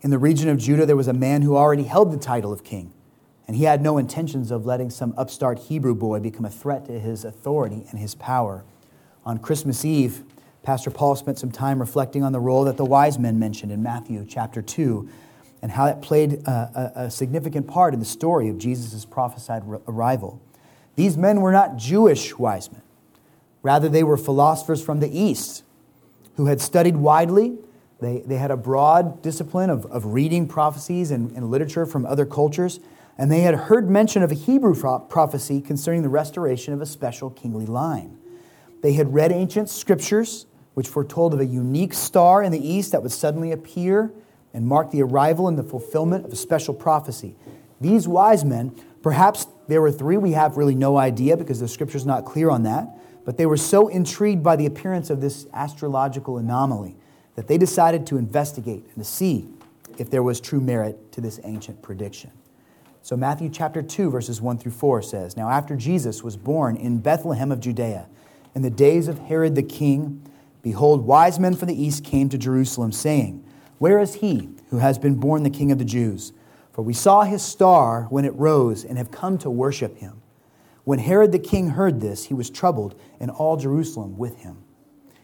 In 0.00 0.08
the 0.08 0.16
region 0.16 0.48
of 0.48 0.56
Judah, 0.56 0.86
there 0.86 0.96
was 0.96 1.06
a 1.06 1.12
man 1.12 1.42
who 1.42 1.54
already 1.54 1.82
held 1.82 2.12
the 2.12 2.16
title 2.16 2.50
of 2.50 2.64
king, 2.64 2.94
and 3.46 3.54
he 3.54 3.64
had 3.64 3.82
no 3.82 3.98
intentions 3.98 4.50
of 4.50 4.64
letting 4.64 4.88
some 4.88 5.12
upstart 5.18 5.58
Hebrew 5.58 5.94
boy 5.94 6.18
become 6.20 6.46
a 6.46 6.50
threat 6.50 6.86
to 6.86 6.98
his 6.98 7.26
authority 7.26 7.84
and 7.90 8.00
his 8.00 8.14
power. 8.14 8.64
On 9.26 9.36
Christmas 9.36 9.84
Eve, 9.84 10.24
Pastor 10.62 10.90
Paul 10.90 11.14
spent 11.14 11.38
some 11.38 11.50
time 11.50 11.78
reflecting 11.78 12.22
on 12.22 12.32
the 12.32 12.40
role 12.40 12.64
that 12.64 12.78
the 12.78 12.86
wise 12.86 13.18
men 13.18 13.38
mentioned 13.38 13.70
in 13.70 13.82
Matthew 13.82 14.24
chapter 14.26 14.62
2. 14.62 15.06
and 15.60 15.72
how 15.72 15.84
that 15.84 16.00
played 16.00 16.42
a, 16.46 16.92
a, 16.96 17.02
a 17.04 17.10
significant 17.10 17.66
part 17.66 17.92
in 17.92 18.00
the 18.00 18.06
story 18.06 18.48
of 18.48 18.56
Jesus' 18.56 19.04
prophesied 19.04 19.62
arrival. 19.86 20.40
These 20.96 21.18
men 21.18 21.42
were 21.42 21.52
not 21.52 21.76
Jewish 21.76 22.38
wise 22.38 22.72
men. 22.72 22.80
Rather, 23.62 23.90
they 23.90 24.02
were 24.02 24.16
philosophers 24.16 24.82
from 24.82 25.00
the 25.00 25.10
East 25.10 25.64
who 26.38 26.46
had 26.46 26.60
studied 26.60 26.96
widely. 26.96 27.58
They, 28.00 28.20
they 28.20 28.36
had 28.36 28.52
a 28.52 28.56
broad 28.56 29.22
discipline 29.22 29.70
of, 29.70 29.84
of 29.86 30.06
reading 30.06 30.46
prophecies 30.46 31.10
and, 31.10 31.32
and 31.32 31.50
literature 31.50 31.84
from 31.84 32.06
other 32.06 32.24
cultures, 32.24 32.78
and 33.18 33.30
they 33.30 33.40
had 33.40 33.56
heard 33.56 33.90
mention 33.90 34.22
of 34.22 34.30
a 34.30 34.36
Hebrew 34.36 34.72
prophecy 35.08 35.60
concerning 35.60 36.02
the 36.02 36.08
restoration 36.08 36.72
of 36.72 36.80
a 36.80 36.86
special 36.86 37.28
kingly 37.28 37.66
line. 37.66 38.16
They 38.82 38.92
had 38.92 39.12
read 39.12 39.32
ancient 39.32 39.68
scriptures, 39.68 40.46
which 40.74 40.86
foretold 40.86 41.34
of 41.34 41.40
a 41.40 41.44
unique 41.44 41.92
star 41.92 42.40
in 42.44 42.52
the 42.52 42.64
east 42.64 42.92
that 42.92 43.02
would 43.02 43.10
suddenly 43.10 43.50
appear 43.50 44.12
and 44.54 44.64
mark 44.64 44.92
the 44.92 45.02
arrival 45.02 45.48
and 45.48 45.58
the 45.58 45.64
fulfillment 45.64 46.24
of 46.24 46.32
a 46.32 46.36
special 46.36 46.72
prophecy. 46.72 47.34
These 47.80 48.06
wise 48.06 48.44
men, 48.44 48.76
perhaps 49.02 49.48
there 49.66 49.82
were 49.82 49.90
three, 49.90 50.18
we 50.18 50.32
have 50.32 50.56
really 50.56 50.76
no 50.76 50.98
idea 50.98 51.36
because 51.36 51.58
the 51.58 51.66
scripture's 51.66 52.06
not 52.06 52.24
clear 52.24 52.48
on 52.48 52.62
that, 52.62 52.96
but 53.28 53.36
they 53.36 53.44
were 53.44 53.58
so 53.58 53.88
intrigued 53.88 54.42
by 54.42 54.56
the 54.56 54.64
appearance 54.64 55.10
of 55.10 55.20
this 55.20 55.46
astrological 55.52 56.38
anomaly 56.38 56.96
that 57.34 57.46
they 57.46 57.58
decided 57.58 58.06
to 58.06 58.16
investigate 58.16 58.82
and 58.86 58.94
to 58.94 59.04
see 59.04 59.46
if 59.98 60.08
there 60.08 60.22
was 60.22 60.40
true 60.40 60.62
merit 60.62 61.12
to 61.12 61.20
this 61.20 61.38
ancient 61.44 61.82
prediction. 61.82 62.30
So, 63.02 63.18
Matthew 63.18 63.50
chapter 63.50 63.82
2, 63.82 64.10
verses 64.10 64.40
1 64.40 64.56
through 64.56 64.72
4 64.72 65.02
says 65.02 65.36
Now, 65.36 65.50
after 65.50 65.76
Jesus 65.76 66.22
was 66.22 66.38
born 66.38 66.78
in 66.78 67.00
Bethlehem 67.00 67.52
of 67.52 67.60
Judea, 67.60 68.08
in 68.54 68.62
the 68.62 68.70
days 68.70 69.08
of 69.08 69.18
Herod 69.18 69.56
the 69.56 69.62
king, 69.62 70.22
behold, 70.62 71.04
wise 71.04 71.38
men 71.38 71.54
from 71.54 71.68
the 71.68 71.78
east 71.78 72.04
came 72.04 72.30
to 72.30 72.38
Jerusalem, 72.38 72.92
saying, 72.92 73.44
Where 73.76 74.00
is 74.00 74.14
he 74.14 74.48
who 74.70 74.78
has 74.78 74.98
been 74.98 75.16
born 75.16 75.42
the 75.42 75.50
king 75.50 75.70
of 75.70 75.78
the 75.78 75.84
Jews? 75.84 76.32
For 76.72 76.80
we 76.80 76.94
saw 76.94 77.24
his 77.24 77.42
star 77.42 78.04
when 78.04 78.24
it 78.24 78.32
rose 78.36 78.86
and 78.86 78.96
have 78.96 79.10
come 79.10 79.36
to 79.36 79.50
worship 79.50 79.98
him. 79.98 80.22
When 80.88 81.00
Herod 81.00 81.32
the 81.32 81.38
king 81.38 81.68
heard 81.68 82.00
this, 82.00 82.24
he 82.24 82.32
was 82.32 82.48
troubled, 82.48 82.98
and 83.20 83.30
all 83.30 83.58
Jerusalem 83.58 84.16
with 84.16 84.38
him. 84.38 84.56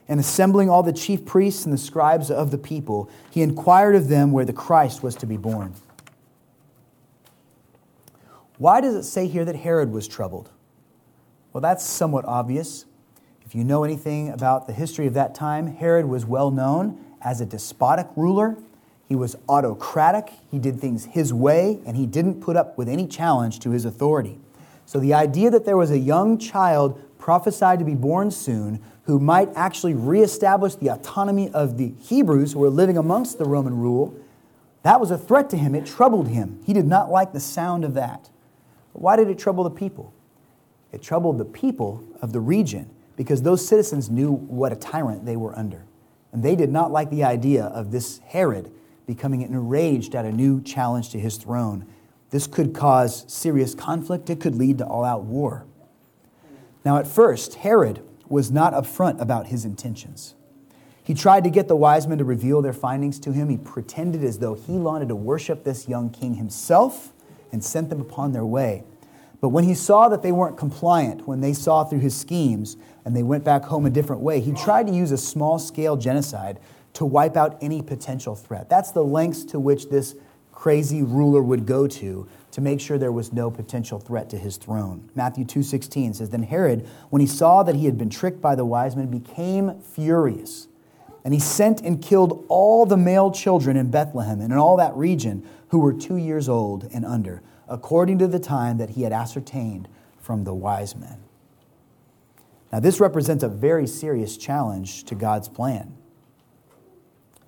And 0.06 0.20
assembling 0.20 0.68
all 0.68 0.82
the 0.82 0.92
chief 0.92 1.24
priests 1.24 1.64
and 1.64 1.72
the 1.72 1.78
scribes 1.78 2.30
of 2.30 2.50
the 2.50 2.58
people, 2.58 3.08
he 3.30 3.40
inquired 3.40 3.94
of 3.94 4.08
them 4.08 4.30
where 4.30 4.44
the 4.44 4.52
Christ 4.52 5.02
was 5.02 5.14
to 5.14 5.26
be 5.26 5.38
born. 5.38 5.72
Why 8.58 8.82
does 8.82 8.94
it 8.94 9.04
say 9.04 9.26
here 9.26 9.46
that 9.46 9.56
Herod 9.56 9.90
was 9.90 10.06
troubled? 10.06 10.50
Well, 11.54 11.62
that's 11.62 11.82
somewhat 11.82 12.26
obvious. 12.26 12.84
If 13.46 13.54
you 13.54 13.64
know 13.64 13.84
anything 13.84 14.28
about 14.28 14.66
the 14.66 14.74
history 14.74 15.06
of 15.06 15.14
that 15.14 15.34
time, 15.34 15.68
Herod 15.68 16.04
was 16.04 16.26
well 16.26 16.50
known 16.50 17.02
as 17.22 17.40
a 17.40 17.46
despotic 17.46 18.08
ruler. 18.16 18.58
He 19.08 19.14
was 19.14 19.34
autocratic, 19.48 20.30
he 20.50 20.58
did 20.58 20.78
things 20.78 21.06
his 21.06 21.32
way, 21.32 21.80
and 21.86 21.96
he 21.96 22.04
didn't 22.04 22.42
put 22.42 22.54
up 22.54 22.76
with 22.76 22.86
any 22.86 23.06
challenge 23.06 23.60
to 23.60 23.70
his 23.70 23.86
authority. 23.86 24.40
So 24.86 24.98
the 24.98 25.14
idea 25.14 25.50
that 25.50 25.64
there 25.64 25.76
was 25.76 25.90
a 25.90 25.98
young 25.98 26.38
child 26.38 27.00
prophesied 27.18 27.78
to 27.78 27.84
be 27.84 27.94
born 27.94 28.30
soon 28.30 28.80
who 29.04 29.18
might 29.18 29.48
actually 29.54 29.94
reestablish 29.94 30.74
the 30.74 30.88
autonomy 30.88 31.50
of 31.50 31.78
the 31.78 31.94
Hebrews 32.00 32.52
who 32.52 32.58
were 32.58 32.70
living 32.70 32.96
amongst 32.96 33.38
the 33.38 33.44
Roman 33.44 33.76
rule, 33.76 34.14
that 34.82 35.00
was 35.00 35.10
a 35.10 35.18
threat 35.18 35.50
to 35.50 35.56
him. 35.56 35.74
It 35.74 35.86
troubled 35.86 36.28
him. 36.28 36.60
He 36.64 36.72
did 36.72 36.86
not 36.86 37.10
like 37.10 37.32
the 37.32 37.40
sound 37.40 37.84
of 37.84 37.94
that. 37.94 38.30
Why 38.92 39.16
did 39.16 39.28
it 39.28 39.38
trouble 39.38 39.64
the 39.64 39.70
people? 39.70 40.12
It 40.92 41.02
troubled 41.02 41.38
the 41.38 41.44
people 41.44 42.04
of 42.22 42.32
the 42.32 42.40
region 42.40 42.90
because 43.16 43.42
those 43.42 43.66
citizens 43.66 44.10
knew 44.10 44.32
what 44.32 44.72
a 44.72 44.76
tyrant 44.76 45.24
they 45.24 45.36
were 45.36 45.56
under. 45.58 45.84
And 46.32 46.42
they 46.42 46.56
did 46.56 46.70
not 46.70 46.92
like 46.92 47.10
the 47.10 47.24
idea 47.24 47.64
of 47.64 47.90
this 47.90 48.18
Herod 48.26 48.70
becoming 49.06 49.42
enraged 49.42 50.14
at 50.14 50.24
a 50.24 50.32
new 50.32 50.60
challenge 50.60 51.10
to 51.10 51.18
his 51.18 51.36
throne. 51.36 51.86
This 52.34 52.48
could 52.48 52.74
cause 52.74 53.24
serious 53.32 53.76
conflict, 53.76 54.28
it 54.28 54.40
could 54.40 54.56
lead 54.56 54.78
to 54.78 54.84
all 54.84 55.04
out 55.04 55.22
war. 55.22 55.66
Now, 56.84 56.96
at 56.96 57.06
first, 57.06 57.54
Herod 57.54 58.02
was 58.28 58.50
not 58.50 58.72
upfront 58.72 59.20
about 59.20 59.46
his 59.46 59.64
intentions. 59.64 60.34
He 61.04 61.14
tried 61.14 61.44
to 61.44 61.50
get 61.50 61.68
the 61.68 61.76
wise 61.76 62.08
men 62.08 62.18
to 62.18 62.24
reveal 62.24 62.60
their 62.60 62.72
findings 62.72 63.20
to 63.20 63.30
him. 63.30 63.50
He 63.50 63.56
pretended 63.56 64.24
as 64.24 64.40
though 64.40 64.54
he 64.54 64.72
wanted 64.72 65.10
to 65.10 65.14
worship 65.14 65.62
this 65.62 65.88
young 65.88 66.10
king 66.10 66.34
himself 66.34 67.12
and 67.52 67.62
sent 67.62 67.88
them 67.88 68.00
upon 68.00 68.32
their 68.32 68.44
way. 68.44 68.82
But 69.40 69.50
when 69.50 69.62
he 69.62 69.74
saw 69.74 70.08
that 70.08 70.24
they 70.24 70.32
weren't 70.32 70.58
compliant, 70.58 71.28
when 71.28 71.40
they 71.40 71.52
saw 71.52 71.84
through 71.84 72.00
his 72.00 72.16
schemes 72.16 72.76
and 73.04 73.14
they 73.14 73.22
went 73.22 73.44
back 73.44 73.62
home 73.62 73.86
a 73.86 73.90
different 73.90 74.22
way, 74.22 74.40
he 74.40 74.50
tried 74.50 74.88
to 74.88 74.92
use 74.92 75.12
a 75.12 75.18
small 75.18 75.60
scale 75.60 75.96
genocide 75.96 76.58
to 76.94 77.04
wipe 77.04 77.36
out 77.36 77.56
any 77.60 77.80
potential 77.80 78.34
threat. 78.34 78.68
That's 78.68 78.90
the 78.90 79.04
lengths 79.04 79.44
to 79.44 79.60
which 79.60 79.88
this 79.88 80.16
crazy 80.54 81.02
ruler 81.02 81.42
would 81.42 81.66
go 81.66 81.86
to 81.86 82.26
to 82.52 82.60
make 82.60 82.80
sure 82.80 82.96
there 82.96 83.12
was 83.12 83.32
no 83.32 83.50
potential 83.50 83.98
threat 83.98 84.30
to 84.30 84.38
his 84.38 84.56
throne. 84.56 85.10
Matthew 85.14 85.44
2:16 85.44 86.14
says 86.14 86.30
then 86.30 86.44
Herod 86.44 86.86
when 87.10 87.20
he 87.20 87.26
saw 87.26 87.62
that 87.62 87.74
he 87.74 87.86
had 87.86 87.98
been 87.98 88.10
tricked 88.10 88.40
by 88.40 88.54
the 88.54 88.64
wise 88.64 88.96
men 88.96 89.08
became 89.08 89.80
furious 89.80 90.68
and 91.24 91.32
he 91.32 91.40
sent 91.40 91.80
and 91.80 92.02
killed 92.02 92.44
all 92.48 92.84
the 92.84 92.96
male 92.96 93.30
children 93.30 93.76
in 93.76 93.90
Bethlehem 93.90 94.40
and 94.40 94.52
in 94.52 94.58
all 94.58 94.76
that 94.76 94.94
region 94.94 95.42
who 95.68 95.78
were 95.78 95.92
two 95.92 96.16
years 96.16 96.48
old 96.48 96.88
and 96.92 97.04
under, 97.04 97.42
according 97.66 98.18
to 98.18 98.28
the 98.28 98.38
time 98.38 98.76
that 98.76 98.90
he 98.90 99.02
had 99.02 99.12
ascertained 99.12 99.88
from 100.18 100.44
the 100.44 100.54
wise 100.54 100.94
men. 100.94 101.18
Now, 102.70 102.80
this 102.80 103.00
represents 103.00 103.42
a 103.42 103.48
very 103.48 103.86
serious 103.86 104.36
challenge 104.36 105.04
to 105.04 105.14
God's 105.14 105.48
plan. 105.48 105.94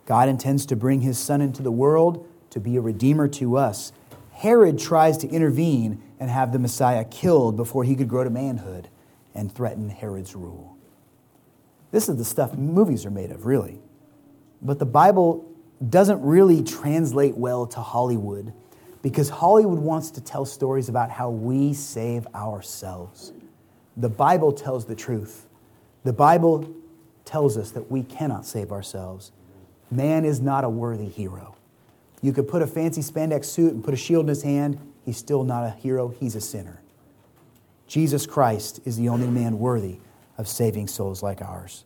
God 0.07 0.29
intends 0.29 0.65
to 0.67 0.77
bring 0.77 1.03
his 1.03 1.19
son 1.19 1.41
into 1.41 1.63
the 1.63 1.73
world 1.73 2.27
to 2.51 2.61
be 2.61 2.77
a 2.77 2.81
redeemer 2.81 3.29
to 3.29 3.57
us. 3.57 3.93
Herod 4.33 4.79
tries 4.79 5.19
to 5.19 5.29
intervene 5.29 6.03
and 6.21 6.31
have 6.31 6.53
the 6.53 6.59
Messiah 6.59 7.05
killed 7.05 7.57
before 7.57 7.85
he 7.85 7.95
could 7.95 8.09
grow 8.09 8.25
to 8.25 8.31
manhood 8.31 8.89
and 9.35 9.53
threaten 9.53 9.89
Herod's 9.89 10.35
rule. 10.35 10.77
This 11.91 12.09
is 12.09 12.17
the 12.17 12.25
stuff 12.25 12.55
movies 12.55 13.07
are 13.07 13.11
made 13.11 13.31
of, 13.31 13.47
really. 13.47 13.79
But 14.63 14.79
the 14.79 14.87
Bible 14.87 15.51
doesn't 15.89 16.23
really 16.23 16.63
translate 16.63 17.37
well 17.37 17.67
to 17.67 17.81
Hollywood 17.81 18.53
because 19.03 19.29
Hollywood 19.29 19.79
wants 19.79 20.11
to 20.13 20.21
tell 20.21 20.45
stories 20.45 20.89
about 20.89 21.11
how 21.11 21.31
we 21.31 21.75
save 21.75 22.27
ourselves. 22.35 23.33
The 23.97 24.09
Bible 24.09 24.53
tells 24.53 24.87
the 24.87 24.95
truth. 24.95 25.47
The 26.05 26.13
Bible 26.13 26.75
tells 27.25 27.57
us 27.57 27.71
that 27.73 27.91
we 27.91 28.03
cannot 28.03 28.47
save 28.47 28.73
ourselves. 28.73 29.33
Man 29.91 30.25
is 30.25 30.41
not 30.41 30.65
a 30.65 30.69
worthy 30.69 31.09
hero. 31.09 31.56
You 32.23 32.33
could 32.33 32.49
put 32.49 32.63
a 32.63 32.67
fancy 32.67 33.03
spandex 33.03 33.45
suit 33.45 33.73
and 33.73 33.85
put 33.85 33.95
a 33.95 33.97
shield 33.97 34.25
in 34.25 34.29
his 34.29 34.43
hand, 34.43 34.79
he's 35.05 35.17
still 35.17 35.45
not 35.45 35.65
a 35.65 35.71
hero, 35.71 36.09
he's 36.09 36.35
a 36.35 36.41
sinner. 36.41 36.81
Jesus 37.87 38.27
Christ 38.27 38.81
is 38.85 38.97
the 38.97 39.09
only 39.09 39.29
man 39.29 39.59
worthy 39.59 39.99
of 40.39 40.49
saving 40.49 40.89
souls 40.89 41.23
like 41.23 41.41
ours. 41.41 41.85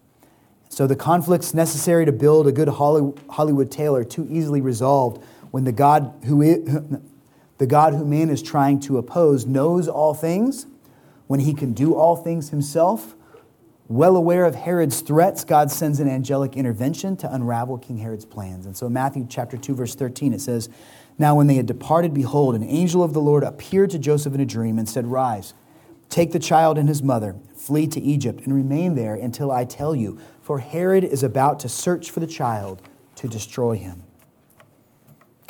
So 0.69 0.87
the 0.87 0.97
conflicts 0.97 1.53
necessary 1.53 2.07
to 2.07 2.13
build 2.13 2.47
a 2.47 2.53
good 2.53 2.69
Hollywood 2.69 3.71
tale 3.71 3.95
are 3.97 4.05
too 4.05 4.27
easily 4.31 4.61
resolved 4.61 5.23
when 5.51 5.65
the 5.65 5.73
God 5.73 6.15
who 6.25 6.43
is, 6.43 6.65
the 7.59 7.67
God 7.67 7.93
who 7.95 8.05
man 8.05 8.31
is 8.31 8.41
trying 8.41 8.81
to 8.81 8.97
oppose 8.97 9.47
knows 9.47 9.89
all 9.89 10.15
things, 10.15 10.67
when 11.27 11.41
he 11.41 11.53
can 11.53 11.73
do 11.73 11.95
all 11.95 12.17
things 12.17 12.51
himself. 12.51 13.15
Well 13.91 14.15
aware 14.15 14.45
of 14.45 14.55
Herod's 14.55 15.01
threats, 15.01 15.43
God 15.43 15.69
sends 15.69 15.99
an 15.99 16.09
angelic 16.09 16.57
intervention 16.57 17.17
to 17.17 17.35
unravel 17.35 17.77
King 17.77 17.99
Herod's 17.99 18.25
plans. 18.25 18.65
And 18.65 18.77
so 18.77 18.87
in 18.87 18.93
Matthew 18.93 19.27
chapter 19.29 19.57
2 19.57 19.75
verse 19.75 19.97
13 19.97 20.33
it 20.33 20.41
says, 20.41 20.69
"Now 21.19 21.35
when 21.35 21.49
they 21.49 21.57
had 21.57 21.67
departed 21.67 22.15
behold 22.15 22.55
an 22.55 22.63
angel 22.63 23.03
of 23.03 23.15
the 23.15 23.21
Lord 23.21 23.43
appeared 23.43 23.91
to 23.91 23.99
Joseph 23.99 24.33
in 24.33 24.41
a 24.41 24.47
dream 24.47 24.79
and 24.79 24.89
said, 24.89 25.09
"Rise, 25.09 25.55
take 26.09 26.31
the 26.31 26.39
child 26.39 26.79
and 26.79 26.89
his 26.89 27.03
mother, 27.03 27.35
flee 27.53 27.89
to 27.89 28.01
Egypt 28.01 28.43
and 28.45 28.55
remain 28.55 28.95
there 28.95 29.17
until 29.17 29.51
I 29.51 29.65
tell 29.65 29.97
you, 29.97 30.19
for 30.41 30.61
Herod 30.61 31.03
is 31.03 31.25
about 31.25 31.59
to 31.59 31.69
search 31.69 32.13
for 32.13 32.21
the 32.21 32.29
child 32.29 32.83
to 33.17 33.27
destroy 33.27 33.77
him. 33.77 34.05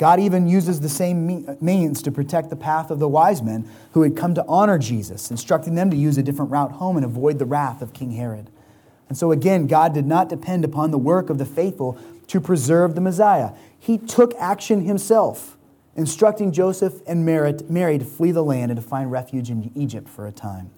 God 0.01 0.19
even 0.19 0.47
uses 0.47 0.79
the 0.79 0.89
same 0.89 1.45
means 1.61 2.01
to 2.01 2.11
protect 2.11 2.49
the 2.49 2.55
path 2.55 2.89
of 2.89 2.97
the 2.97 3.07
wise 3.07 3.43
men 3.43 3.69
who 3.91 4.01
had 4.01 4.17
come 4.17 4.33
to 4.33 4.43
honor 4.47 4.79
Jesus, 4.79 5.29
instructing 5.29 5.75
them 5.75 5.91
to 5.91 5.95
use 5.95 6.17
a 6.17 6.23
different 6.23 6.49
route 6.49 6.71
home 6.71 6.95
and 6.95 7.05
avoid 7.05 7.37
the 7.37 7.45
wrath 7.45 7.83
of 7.83 7.93
King 7.93 8.13
Herod. 8.13 8.49
And 9.09 9.15
so, 9.15 9.31
again, 9.31 9.67
God 9.67 9.93
did 9.93 10.07
not 10.07 10.27
depend 10.27 10.65
upon 10.65 10.89
the 10.89 10.97
work 10.97 11.29
of 11.29 11.37
the 11.37 11.45
faithful 11.45 11.99
to 12.29 12.41
preserve 12.41 12.95
the 12.95 13.01
Messiah. 13.01 13.51
He 13.77 13.99
took 13.99 14.33
action 14.39 14.85
himself, 14.85 15.55
instructing 15.95 16.51
Joseph 16.51 16.95
and 17.05 17.23
Mary 17.23 17.99
to 17.99 18.03
flee 18.03 18.31
the 18.31 18.43
land 18.43 18.71
and 18.71 18.81
to 18.81 18.87
find 18.87 19.11
refuge 19.11 19.51
in 19.51 19.69
Egypt 19.75 20.09
for 20.09 20.25
a 20.25 20.31
time. 20.31 20.71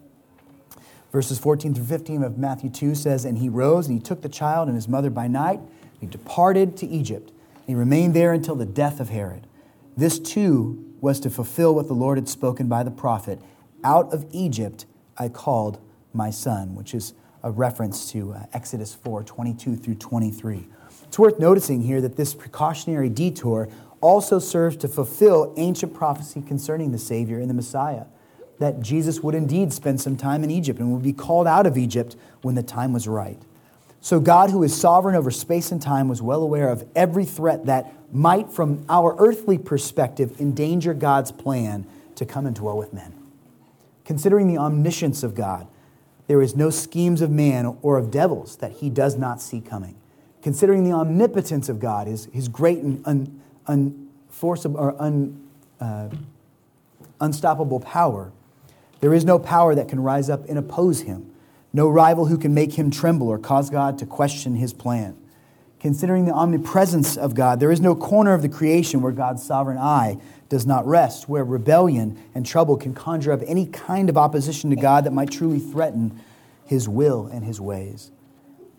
Verses 1.13 1.39
14 1.39 1.75
through 1.75 1.85
15 1.85 2.23
of 2.23 2.37
Matthew 2.37 2.69
2 2.69 2.93
says, 2.93 3.23
And 3.23 3.37
he 3.37 3.47
rose 3.47 3.87
and 3.87 3.97
he 3.97 4.03
took 4.03 4.21
the 4.21 4.27
child 4.27 4.67
and 4.67 4.75
his 4.75 4.89
mother 4.89 5.09
by 5.09 5.29
night. 5.29 5.59
And 5.59 6.01
he 6.01 6.07
departed 6.07 6.75
to 6.75 6.85
Egypt. 6.87 7.29
He 7.65 7.75
remained 7.75 8.13
there 8.13 8.33
until 8.33 8.55
the 8.55 8.65
death 8.65 8.99
of 8.99 9.09
Herod. 9.09 9.47
This 9.95 10.19
too 10.19 10.93
was 10.99 11.19
to 11.21 11.29
fulfill 11.29 11.75
what 11.75 11.87
the 11.87 11.93
Lord 11.93 12.17
had 12.17 12.29
spoken 12.29 12.67
by 12.67 12.83
the 12.83 12.91
prophet 12.91 13.39
Out 13.83 14.13
of 14.13 14.25
Egypt 14.31 14.85
I 15.17 15.29
called 15.29 15.79
my 16.13 16.29
son, 16.29 16.75
which 16.75 16.93
is 16.93 17.13
a 17.43 17.51
reference 17.51 18.11
to 18.11 18.33
uh, 18.33 18.45
Exodus 18.53 18.93
4 18.93 19.23
22 19.23 19.75
through 19.75 19.95
23. 19.95 20.67
It's 21.03 21.19
worth 21.19 21.39
noticing 21.39 21.81
here 21.81 22.01
that 22.01 22.15
this 22.15 22.33
precautionary 22.33 23.09
detour 23.09 23.69
also 24.01 24.39
serves 24.39 24.75
to 24.77 24.87
fulfill 24.87 25.53
ancient 25.57 25.93
prophecy 25.93 26.41
concerning 26.41 26.91
the 26.91 26.97
Savior 26.97 27.39
and 27.39 27.49
the 27.49 27.53
Messiah, 27.53 28.05
that 28.59 28.81
Jesus 28.81 29.21
would 29.21 29.35
indeed 29.35 29.71
spend 29.71 30.01
some 30.01 30.17
time 30.17 30.43
in 30.43 30.51
Egypt 30.51 30.79
and 30.79 30.91
would 30.91 31.03
be 31.03 31.13
called 31.13 31.47
out 31.47 31.65
of 31.65 31.77
Egypt 31.77 32.15
when 32.41 32.55
the 32.55 32.63
time 32.63 32.93
was 32.93 33.07
right. 33.07 33.41
So, 34.03 34.19
God, 34.19 34.49
who 34.49 34.63
is 34.63 34.77
sovereign 34.77 35.15
over 35.15 35.31
space 35.31 35.71
and 35.71 35.81
time, 35.81 36.09
was 36.09 36.21
well 36.21 36.43
aware 36.43 36.67
of 36.67 36.85
every 36.93 37.23
threat 37.23 37.67
that 37.67 37.93
might, 38.13 38.51
from 38.51 38.83
our 38.89 39.15
earthly 39.17 39.57
perspective, 39.57 40.41
endanger 40.41 40.93
God's 40.93 41.31
plan 41.31 41.85
to 42.15 42.25
come 42.25 42.45
and 42.45 42.53
dwell 42.53 42.77
with 42.77 42.91
men. 42.91 43.13
Considering 44.03 44.49
the 44.49 44.57
omniscience 44.57 45.23
of 45.23 45.35
God, 45.35 45.67
there 46.27 46.41
is 46.41 46.53
no 46.53 46.69
schemes 46.69 47.21
of 47.21 47.31
man 47.31 47.77
or 47.81 47.97
of 47.97 48.11
devils 48.11 48.57
that 48.57 48.73
he 48.73 48.89
does 48.89 49.15
not 49.15 49.41
see 49.41 49.61
coming. 49.61 49.95
Considering 50.41 50.83
the 50.83 50.91
omnipotence 50.91 51.69
of 51.69 51.79
God, 51.79 52.07
his, 52.07 52.25
his 52.33 52.49
great 52.49 52.79
and 52.79 53.01
un, 53.05 53.41
unforceable, 53.67 54.81
or 54.81 55.01
un, 55.01 55.47
uh, 55.79 56.09
unstoppable 57.21 57.79
power, 57.79 58.33
there 58.99 59.13
is 59.13 59.23
no 59.23 59.39
power 59.39 59.73
that 59.73 59.87
can 59.87 60.01
rise 60.01 60.29
up 60.29 60.49
and 60.49 60.59
oppose 60.59 61.03
him 61.03 61.32
no 61.73 61.89
rival 61.89 62.27
who 62.27 62.37
can 62.37 62.53
make 62.53 62.73
him 62.73 62.91
tremble 62.91 63.27
or 63.27 63.39
cause 63.39 63.69
God 63.69 63.97
to 63.97 64.05
question 64.05 64.55
his 64.55 64.73
plan. 64.73 65.17
Considering 65.79 66.25
the 66.25 66.31
omnipresence 66.31 67.17
of 67.17 67.35
God, 67.35 67.59
there 67.59 67.71
is 67.71 67.81
no 67.81 67.93
corner 67.93 68.33
of 68.33 68.41
the 68.41 68.47
creation 68.47 69.01
where 69.01 69.11
God's 69.11 69.43
sovereign 69.43 69.77
eye 69.77 70.17
does 70.47 70.65
not 70.65 70.87
rest, 70.87 71.27
where 71.27 71.43
rebellion 71.43 72.17
and 72.33 72.45
trouble 72.45 72.77
can 72.77 72.93
conjure 72.93 73.33
up 73.33 73.41
any 73.45 73.65
kind 73.65 74.07
of 74.07 74.17
opposition 74.17 74.69
to 74.69 74.75
God 74.75 75.03
that 75.03 75.11
might 75.11 75.31
truly 75.31 75.59
threaten 75.59 76.21
his 76.65 76.87
will 76.87 77.25
and 77.25 77.43
his 77.43 77.59
ways. 77.59 78.11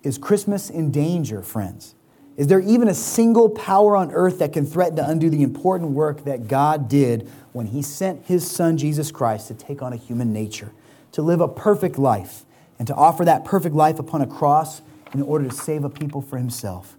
Is 0.03 0.17
Christmas 0.17 0.71
in 0.71 0.91
danger, 0.91 1.43
friends? 1.43 1.95
Is 2.37 2.47
there 2.47 2.61
even 2.61 2.89
a 2.89 2.95
single 2.95 3.49
power 3.49 3.97
on 3.97 4.11
earth 4.13 4.39
that 4.39 4.53
can 4.53 4.67
threaten 4.67 4.97
to 4.97 5.09
undo 5.09 5.31
the 5.31 5.43
important 5.43 5.91
work 5.91 6.25
that 6.25 6.49
God 6.49 6.89
did 6.89 7.31
when 7.53 7.67
he 7.67 7.83
sent 7.83 8.25
his 8.27 8.49
son 8.51 8.77
Jesus 8.77 9.13
Christ 9.13 9.49
to 9.49 9.55
take 9.55 9.83
on 9.83 9.93
a 9.93 9.97
human 9.97 10.33
nature, 10.33 10.73
to 11.13 11.23
live 11.23 11.41
a 11.41 11.49
perfect 11.49 11.99
life? 11.99 12.45
And 12.85 12.89
to 12.89 12.95
offer 12.97 13.25
that 13.25 13.47
perfect 13.47 13.75
life 13.75 13.99
upon 13.99 14.21
a 14.21 14.27
cross 14.27 14.83
in 15.15 15.23
order 15.23 15.49
to 15.49 15.55
save 15.55 15.85
a 15.85 15.89
people 15.89 16.21
for 16.21 16.37
himself. 16.37 16.99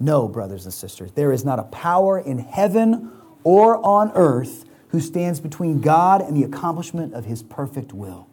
No, 0.00 0.26
brothers 0.26 0.64
and 0.64 0.72
sisters, 0.72 1.12
there 1.12 1.30
is 1.30 1.44
not 1.44 1.58
a 1.58 1.64
power 1.64 2.18
in 2.18 2.38
heaven 2.38 3.12
or 3.42 3.84
on 3.84 4.10
earth 4.14 4.64
who 4.88 5.00
stands 5.00 5.40
between 5.40 5.82
God 5.82 6.22
and 6.22 6.34
the 6.34 6.42
accomplishment 6.42 7.12
of 7.12 7.26
his 7.26 7.42
perfect 7.42 7.92
will. 7.92 8.30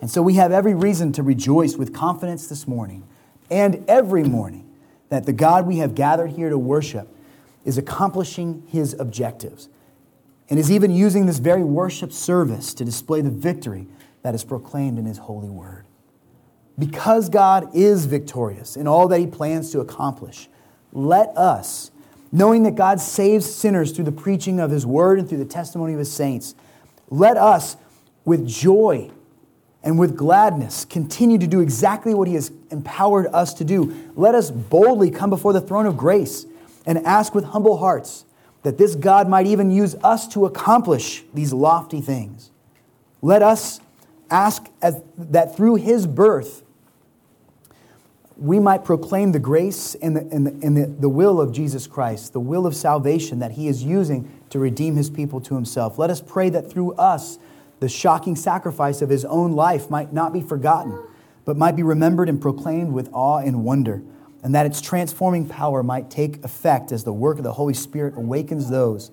And 0.00 0.08
so 0.08 0.22
we 0.22 0.34
have 0.34 0.52
every 0.52 0.72
reason 0.72 1.10
to 1.14 1.24
rejoice 1.24 1.74
with 1.74 1.92
confidence 1.92 2.46
this 2.46 2.68
morning 2.68 3.02
and 3.50 3.84
every 3.88 4.22
morning 4.22 4.70
that 5.08 5.26
the 5.26 5.32
God 5.32 5.66
we 5.66 5.78
have 5.78 5.96
gathered 5.96 6.30
here 6.30 6.48
to 6.48 6.58
worship 6.58 7.08
is 7.64 7.76
accomplishing 7.76 8.62
his 8.68 8.94
objectives 9.00 9.68
and 10.48 10.60
is 10.60 10.70
even 10.70 10.92
using 10.92 11.26
this 11.26 11.38
very 11.38 11.64
worship 11.64 12.12
service 12.12 12.72
to 12.74 12.84
display 12.84 13.20
the 13.20 13.30
victory 13.30 13.88
that 14.22 14.32
is 14.34 14.44
proclaimed 14.44 14.96
in 14.96 15.06
His 15.06 15.18
holy 15.18 15.48
word. 15.48 15.87
Because 16.78 17.28
God 17.28 17.74
is 17.74 18.06
victorious 18.06 18.76
in 18.76 18.86
all 18.86 19.08
that 19.08 19.18
He 19.18 19.26
plans 19.26 19.70
to 19.72 19.80
accomplish, 19.80 20.48
let 20.92 21.36
us, 21.36 21.90
knowing 22.30 22.62
that 22.62 22.76
God 22.76 23.00
saves 23.00 23.52
sinners 23.52 23.92
through 23.92 24.04
the 24.04 24.12
preaching 24.12 24.60
of 24.60 24.70
His 24.70 24.86
word 24.86 25.18
and 25.18 25.28
through 25.28 25.38
the 25.38 25.44
testimony 25.44 25.92
of 25.92 25.98
His 25.98 26.12
saints, 26.12 26.54
let 27.10 27.36
us, 27.36 27.76
with 28.24 28.46
joy 28.46 29.10
and 29.82 29.98
with 29.98 30.16
gladness, 30.16 30.84
continue 30.84 31.38
to 31.38 31.46
do 31.46 31.60
exactly 31.60 32.14
what 32.14 32.28
He 32.28 32.34
has 32.34 32.52
empowered 32.70 33.26
us 33.32 33.54
to 33.54 33.64
do. 33.64 34.12
Let 34.14 34.34
us 34.34 34.50
boldly 34.50 35.10
come 35.10 35.30
before 35.30 35.52
the 35.52 35.60
throne 35.60 35.86
of 35.86 35.96
grace 35.96 36.46
and 36.86 36.98
ask 37.06 37.34
with 37.34 37.44
humble 37.44 37.78
hearts 37.78 38.24
that 38.62 38.78
this 38.78 38.94
God 38.94 39.28
might 39.28 39.46
even 39.46 39.70
use 39.70 39.94
us 40.02 40.28
to 40.28 40.46
accomplish 40.46 41.24
these 41.32 41.52
lofty 41.52 42.00
things. 42.00 42.50
Let 43.22 43.42
us 43.42 43.80
ask 44.30 44.66
as, 44.82 45.00
that 45.16 45.56
through 45.56 45.76
his 45.76 46.06
birth, 46.06 46.62
we 48.38 48.60
might 48.60 48.84
proclaim 48.84 49.32
the 49.32 49.40
grace 49.40 49.96
and, 49.96 50.16
the, 50.16 50.20
and, 50.34 50.46
the, 50.46 50.66
and 50.66 50.76
the, 50.76 50.86
the 50.86 51.08
will 51.08 51.40
of 51.40 51.52
Jesus 51.52 51.88
Christ, 51.88 52.32
the 52.32 52.40
will 52.40 52.66
of 52.66 52.76
salvation 52.76 53.40
that 53.40 53.52
he 53.52 53.66
is 53.66 53.82
using 53.82 54.30
to 54.50 54.58
redeem 54.60 54.94
his 54.94 55.10
people 55.10 55.40
to 55.40 55.56
himself. 55.56 55.98
Let 55.98 56.08
us 56.08 56.20
pray 56.20 56.48
that 56.50 56.70
through 56.70 56.92
us, 56.94 57.38
the 57.80 57.88
shocking 57.88 58.36
sacrifice 58.36 59.02
of 59.02 59.08
his 59.08 59.24
own 59.24 59.52
life 59.52 59.90
might 59.90 60.12
not 60.12 60.32
be 60.32 60.40
forgotten, 60.40 61.02
but 61.44 61.56
might 61.56 61.76
be 61.76 61.82
remembered 61.82 62.28
and 62.28 62.40
proclaimed 62.40 62.92
with 62.92 63.10
awe 63.12 63.38
and 63.38 63.64
wonder, 63.64 64.02
and 64.42 64.54
that 64.54 64.66
its 64.66 64.80
transforming 64.80 65.48
power 65.48 65.82
might 65.82 66.08
take 66.08 66.44
effect 66.44 66.92
as 66.92 67.02
the 67.02 67.12
work 67.12 67.38
of 67.38 67.44
the 67.44 67.54
Holy 67.54 67.74
Spirit 67.74 68.14
awakens 68.16 68.70
those 68.70 69.10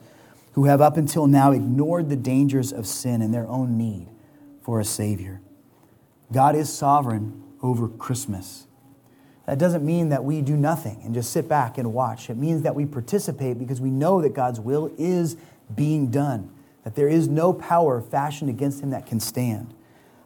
who 0.54 0.66
have 0.66 0.82
up 0.82 0.98
until 0.98 1.28
now 1.28 1.52
ignored 1.52 2.10
the 2.10 2.16
dangers 2.16 2.72
of 2.72 2.86
sin 2.86 3.22
and 3.22 3.34
their 3.34 3.48
own 3.48 3.78
need 3.78 4.08
for 4.62 4.80
a 4.80 4.86
Savior. 4.86 5.42
God 6.32 6.56
is 6.56 6.72
sovereign 6.72 7.44
over 7.62 7.88
Christmas. 7.88 8.65
That 9.46 9.60
doesn't 9.60 9.86
mean 9.86 10.10
that 10.10 10.24
we 10.24 10.42
do 10.42 10.58
nothing 10.58 11.02
and 11.04 11.14
just 11.14 11.32
sit 11.32 11.48
back 11.48 11.78
and 11.78 11.94
watch. 11.94 12.30
It 12.30 12.38
means 12.38 12.64
that 12.64 12.74
we 12.74 12.86
participate 12.86 13.60
because 13.60 13.80
we 13.80 13.92
know 13.92 14.22
that 14.22 14.34
God's 14.34 14.60
will 14.60 14.92
is 14.98 15.38
being 15.76 16.10
done, 16.10 16.52
that 16.84 16.96
there 16.96 17.08
is 17.08 17.28
no 17.28 17.54
power 17.54 18.02
fashioned 18.02 18.50
against 18.50 18.82
Him 18.82 18.90
that 18.90 19.06
can 19.06 19.20
stand. 19.20 19.74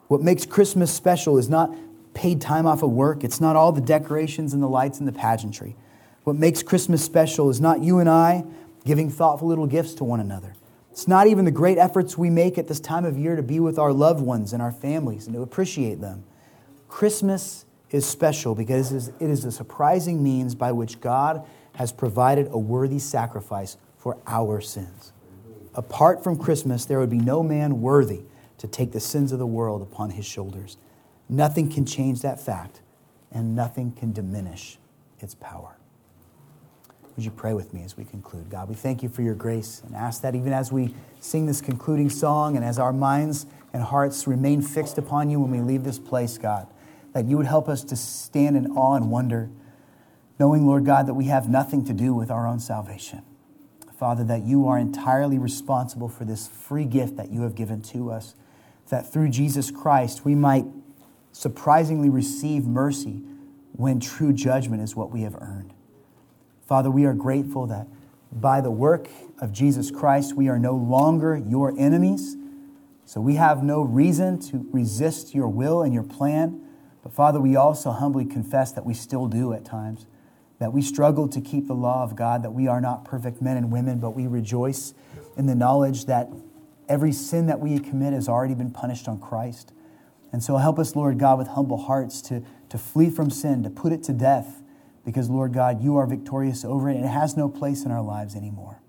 What 0.08 0.22
makes 0.22 0.46
Christmas 0.46 0.94
special 0.94 1.38
is 1.38 1.50
not 1.50 1.76
paid 2.14 2.42
time 2.42 2.66
off 2.66 2.82
of 2.82 2.92
work, 2.92 3.24
it's 3.24 3.40
not 3.40 3.56
all 3.56 3.72
the 3.72 3.82
decorations 3.82 4.54
and 4.54 4.64
the 4.64 4.68
lights 4.68 5.00
and 5.00 5.08
the 5.08 5.14
pageantry. 5.14 5.76
What 6.24 6.36
makes 6.36 6.64
Christmas 6.64 7.04
special 7.04 7.50
is 7.50 7.62
not 7.62 7.82
you 7.82 8.00
and 8.00 8.10
I 8.10 8.46
giving 8.86 9.10
thoughtful 9.10 9.48
little 9.48 9.68
gifts 9.68 9.94
to 9.96 10.04
one 10.04 10.20
another. 10.20 10.54
It's 10.92 11.08
not 11.08 11.28
even 11.28 11.46
the 11.46 11.52
great 11.52 11.78
efforts 11.78 12.18
we 12.18 12.30
make 12.30 12.58
at 12.58 12.68
this 12.68 12.80
time 12.80 13.06
of 13.06 13.18
year 13.18 13.36
to 13.36 13.44
be 13.44 13.60
with 13.60 13.78
our 13.78 13.94
loved 13.94 14.22
ones 14.22 14.52
and 14.54 14.62
our 14.62 14.72
families 14.72 15.28
and 15.28 15.36
to 15.36 15.42
appreciate 15.42 16.02
them. 16.02 16.24
Christmas 16.88 17.66
is 17.92 18.06
special 18.06 18.56
because 18.56 19.08
it 19.08 19.14
is 19.22 19.46
a 19.46 19.52
surprising 19.52 20.22
means 20.24 20.56
by 20.56 20.72
which 20.72 21.02
God 21.02 21.46
has 21.74 21.92
provided 21.92 22.48
a 22.52 22.58
worthy 22.58 23.00
sacrifice 23.00 23.78
for 23.98 24.18
our 24.28 24.62
sins. 24.62 25.12
Apart 25.74 26.24
from 26.24 26.38
Christmas, 26.38 26.86
there 26.86 27.00
would 27.00 27.10
be 27.10 27.20
no 27.20 27.42
man 27.42 27.82
worthy 27.82 28.22
to 28.58 28.68
take 28.68 28.92
the 28.92 29.00
sins 29.00 29.32
of 29.32 29.40
the 29.40 29.48
world 29.48 29.82
upon 29.82 30.12
his 30.12 30.26
shoulders. 30.26 30.78
Nothing 31.30 31.70
can 31.70 31.86
change 31.86 32.22
that 32.22 32.40
fact, 32.40 32.82
and 33.32 33.56
nothing 33.56 33.92
can 33.92 34.12
diminish 34.12 34.78
its 35.20 35.36
power. 35.36 35.78
Would 37.16 37.26
you 37.26 37.32
pray 37.32 37.54
with 37.54 37.74
me 37.74 37.84
as 37.84 37.98
we 37.98 38.06
conclude? 38.06 38.50
God, 38.50 38.70
we 38.70 38.76
thank 38.76 39.04
you 39.04 39.10
for 39.10 39.22
your 39.22 39.36
grace 39.36 39.82
and 39.86 39.96
ask 39.96 40.22
that 40.22 40.36
even 40.36 40.54
as 40.54 40.72
we 40.72 40.94
sing 41.20 41.46
this 41.46 41.62
concluding 41.62 42.10
song 42.10 42.56
and 42.56 42.64
as 42.64 42.80
our 42.80 42.94
minds 42.94 43.46
and 43.74 43.84
hearts 43.84 44.26
remain 44.26 44.62
fixed 44.62 44.98
upon 44.98 45.30
you 45.30 45.40
when 45.40 45.52
we 45.52 45.60
leave 45.60 45.84
this 45.84 46.00
place, 46.00 46.38
God, 46.38 46.68
that 47.14 47.26
you 47.26 47.38
would 47.38 47.46
help 47.46 47.68
us 47.68 47.84
to 47.86 47.96
stand 47.96 48.56
in 48.56 48.68
awe 48.72 48.96
and 48.96 49.12
wonder, 49.12 49.50
knowing, 50.40 50.66
Lord 50.66 50.86
God, 50.86 51.08
that 51.08 51.14
we 51.14 51.26
have 51.26 51.50
nothing 51.50 51.86
to 51.86 51.94
do 51.94 52.14
with 52.14 52.32
our 52.32 52.48
own 52.48 52.60
salvation. 52.60 53.24
Father, 53.98 54.24
that 54.24 54.44
you 54.44 54.68
are 54.68 54.78
entirely 54.78 55.38
responsible 55.38 56.08
for 56.08 56.24
this 56.24 56.48
free 56.48 56.86
gift 56.86 57.18
that 57.18 57.32
you 57.32 57.42
have 57.42 57.56
given 57.56 57.82
to 57.82 58.12
us, 58.12 58.36
that 58.90 59.12
through 59.12 59.30
Jesus 59.30 59.72
Christ 59.72 60.24
we 60.24 60.36
might 60.36 60.66
surprisingly 61.32 62.10
receive 62.10 62.66
mercy 62.66 63.22
when 63.74 64.00
true 64.00 64.34
judgment 64.34 64.82
is 64.82 64.96
what 64.96 65.12
we 65.12 65.22
have 65.22 65.36
earned. 65.36 65.74
Father, 66.66 66.90
we 66.90 67.06
are 67.06 67.14
grateful 67.14 67.68
that 67.68 67.88
by 68.32 68.62
the 68.62 68.72
work 68.72 69.10
of 69.40 69.52
Jesus 69.52 69.92
Christ, 69.92 70.36
we 70.36 70.48
are 70.48 70.60
no 70.60 70.76
longer 70.76 71.36
your 71.36 71.74
enemies. 71.78 72.36
So 73.06 73.20
we 73.20 73.36
have 73.36 73.64
no 73.64 73.82
reason 73.82 74.40
to 74.42 74.68
resist 74.72 75.34
your 75.34 75.48
will 75.48 75.82
and 75.82 75.94
your 75.94 76.04
plan. 76.04 76.62
But 77.04 77.14
Father, 77.14 77.40
we 77.40 77.56
also 77.56 77.92
humbly 77.92 78.26
confess 78.26 78.72
that 78.74 78.86
we 78.86 78.94
still 78.94 79.28
do 79.28 79.54
at 79.54 79.66
times, 79.66 80.06
that 80.60 80.74
we 80.74 80.82
struggle 80.82 81.28
to 81.30 81.40
keep 81.40 81.68
the 81.68 81.74
law 81.74 82.04
of 82.04 82.16
God, 82.16 82.44
that 82.44 82.52
we 82.52 82.68
are 82.68 82.82
not 82.82 83.06
perfect 83.06 83.42
men 83.42 83.58
and 83.58 83.72
women, 83.72 84.00
but 84.00 84.12
we 84.12 84.28
rejoice 84.28 84.94
in 85.38 85.46
the 85.46 85.56
knowledge 85.56 86.06
that 86.06 86.30
every 86.90 87.12
sin 87.12 87.46
that 87.48 87.60
we 87.60 87.80
commit 87.80 88.14
has 88.14 88.28
already 88.28 88.56
been 88.56 88.72
punished 88.72 89.08
on 89.08 89.20
Christ. 89.20 89.72
And 90.32 90.44
so 90.44 90.58
help 90.58 90.78
us, 90.78 90.96
Lord 90.96 91.18
God, 91.18 91.38
with 91.38 91.50
humble 91.50 91.78
hearts 91.78 92.22
to, 92.24 92.44
to 92.70 92.78
flee 92.78 93.10
from 93.10 93.30
sin, 93.30 93.64
to 93.64 93.70
put 93.70 93.92
it 93.92 94.04
to 94.04 94.14
death 94.14 94.62
because, 95.06 95.30
Lord 95.30 95.54
God, 95.54 95.82
you 95.82 95.98
are 95.98 96.06
victorious 96.06 96.66
over 96.66 96.90
it 96.90 96.96
and 96.96 97.06
it 97.06 97.10
has 97.10 97.38
no 97.38 97.50
place 97.50 97.84
in 97.84 97.92
our 97.92 98.02
lives 98.02 98.36
anymore. 98.36 98.82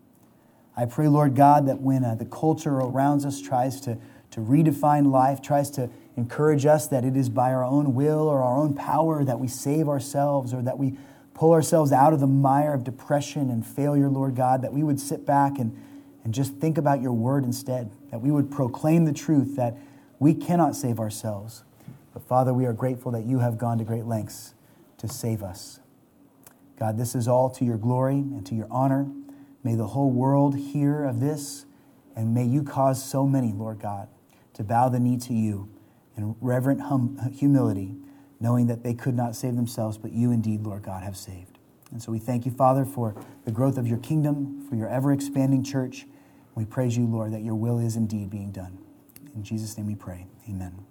I 0.77 0.85
pray, 0.87 1.09
Lord 1.09 1.35
God, 1.35 1.67
that 1.67 1.81
when 1.81 2.05
uh, 2.05 2.15
the 2.15 2.25
culture 2.25 2.75
around 2.75 3.25
us 3.25 3.41
tries 3.41 3.81
to, 3.83 3.99
to 4.31 4.41
redefine 4.41 5.11
life, 5.11 5.43
tries 5.43 5.71
to 5.73 5.91
encourage 6.17 6.67
us 6.67 6.87
that 6.89 7.05
it 7.05 7.17
is 7.17 7.29
by 7.29 7.53
our 7.53 7.65
own 7.65 7.95
will 7.95 8.29
or 8.29 8.43
our 8.43 8.57
own 8.57 8.75
power 8.75 9.25
that 9.25 9.41
we 9.41 9.49
save 9.49 9.89
ourselves 9.89 10.53
or 10.53 10.63
that 10.63 10.79
we 10.79 10.97
pull 11.35 11.53
ourselves 11.53 11.93
out 11.93 12.13
of 12.13 12.21
the 12.21 12.27
mire 12.27 12.75
of 12.75 12.85
depression 12.85 13.51
and 13.51 13.67
failure, 13.67 14.09
Lord 14.09 14.37
God, 14.37 14.63
that 14.63 14.73
we 14.73 14.83
would 14.83 15.01
sit 15.01 15.25
back 15.25 15.59
and, 15.59 15.77
and 16.25 16.35
just 16.35 16.55
think 16.57 16.77
about 16.77 17.01
your 17.01 17.13
word 17.13 17.45
instead, 17.45 17.91
that 18.11 18.21
we 18.21 18.31
would 18.31 18.51
proclaim 18.51 19.05
the 19.05 19.13
truth 19.13 19.57
that 19.57 19.77
we 20.19 20.35
cannot 20.35 20.77
save 20.77 21.01
ourselves. 21.01 21.65
But 22.13 22.23
Father, 22.23 22.53
we 22.53 22.67
are 22.67 22.73
grateful 22.73 23.13
that 23.13 23.25
you 23.25 23.39
have 23.39 23.57
gone 23.57 23.79
to 23.79 23.85
great 23.85 24.05
lengths 24.05 24.55
to 24.99 25.09
save 25.09 25.43
us. 25.43 25.81
God, 26.79 26.99
this 26.99 27.15
is 27.15 27.27
all 27.27 27.51
to 27.51 27.65
your 27.65 27.79
glory 27.79 28.17
and 28.17 28.45
to 28.47 28.55
your 28.55 28.67
honor. 28.71 29.07
May 29.63 29.75
the 29.75 29.89
whole 29.89 30.11
world 30.11 30.57
hear 30.57 31.05
of 31.05 31.21
this, 31.21 31.67
and 32.17 32.35
may 32.35 32.45
you 32.45 32.63
cause 32.63 33.03
so 33.03 33.27
many, 33.27 33.53
Lord 33.53 33.81
God, 33.81 34.09
to 34.55 34.65
bow 34.65 34.89
the 34.89 35.01
knee 35.01 35.19
to 35.19 35.33
you 35.33 35.69
in 36.17 36.35
reverent 36.41 36.83
hum- 36.83 37.19
humility, 37.33 37.95
knowing 38.41 38.67
that 38.67 38.83
they 38.83 38.95
could 38.95 39.15
not 39.15 39.37
save 39.37 39.57
themselves, 39.57 39.99
but 39.99 40.13
you 40.13 40.31
indeed, 40.31 40.63
Lord 40.63 40.83
God, 40.83 41.03
have 41.03 41.17
saved. 41.17 41.59
And 41.93 42.03
so 42.03 42.13
we 42.13 42.19
thank 42.19 42.47
you, 42.47 42.53
Father, 42.53 42.85
for 42.85 43.15
the 43.45 43.51
growth 43.51 43.77
of 43.77 43.87
your 43.87 43.99
kingdom, 43.99 44.67
for 44.69 44.77
your 44.77 44.89
ever 44.89 45.13
expanding 45.13 45.65
church. 45.65 46.07
We 46.55 46.65
praise 46.65 46.97
you, 46.97 47.07
Lord, 47.07 47.33
that 47.33 47.43
your 47.43 47.55
will 47.55 47.79
is 47.79 47.97
indeed 47.97 48.31
being 48.31 48.53
done. 48.53 48.79
In 49.35 49.43
Jesus' 49.43 49.77
name 49.77 49.87
we 49.87 49.95
pray. 49.95 50.27
Amen. 50.49 50.90